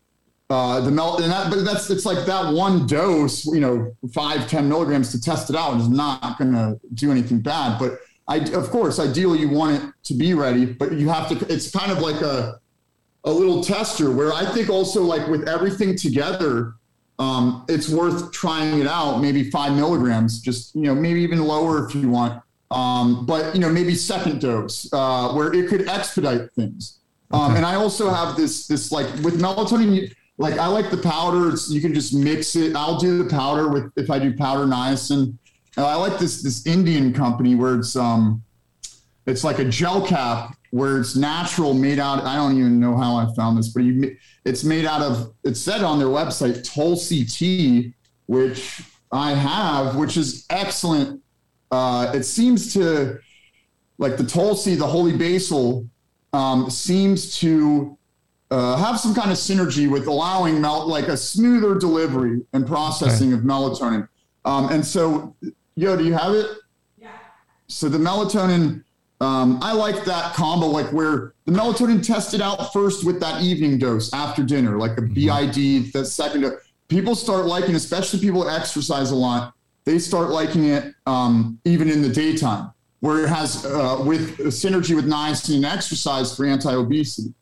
[0.49, 4.49] uh, the mel and that, but that's it's like that one dose, you know, five
[4.49, 7.79] ten milligrams to test it out is not going to do anything bad.
[7.79, 11.35] But I, of course, ideally you want it to be ready, but you have to.
[11.53, 12.59] It's kind of like a
[13.23, 16.73] a little tester where I think also like with everything together,
[17.19, 19.19] um, it's worth trying it out.
[19.19, 22.41] Maybe five milligrams, just you know, maybe even lower if you want.
[22.71, 26.99] Um, but you know, maybe second dose uh, where it could expedite things.
[27.31, 30.13] Um, and I also have this this like with melatonin.
[30.37, 31.49] Like I like the powder.
[31.49, 32.75] It's, you can just mix it.
[32.75, 35.37] I'll do the powder with if I do powder niacin.
[35.77, 38.41] And I like this this Indian company where it's um
[39.27, 42.23] it's like a gel cap where it's natural, made out.
[42.23, 45.33] I don't even know how I found this, but you, it's made out of.
[45.43, 47.93] It said on their website Tulsi tea,
[48.25, 51.21] which I have, which is excellent.
[51.69, 53.19] Uh, it seems to
[53.97, 55.87] like the Tulsi, the holy basil,
[56.33, 57.97] um, seems to
[58.49, 63.31] uh, have some kind of synergy with allowing mel- like a smoother delivery and processing
[63.31, 64.07] of melatonin.
[64.43, 65.35] Um, and so,
[65.75, 66.47] yo, do you have it?
[66.97, 67.11] Yeah.
[67.67, 68.83] So the melatonin,
[69.21, 73.77] um, I like that combo, like where the melatonin tested out first with that evening
[73.77, 76.41] dose after dinner, like a BID, the second.
[76.41, 79.53] do- People start liking, especially people exercise a lot.
[79.85, 84.93] They start liking it um, even in the daytime, where it has uh, with synergy
[84.95, 87.33] with niacin and exercise for anti-obesity.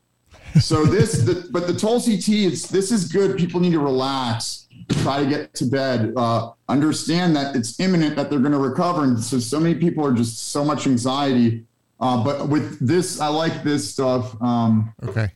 [0.60, 3.38] So this, the, but the Tulsi tea, it's this is good.
[3.38, 4.68] People need to relax,
[5.02, 9.04] try to get to bed, uh, understand that it's imminent that they're going to recover,
[9.04, 11.66] and so so many people are just so much anxiety.
[12.00, 15.30] Uh, but with this, I like this stuff um, Okay.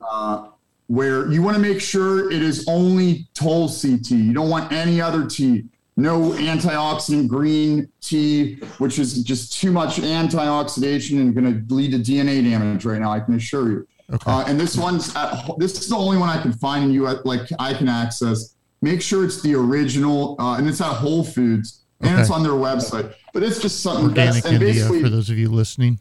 [0.00, 0.48] uh,
[0.88, 4.16] where you want to make sure it is only Tulsi tea.
[4.16, 5.64] You don't want any other tea.
[5.96, 11.98] No antioxidant green tea, which is just too much antioxidation and going to lead to
[11.98, 13.10] DNA damage right now.
[13.12, 13.88] I can assure you.
[14.12, 14.30] Okay.
[14.30, 17.06] Uh, and this one's at, this is the only one I can find in you
[17.08, 18.54] at, like I can access.
[18.80, 22.52] Make sure it's the original, uh, and it's at Whole Foods and it's on their
[22.52, 23.12] website.
[23.34, 25.98] But it's just something Organic India basically for those of you listening.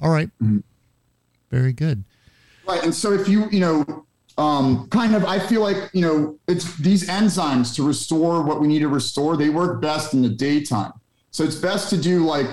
[0.00, 0.30] All right.
[0.42, 0.62] Mhm.
[1.50, 2.04] Very good.
[2.66, 2.82] Right.
[2.84, 4.06] And so if you, you know,
[4.38, 8.68] um, kind of, I feel like, you know, it's these enzymes to restore what we
[8.68, 10.92] need to restore, they work best in the daytime.
[11.30, 12.46] So it's best to do like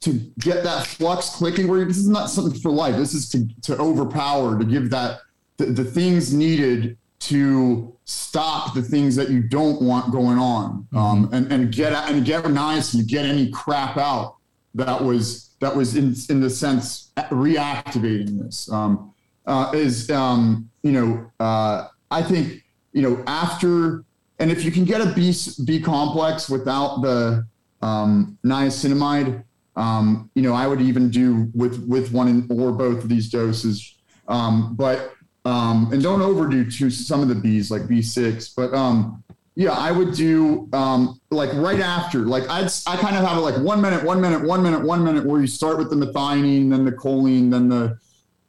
[0.00, 2.96] to get that flux clicking where this is not something for life.
[2.96, 5.20] This is to, to overpower, to give that
[5.56, 10.96] the, the things needed to stop the things that you don't want going on mm-hmm.
[10.96, 14.36] um, and, and get and get nice and get any crap out
[14.74, 19.14] that was that was in in the sense reactivating this um,
[19.46, 22.62] uh, is um, you know uh, I think
[22.92, 24.04] you know after
[24.38, 25.34] and if you can get a B
[25.64, 27.46] B complex without the
[27.80, 29.42] um, niacinamide,
[29.76, 33.94] um, you know I would even do with with one or both of these doses.
[34.28, 35.14] Um, but
[35.46, 38.52] um, and don't overdo to some of the Bs like B6.
[38.54, 39.23] But um,
[39.56, 43.40] yeah, I would do um, like right after, like I'd I kind of have it
[43.40, 46.70] like one minute, one minute, one minute, one minute, where you start with the methionine,
[46.70, 47.98] then the choline, then the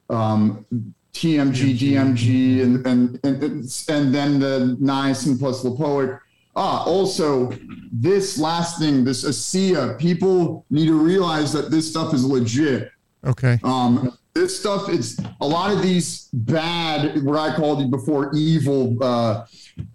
[0.09, 0.65] um,
[1.13, 6.19] TMG, DMG, and and and, and then the niacin plus lipoic.
[6.55, 7.51] Ah, also,
[7.91, 12.91] this last thing, this ASEA, people need to realize that this stuff is legit.
[13.25, 13.59] Okay.
[13.63, 19.01] Um, this stuff it's a lot of these bad what i called it before evil
[19.01, 19.45] uh,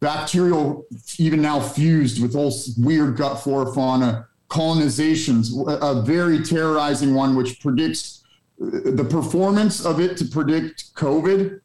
[0.01, 0.87] bacterial
[1.19, 5.53] even now fused with all weird gut flora fauna colonizations
[5.83, 8.25] a very terrorizing one which predicts
[8.63, 11.61] uh, the performance of it to predict covid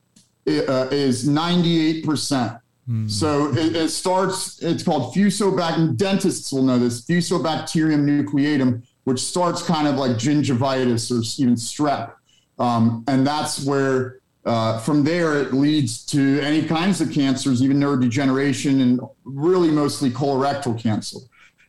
[0.47, 3.07] uh, is 98% hmm.
[3.07, 9.63] so it, it, starts it's called fusobacterium dentists will know this fusobacterium nucleatum which starts
[9.63, 12.13] kind of like gingivitis or even strep
[12.59, 17.77] um, and that's where, uh, from there, it leads to any kinds of cancers, even
[17.77, 21.19] neurodegeneration, and really mostly colorectal cancer.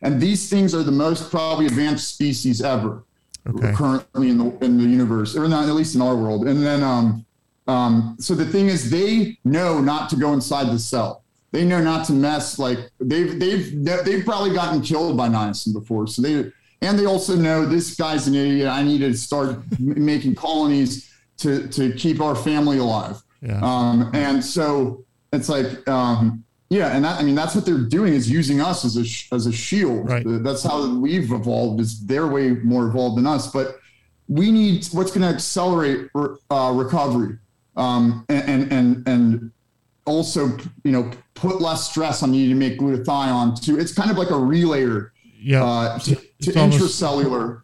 [0.01, 3.03] And these things are the most probably advanced species ever
[3.47, 3.73] okay.
[3.73, 6.47] currently in the in the universe, or not at least in our world.
[6.47, 7.25] And then, um,
[7.67, 11.23] um, so the thing is, they know not to go inside the cell.
[11.51, 12.59] They know not to mess.
[12.59, 17.35] Like they've they've they've probably gotten killed by niacin before, so they and they also
[17.35, 18.67] know this guy's an idiot.
[18.67, 23.21] I need to start making colonies to to keep our family alive.
[23.41, 23.59] Yeah.
[23.61, 28.13] Um, and so it's like, um, yeah, and that, I mean that's what they're doing
[28.13, 30.09] is using us as a as a shield.
[30.09, 30.23] Right.
[30.25, 31.79] That's how we've evolved.
[31.79, 33.79] Is they're way more evolved than us, but
[34.27, 36.09] we need what's going to accelerate
[36.51, 37.37] uh, recovery
[37.77, 39.51] um, and, and and and
[40.05, 43.79] also you know put less stress on you to make glutathione too.
[43.79, 45.63] It's kind of like a relayer yeah.
[45.63, 47.61] Uh, to, to intracellular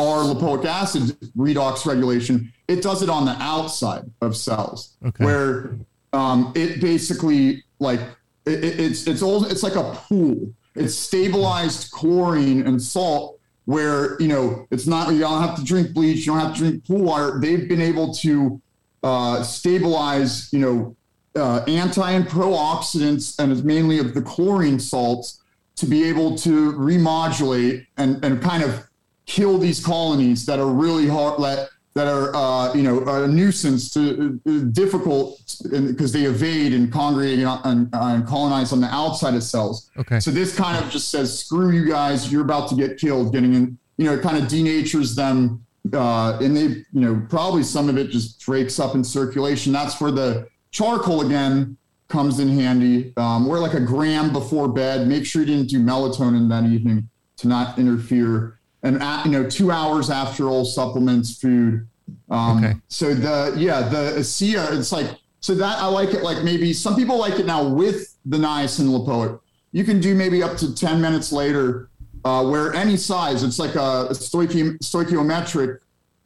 [0.00, 5.24] or lipoic acid redox regulation, it does it on the outside of cells, okay.
[5.24, 5.76] where
[6.12, 8.00] um, it basically like
[8.46, 10.52] it, it's it's all it's like a pool.
[10.74, 15.94] It's stabilized chlorine and salt, where you know it's not you don't have to drink
[15.94, 17.38] bleach, you don't have to drink pool water.
[17.40, 18.60] They've been able to
[19.02, 20.96] uh, stabilize, you know,
[21.36, 25.42] uh, anti and pro-oxidants, and it's mainly of the chlorine salts
[25.76, 28.88] to be able to remodulate and, and kind of
[29.26, 33.28] kill these colonies that are really hard that that are uh, you know are a
[33.28, 35.40] nuisance to uh, difficult
[35.70, 39.90] because they evade and congregate and, and, colonize on the outside of cells.
[39.96, 40.20] Okay.
[40.20, 43.32] So this kind of just says screw you guys, you're about to get killed.
[43.32, 45.64] Getting in, you know, it kind of denatures them,
[45.94, 49.72] uh, and they you know probably some of it just breaks up in circulation.
[49.72, 53.12] That's where the charcoal again comes in handy.
[53.16, 55.08] Um, we're like a gram before bed.
[55.08, 58.58] Make sure you didn't do melatonin that evening to not interfere.
[58.82, 61.86] And at, you know, two hours after all supplements, food.
[62.30, 62.76] Um, okay.
[62.88, 65.10] So the yeah the ASEA, it's like
[65.40, 66.22] so that I like it.
[66.22, 69.40] Like maybe some people like it now with the niacin lipoic.
[69.72, 71.90] You can do maybe up to ten minutes later,
[72.24, 73.42] uh, where any size.
[73.42, 75.80] It's like a stoichi- stoichiometric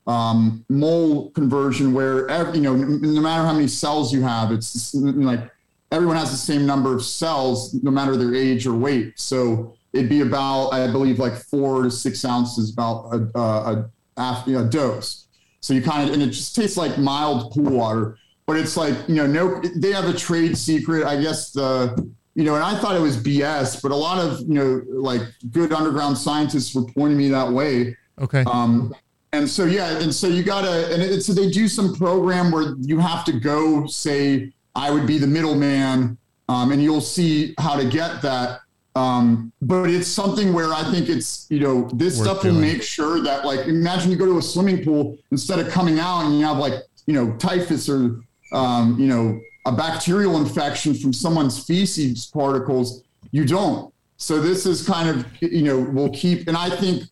[0.06, 4.94] um, mole conversion where every, you know no matter how many cells you have, it's
[4.94, 5.50] like
[5.90, 9.18] everyone has the same number of cells, no matter their age or weight.
[9.18, 14.58] So it'd be about, I believe, like four to six ounces, about a, a, a,
[14.58, 15.26] a dose.
[15.60, 18.94] So you kind of, and it just tastes like mild pool water, but it's like,
[19.08, 21.04] you know, no, they have a trade secret.
[21.04, 24.40] I guess the, you know, and I thought it was BS, but a lot of,
[24.40, 27.96] you know, like good underground scientists were pointing me that way.
[28.20, 28.44] Okay.
[28.46, 28.94] Um,
[29.32, 29.98] and so, yeah.
[29.98, 33.32] And so you gotta, and it's, so they do some program where you have to
[33.32, 36.16] go say, I would be the middleman,
[36.48, 38.60] um, and you'll see how to get that.
[38.96, 42.54] Um, but it's something where I think it's you know this Worth stuff doing.
[42.54, 46.00] will make sure that like imagine you go to a swimming pool instead of coming
[46.00, 46.74] out and you have like
[47.06, 48.20] you know typhus or
[48.52, 53.04] um, you know a bacterial infection from someone's feces particles.
[53.30, 53.94] You don't.
[54.16, 57.04] So this is kind of you know will keep and I think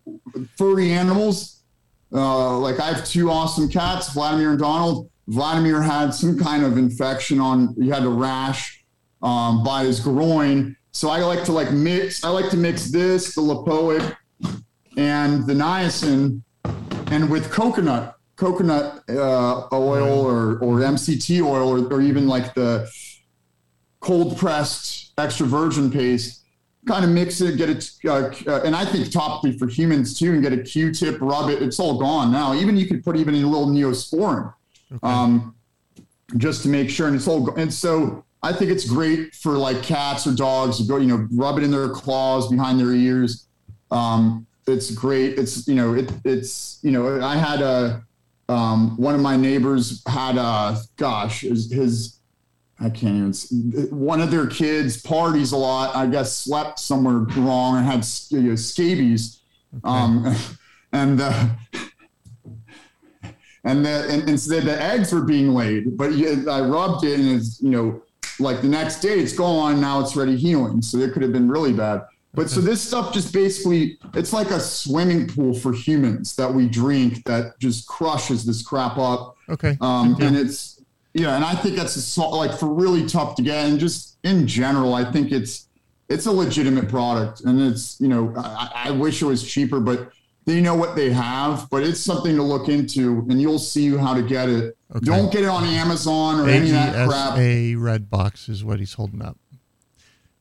[0.56, 1.58] furry animals
[2.12, 6.78] uh, like I have two awesome cats, Vladimir and Donald Vladimir had some kind of
[6.78, 8.84] infection on, he had a rash
[9.22, 10.76] um, by his groin.
[10.92, 14.16] So I like to like mix, I like to mix this, the Lipoic
[14.96, 16.42] and the niacin
[17.10, 22.90] and with coconut, coconut uh, oil or, or MCT oil or, or even like the
[24.00, 26.38] cold pressed extra virgin paste
[26.86, 30.32] kind of mix it, get it, uh, uh, and I think topically for humans too,
[30.32, 31.62] and get a Q-tip, rub it.
[31.62, 32.54] It's all gone now.
[32.54, 34.54] Even you could put even a little neosporin,
[34.92, 34.98] okay.
[35.02, 35.54] um,
[36.36, 37.06] just to make sure.
[37.06, 37.54] And it's all.
[37.54, 41.26] And so I think it's great for like cats or dogs to go, you know,
[41.32, 43.46] rub it in their claws, behind their ears.
[43.90, 45.38] Um, it's great.
[45.38, 48.04] It's you know, it, it's you know, I had a
[48.48, 52.18] um, one of my neighbors had a gosh, his, his
[52.80, 53.32] I can't even.
[53.32, 53.56] See.
[53.90, 55.94] One of their kids parties a lot.
[55.96, 59.40] I guess slept somewhere wrong and had you know, scabies,
[59.74, 59.80] okay.
[59.84, 60.34] um,
[60.92, 61.48] and uh,
[63.68, 65.96] and the and, and so the eggs were being laid.
[65.96, 68.02] But I rubbed it, and it's you know
[68.40, 69.80] like the next day it's gone.
[69.80, 70.80] Now it's ready healing.
[70.80, 72.02] So it could have been really bad.
[72.34, 72.54] But okay.
[72.54, 77.24] so this stuff just basically it's like a swimming pool for humans that we drink
[77.24, 79.36] that just crushes this crap up.
[79.48, 79.76] Okay.
[79.80, 80.82] Um, and it's
[81.12, 84.46] yeah, and I think that's a, like for really tough to get, and just in
[84.46, 85.68] general, I think it's
[86.08, 90.12] it's a legitimate product, and it's you know I, I wish it was cheaper, but
[90.48, 94.14] they know what they have, but it's something to look into, and you'll see how
[94.14, 94.76] to get it.
[94.94, 95.04] Okay.
[95.04, 97.38] Don't get it on Amazon or any of that crap.
[97.38, 99.36] A red box is what he's holding up.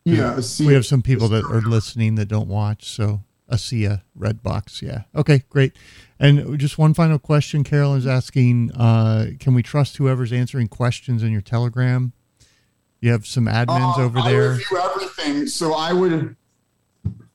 [0.06, 4.82] Yeah, we have some people that are listening that don't watch, so ASEA red box.
[4.82, 5.04] Yeah.
[5.14, 5.74] Okay, great.
[6.18, 7.66] And just one final question.
[7.66, 12.14] Carolyn is asking, uh, can we trust whoever's answering questions in your Telegram?
[13.02, 14.54] You have some admins uh, over there.
[14.54, 15.48] I review everything.
[15.48, 16.36] So I would,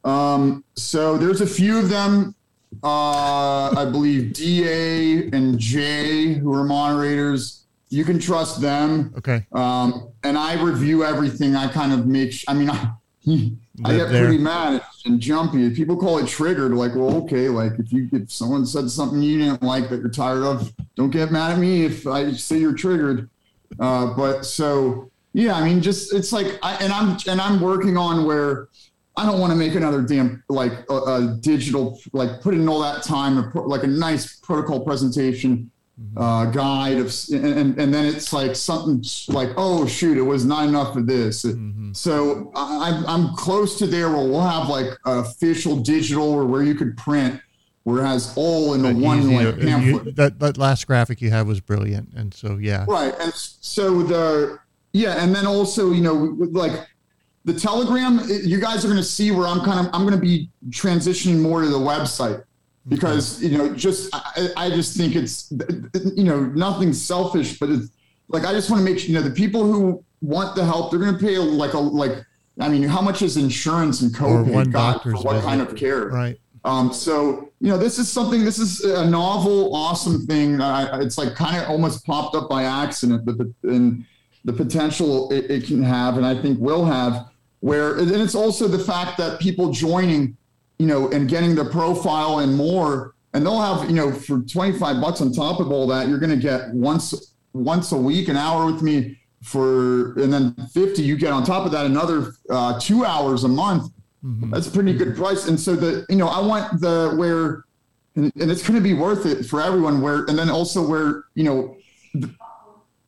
[0.03, 2.35] um, so there's a few of them.
[2.83, 7.65] Uh, I believe DA and J who are moderators.
[7.89, 9.13] You can trust them.
[9.19, 9.47] Okay.
[9.53, 11.55] Um, and I review everything.
[11.55, 12.93] I kind of make, I mean, I,
[13.85, 14.25] I get there.
[14.25, 15.71] pretty mad and jumpy.
[15.75, 16.73] People call it triggered.
[16.73, 20.11] Like, well, okay, like if you if someone said something you didn't like that you're
[20.11, 23.29] tired of, don't get mad at me if I say you're triggered.
[23.79, 27.97] Uh, but so yeah, I mean, just it's like, I, and I'm and I'm working
[27.97, 28.69] on where
[29.17, 32.81] I don't want to make another damn like a, a digital like put in all
[32.81, 35.71] that time like a nice protocol presentation
[36.17, 40.67] uh, guide of, and, and then it's like something like, oh shoot, it was not
[40.67, 41.45] enough of this.
[41.45, 41.93] Mm-hmm.
[41.93, 46.75] So I, I'm close to there where we'll have like official digital or where you
[46.75, 47.41] could print
[47.85, 50.07] where it has all in the one like pamphlet.
[50.07, 52.11] You, that, that last graphic you had was brilliant.
[52.15, 52.85] And so, yeah.
[52.89, 53.15] Right.
[53.21, 54.59] And so the,
[54.93, 55.23] yeah.
[55.23, 56.73] And then also, you know, like
[57.45, 60.21] the telegram, you guys are going to see where I'm kind of, I'm going to
[60.21, 62.45] be transitioning more to the website.
[62.89, 65.53] Because you know just I, I, just think it's
[66.17, 67.91] you know nothing selfish but it's
[68.27, 70.91] like i just want to make sure you know the people who want the help
[70.91, 72.27] they're going to pay like a like
[72.59, 75.47] i mean how much is insurance and copay got for what visit.
[75.47, 76.09] kind of care?
[76.09, 76.41] Right.
[76.65, 80.61] Um so you know this is something this is a novel awesome thing.
[80.61, 84.05] Uh, it's like kind of almost popped up by accident but the and
[84.45, 87.32] the potential it, it can have and i think will have
[87.63, 90.37] where and it's also the fact that people joining
[90.83, 93.15] you know, and getting the profile and more.
[93.35, 96.31] And they'll have, you know, for 25 bucks on top of all that, you're going
[96.31, 101.17] to get once, once a week, an hour with me for, and then 50, you
[101.17, 103.93] get on top of that another uh, two hours a month.
[104.25, 104.51] Mm-hmm.
[104.51, 105.47] That's a pretty good price.
[105.47, 107.65] And so the, you know, I want the, where,
[108.17, 111.27] and, and it's going to be worth it for everyone where, and then also where,
[111.37, 111.77] you know,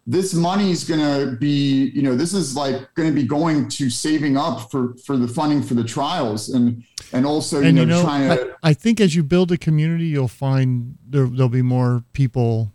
[0.06, 3.68] this money is going to be, you know, this is like going to be going
[3.70, 7.76] to saving up for for the funding for the trials and and also you, and,
[7.76, 8.56] know, you know trying to.
[8.62, 12.72] I, I, think as you build a community, you'll find there there'll be more people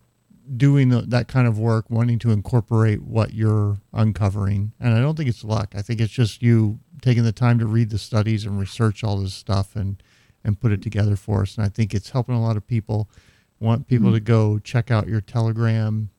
[0.58, 4.74] doing the, that kind of work, wanting to incorporate what you're uncovering.
[4.80, 5.74] And I don't think it's luck.
[5.76, 9.18] I think it's just you taking the time to read the studies and research all
[9.18, 10.02] this stuff and
[10.44, 11.58] and put it together for us.
[11.58, 13.10] And I think it's helping a lot of people.
[13.60, 14.16] Want people mm-hmm.
[14.16, 16.10] to go check out your Telegram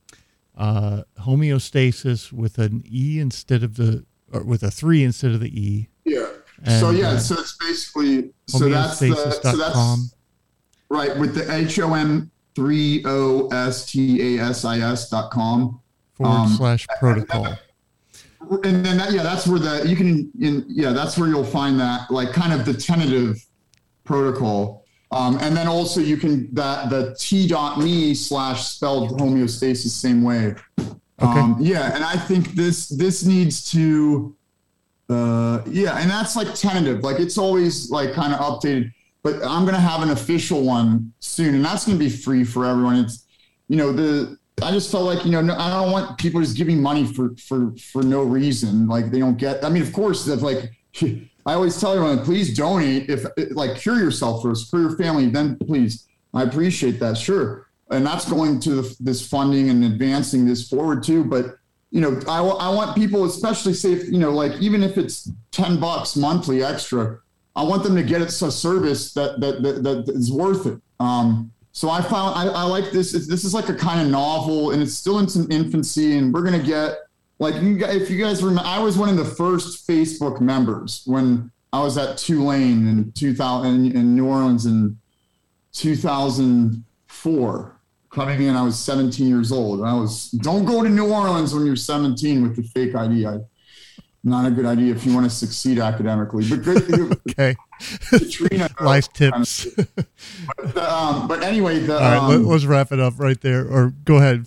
[0.61, 5.49] uh, homeostasis with an E instead of the, or with a three instead of the
[5.49, 5.89] E.
[6.05, 6.29] Yeah.
[6.63, 10.15] And, so yeah, uh, so it's basically so that's the, so that's
[10.91, 15.31] right with the H O M three O S T A S I S dot
[15.31, 15.81] com
[16.13, 17.57] forward um, slash protocol.
[18.63, 21.81] And then that, yeah, that's where the you can in yeah that's where you'll find
[21.81, 23.43] that like kind of the tentative
[24.05, 24.80] protocol
[25.11, 30.55] um, and then also you can that the t.me slash spelled homeostasis same way.
[30.79, 31.41] Okay.
[31.41, 34.37] Um, yeah, and I think this this needs to
[35.11, 37.03] uh, yeah, and that's like tentative.
[37.03, 41.57] Like it's always like kind of updated, but I'm gonna have an official one soon,
[41.57, 42.97] and that's gonna be free for everyone.
[42.97, 43.27] It's
[43.69, 46.57] you know the I just felt like you know no, I don't want people just
[46.57, 48.87] giving money for for for no reason.
[48.87, 49.65] Like they don't get.
[49.65, 50.71] I mean, of course, that's like
[51.47, 55.57] I always tell everyone, please donate if like cure yourself first, for your family, then
[55.57, 56.07] please.
[56.33, 61.25] I appreciate that, sure, and that's going to this funding and advancing this forward too.
[61.25, 61.57] But
[61.91, 65.31] you know, I, I want people, especially say, if, you know, like even if it's
[65.51, 67.19] 10 bucks monthly extra,
[67.57, 70.81] I want them to get it a service that, that, that, that is worth it.
[71.01, 73.15] Um, so I found, I, I like this.
[73.15, 76.33] It's, this is like a kind of novel and it's still in some infancy and
[76.33, 76.99] we're going to get
[77.41, 81.02] like you guys, if you guys remember, I was one of the first Facebook members
[81.07, 84.97] when I was at Tulane in 2000 in New Orleans in
[85.73, 89.83] 2004 coming in, I was 17 years old.
[89.83, 93.27] I was, don't go to New Orleans when you're 17 with the fake ID.
[93.27, 93.39] I,
[94.23, 96.47] not a good idea if you want to succeed academically.
[96.49, 97.19] But good.
[97.31, 97.57] okay.
[98.10, 99.67] Katrina, Life tips.
[100.57, 103.67] but, um, but, anyway, the, all right, um, let, us wrap it up right there.
[103.67, 104.47] Or go ahead,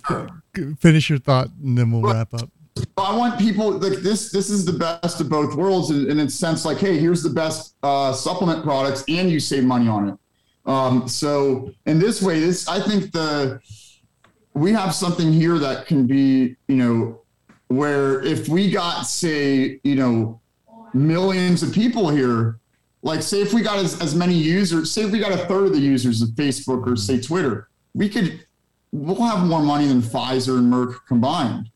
[0.78, 2.50] finish your thought, and then we'll wrap up.
[2.96, 4.30] I want people like this.
[4.30, 6.64] This is the best of both worlds, in, in a sense.
[6.64, 10.18] Like, hey, here's the best uh, supplement products, and you save money on it.
[10.66, 13.60] Um, so in this way, this I think the
[14.54, 17.20] we have something here that can be, you know,
[17.68, 20.40] where if we got say, you know,
[20.94, 22.60] millions of people here,
[23.02, 25.66] like say if we got as, as many users, say if we got a third
[25.66, 28.44] of the users of Facebook or say Twitter, we could
[28.92, 31.70] we'll have more money than Pfizer and Merck combined.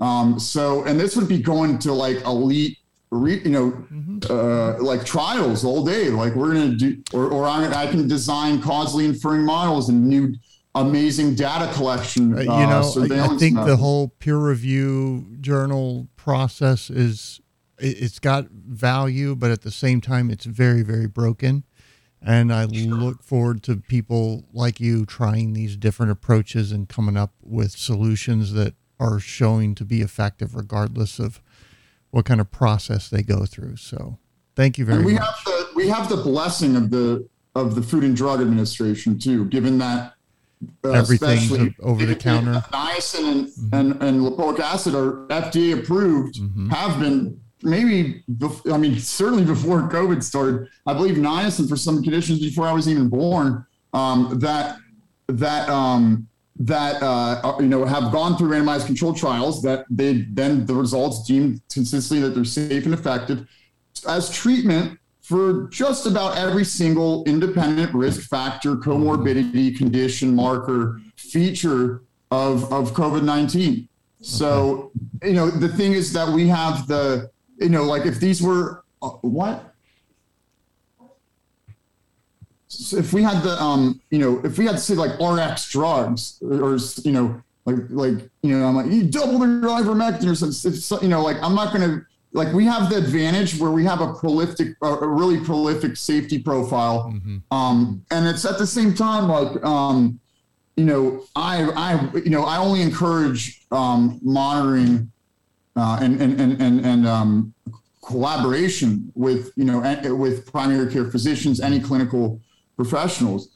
[0.00, 2.78] Um, so and this would be going to like elite
[3.10, 4.18] re, you know, mm-hmm.
[4.30, 6.08] uh, like trials all day.
[6.08, 10.06] Like we're going to do, or, or I, I, can design causally inferring models and
[10.08, 10.34] new
[10.74, 12.36] amazing data collection.
[12.36, 13.70] Uh, you know, I, I, think method.
[13.70, 17.40] the whole peer review journal process is,
[17.78, 21.64] it, it's got value, but at the same time, it's very, very broken.
[22.26, 22.94] And I sure.
[22.94, 28.54] look forward to people like you trying these different approaches and coming up with solutions
[28.54, 31.40] that are showing to be effective regardless of
[32.10, 33.76] what kind of process they go through.
[33.76, 34.18] So
[34.54, 35.22] thank you very and we much.
[35.22, 39.44] Have the, we have the blessing of the of the Food and Drug Administration too,
[39.46, 40.14] given that
[40.84, 42.64] uh, everything over the counter.
[42.72, 43.74] Niacin and, mm-hmm.
[43.74, 46.68] and, and lipoic acid are FDA approved, mm-hmm.
[46.70, 48.22] have been maybe,
[48.70, 50.68] I mean, certainly before COVID started.
[50.86, 53.66] I believe niacin for some conditions before I was even born.
[53.92, 54.78] Um, that
[55.28, 60.64] that um, that uh, you know have gone through randomized controlled trials that they then
[60.66, 63.46] the results deemed consistently that they're safe and effective
[64.06, 72.70] as treatment for just about every single independent risk factor, comorbidity, condition, marker, feature of,
[72.70, 73.88] of COVID 19.
[74.20, 74.92] So,
[75.22, 78.84] you know, the thing is that we have the, you know, like if these were,
[79.00, 79.73] uh, what?
[82.74, 85.70] So if we had the um you know if we had to say like rx
[85.70, 90.30] drugs or, or you know like like you know i'm like you double the ivermectin
[90.30, 93.84] or something you know like i'm not gonna like we have the advantage where we
[93.84, 97.38] have a prolific a really prolific safety profile mm-hmm.
[97.50, 100.18] um and it's at the same time like um
[100.76, 105.10] you know i i you know i only encourage um monitoring
[105.76, 107.54] uh and and and and, and um
[108.04, 109.80] collaboration with you know
[110.16, 112.40] with primary care physicians any clinical
[112.76, 113.50] professionals.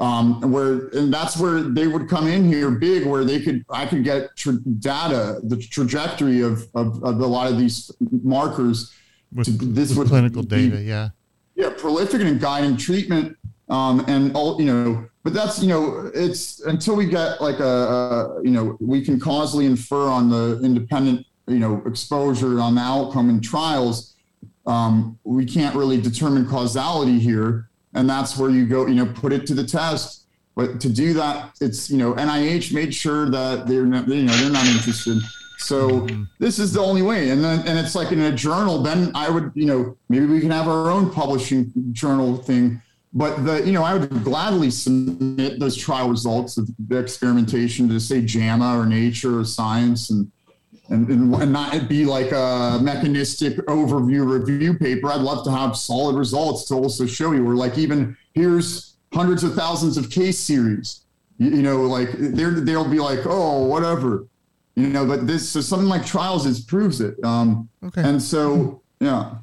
[0.00, 3.86] Um, where and that's where they would come in here big, where they could I
[3.86, 8.92] could get tra- data, the trajectory of, of, of a lot of these markers.
[9.32, 11.10] With, to, this with would clinical be, data, yeah,
[11.54, 13.36] yeah, prolific and guiding treatment,
[13.68, 15.06] um, and all you know.
[15.22, 19.20] But that's you know, it's until we get like a, a you know we can
[19.20, 24.16] causally infer on the independent you know exposure on the outcome in trials.
[24.66, 29.32] Um, we can't really determine causality here and that's where you go you know put
[29.32, 30.22] it to the test.
[30.56, 34.32] But to do that it's you know nih made sure that they're not you know
[34.34, 35.18] they're not interested.
[35.58, 36.24] So mm-hmm.
[36.38, 37.30] this is the only way.
[37.30, 40.40] And then and it's like in a journal then i would you know maybe we
[40.40, 42.80] can have our own publishing journal thing.
[43.16, 48.00] But the you know i would gladly submit those trial results of the experimentation to
[48.00, 50.30] say jama or nature or science and
[50.88, 55.08] and, and, not be like a mechanistic overview review paper.
[55.08, 59.44] I'd love to have solid results to also show you, or like even here's hundreds
[59.44, 61.02] of thousands of case series.
[61.38, 64.26] You, you know, like they'll be like, oh, whatever,
[64.74, 65.06] you know.
[65.06, 67.22] But this, so something like trials is proves it.
[67.24, 68.02] Um, okay.
[68.02, 69.36] And so, yeah.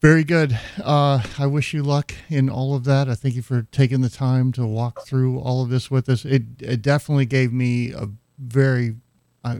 [0.00, 0.56] Very good.
[0.82, 3.08] Uh, I wish you luck in all of that.
[3.08, 6.24] I thank you for taking the time to walk through all of this with us.
[6.24, 8.94] It, it definitely gave me a very,
[9.42, 9.56] uh,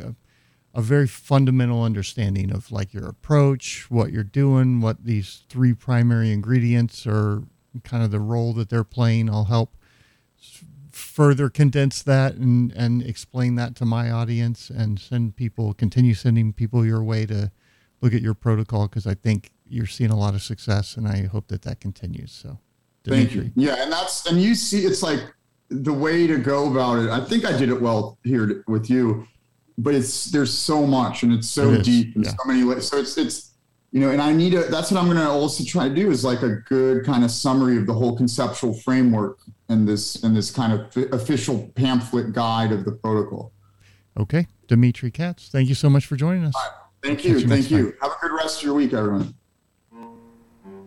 [0.78, 6.30] a very fundamental understanding of like your approach, what you're doing, what these three primary
[6.30, 7.42] ingredients are,
[7.82, 9.28] kind of the role that they're playing.
[9.28, 9.76] I'll help
[10.92, 16.52] further condense that and and explain that to my audience and send people continue sending
[16.52, 17.50] people your way to
[18.00, 21.26] look at your protocol because I think you're seeing a lot of success and I
[21.26, 22.30] hope that that continues.
[22.30, 22.60] So,
[23.02, 23.40] Dmitry.
[23.40, 23.64] thank you.
[23.66, 25.24] Yeah, and that's and you see, it's like
[25.70, 27.10] the way to go about it.
[27.10, 29.26] I think I did it well here with you,
[29.78, 32.32] but it's there's so much and it's so it deep and yeah.
[32.32, 32.64] so many.
[32.64, 32.88] Ways.
[32.88, 33.52] So it's it's
[33.92, 34.64] you know, and I need a.
[34.64, 37.30] That's what I'm going to also try to do is like a good kind of
[37.30, 39.38] summary of the whole conceptual framework
[39.70, 43.52] in this in this kind of official pamphlet guide of the protocol.
[44.18, 46.54] Okay, Dmitry Kats, thank you so much for joining us.
[46.54, 46.70] Right.
[47.02, 47.94] Thank you, you thank you.
[48.02, 49.34] Have a good rest of your week, everyone.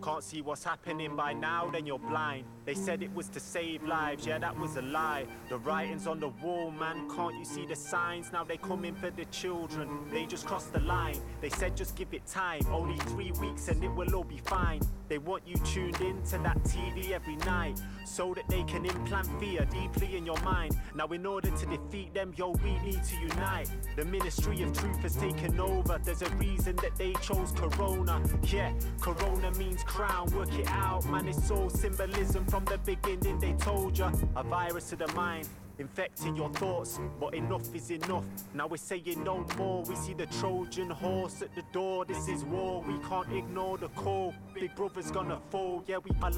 [0.02, 2.44] Can't see what's happening by now, then you're blind.
[2.64, 5.26] They said it was to save lives, yeah, that was a lie.
[5.48, 8.32] The writing's on the wall, man, can't you see the signs?
[8.32, 11.20] Now they come in for the children, they just crossed the line.
[11.40, 14.80] They said just give it time, only three weeks and it will all be fine.
[15.08, 19.28] They want you tuned in to that TV every night, so that they can implant
[19.38, 20.74] fear deeply in your mind.
[20.94, 23.70] Now, in order to defeat them, yo, we need to unite.
[23.96, 28.22] The ministry of truth has taken over, there's a reason that they chose Corona.
[28.44, 28.72] Yeah,
[29.02, 31.28] Corona means crown, work it out, man.
[31.28, 33.38] It's all symbolism from the beginning.
[33.38, 35.48] They told ya a virus to the mind
[35.78, 36.98] infecting your thoughts.
[37.20, 38.24] But enough is enough.
[38.54, 39.82] Now we're saying no more.
[39.82, 42.06] We see the Trojan horse at the door.
[42.06, 42.82] This is war.
[42.86, 44.34] We can't ignore the call.
[44.54, 45.84] Big brother's gonna fall.
[45.86, 46.12] Yeah, we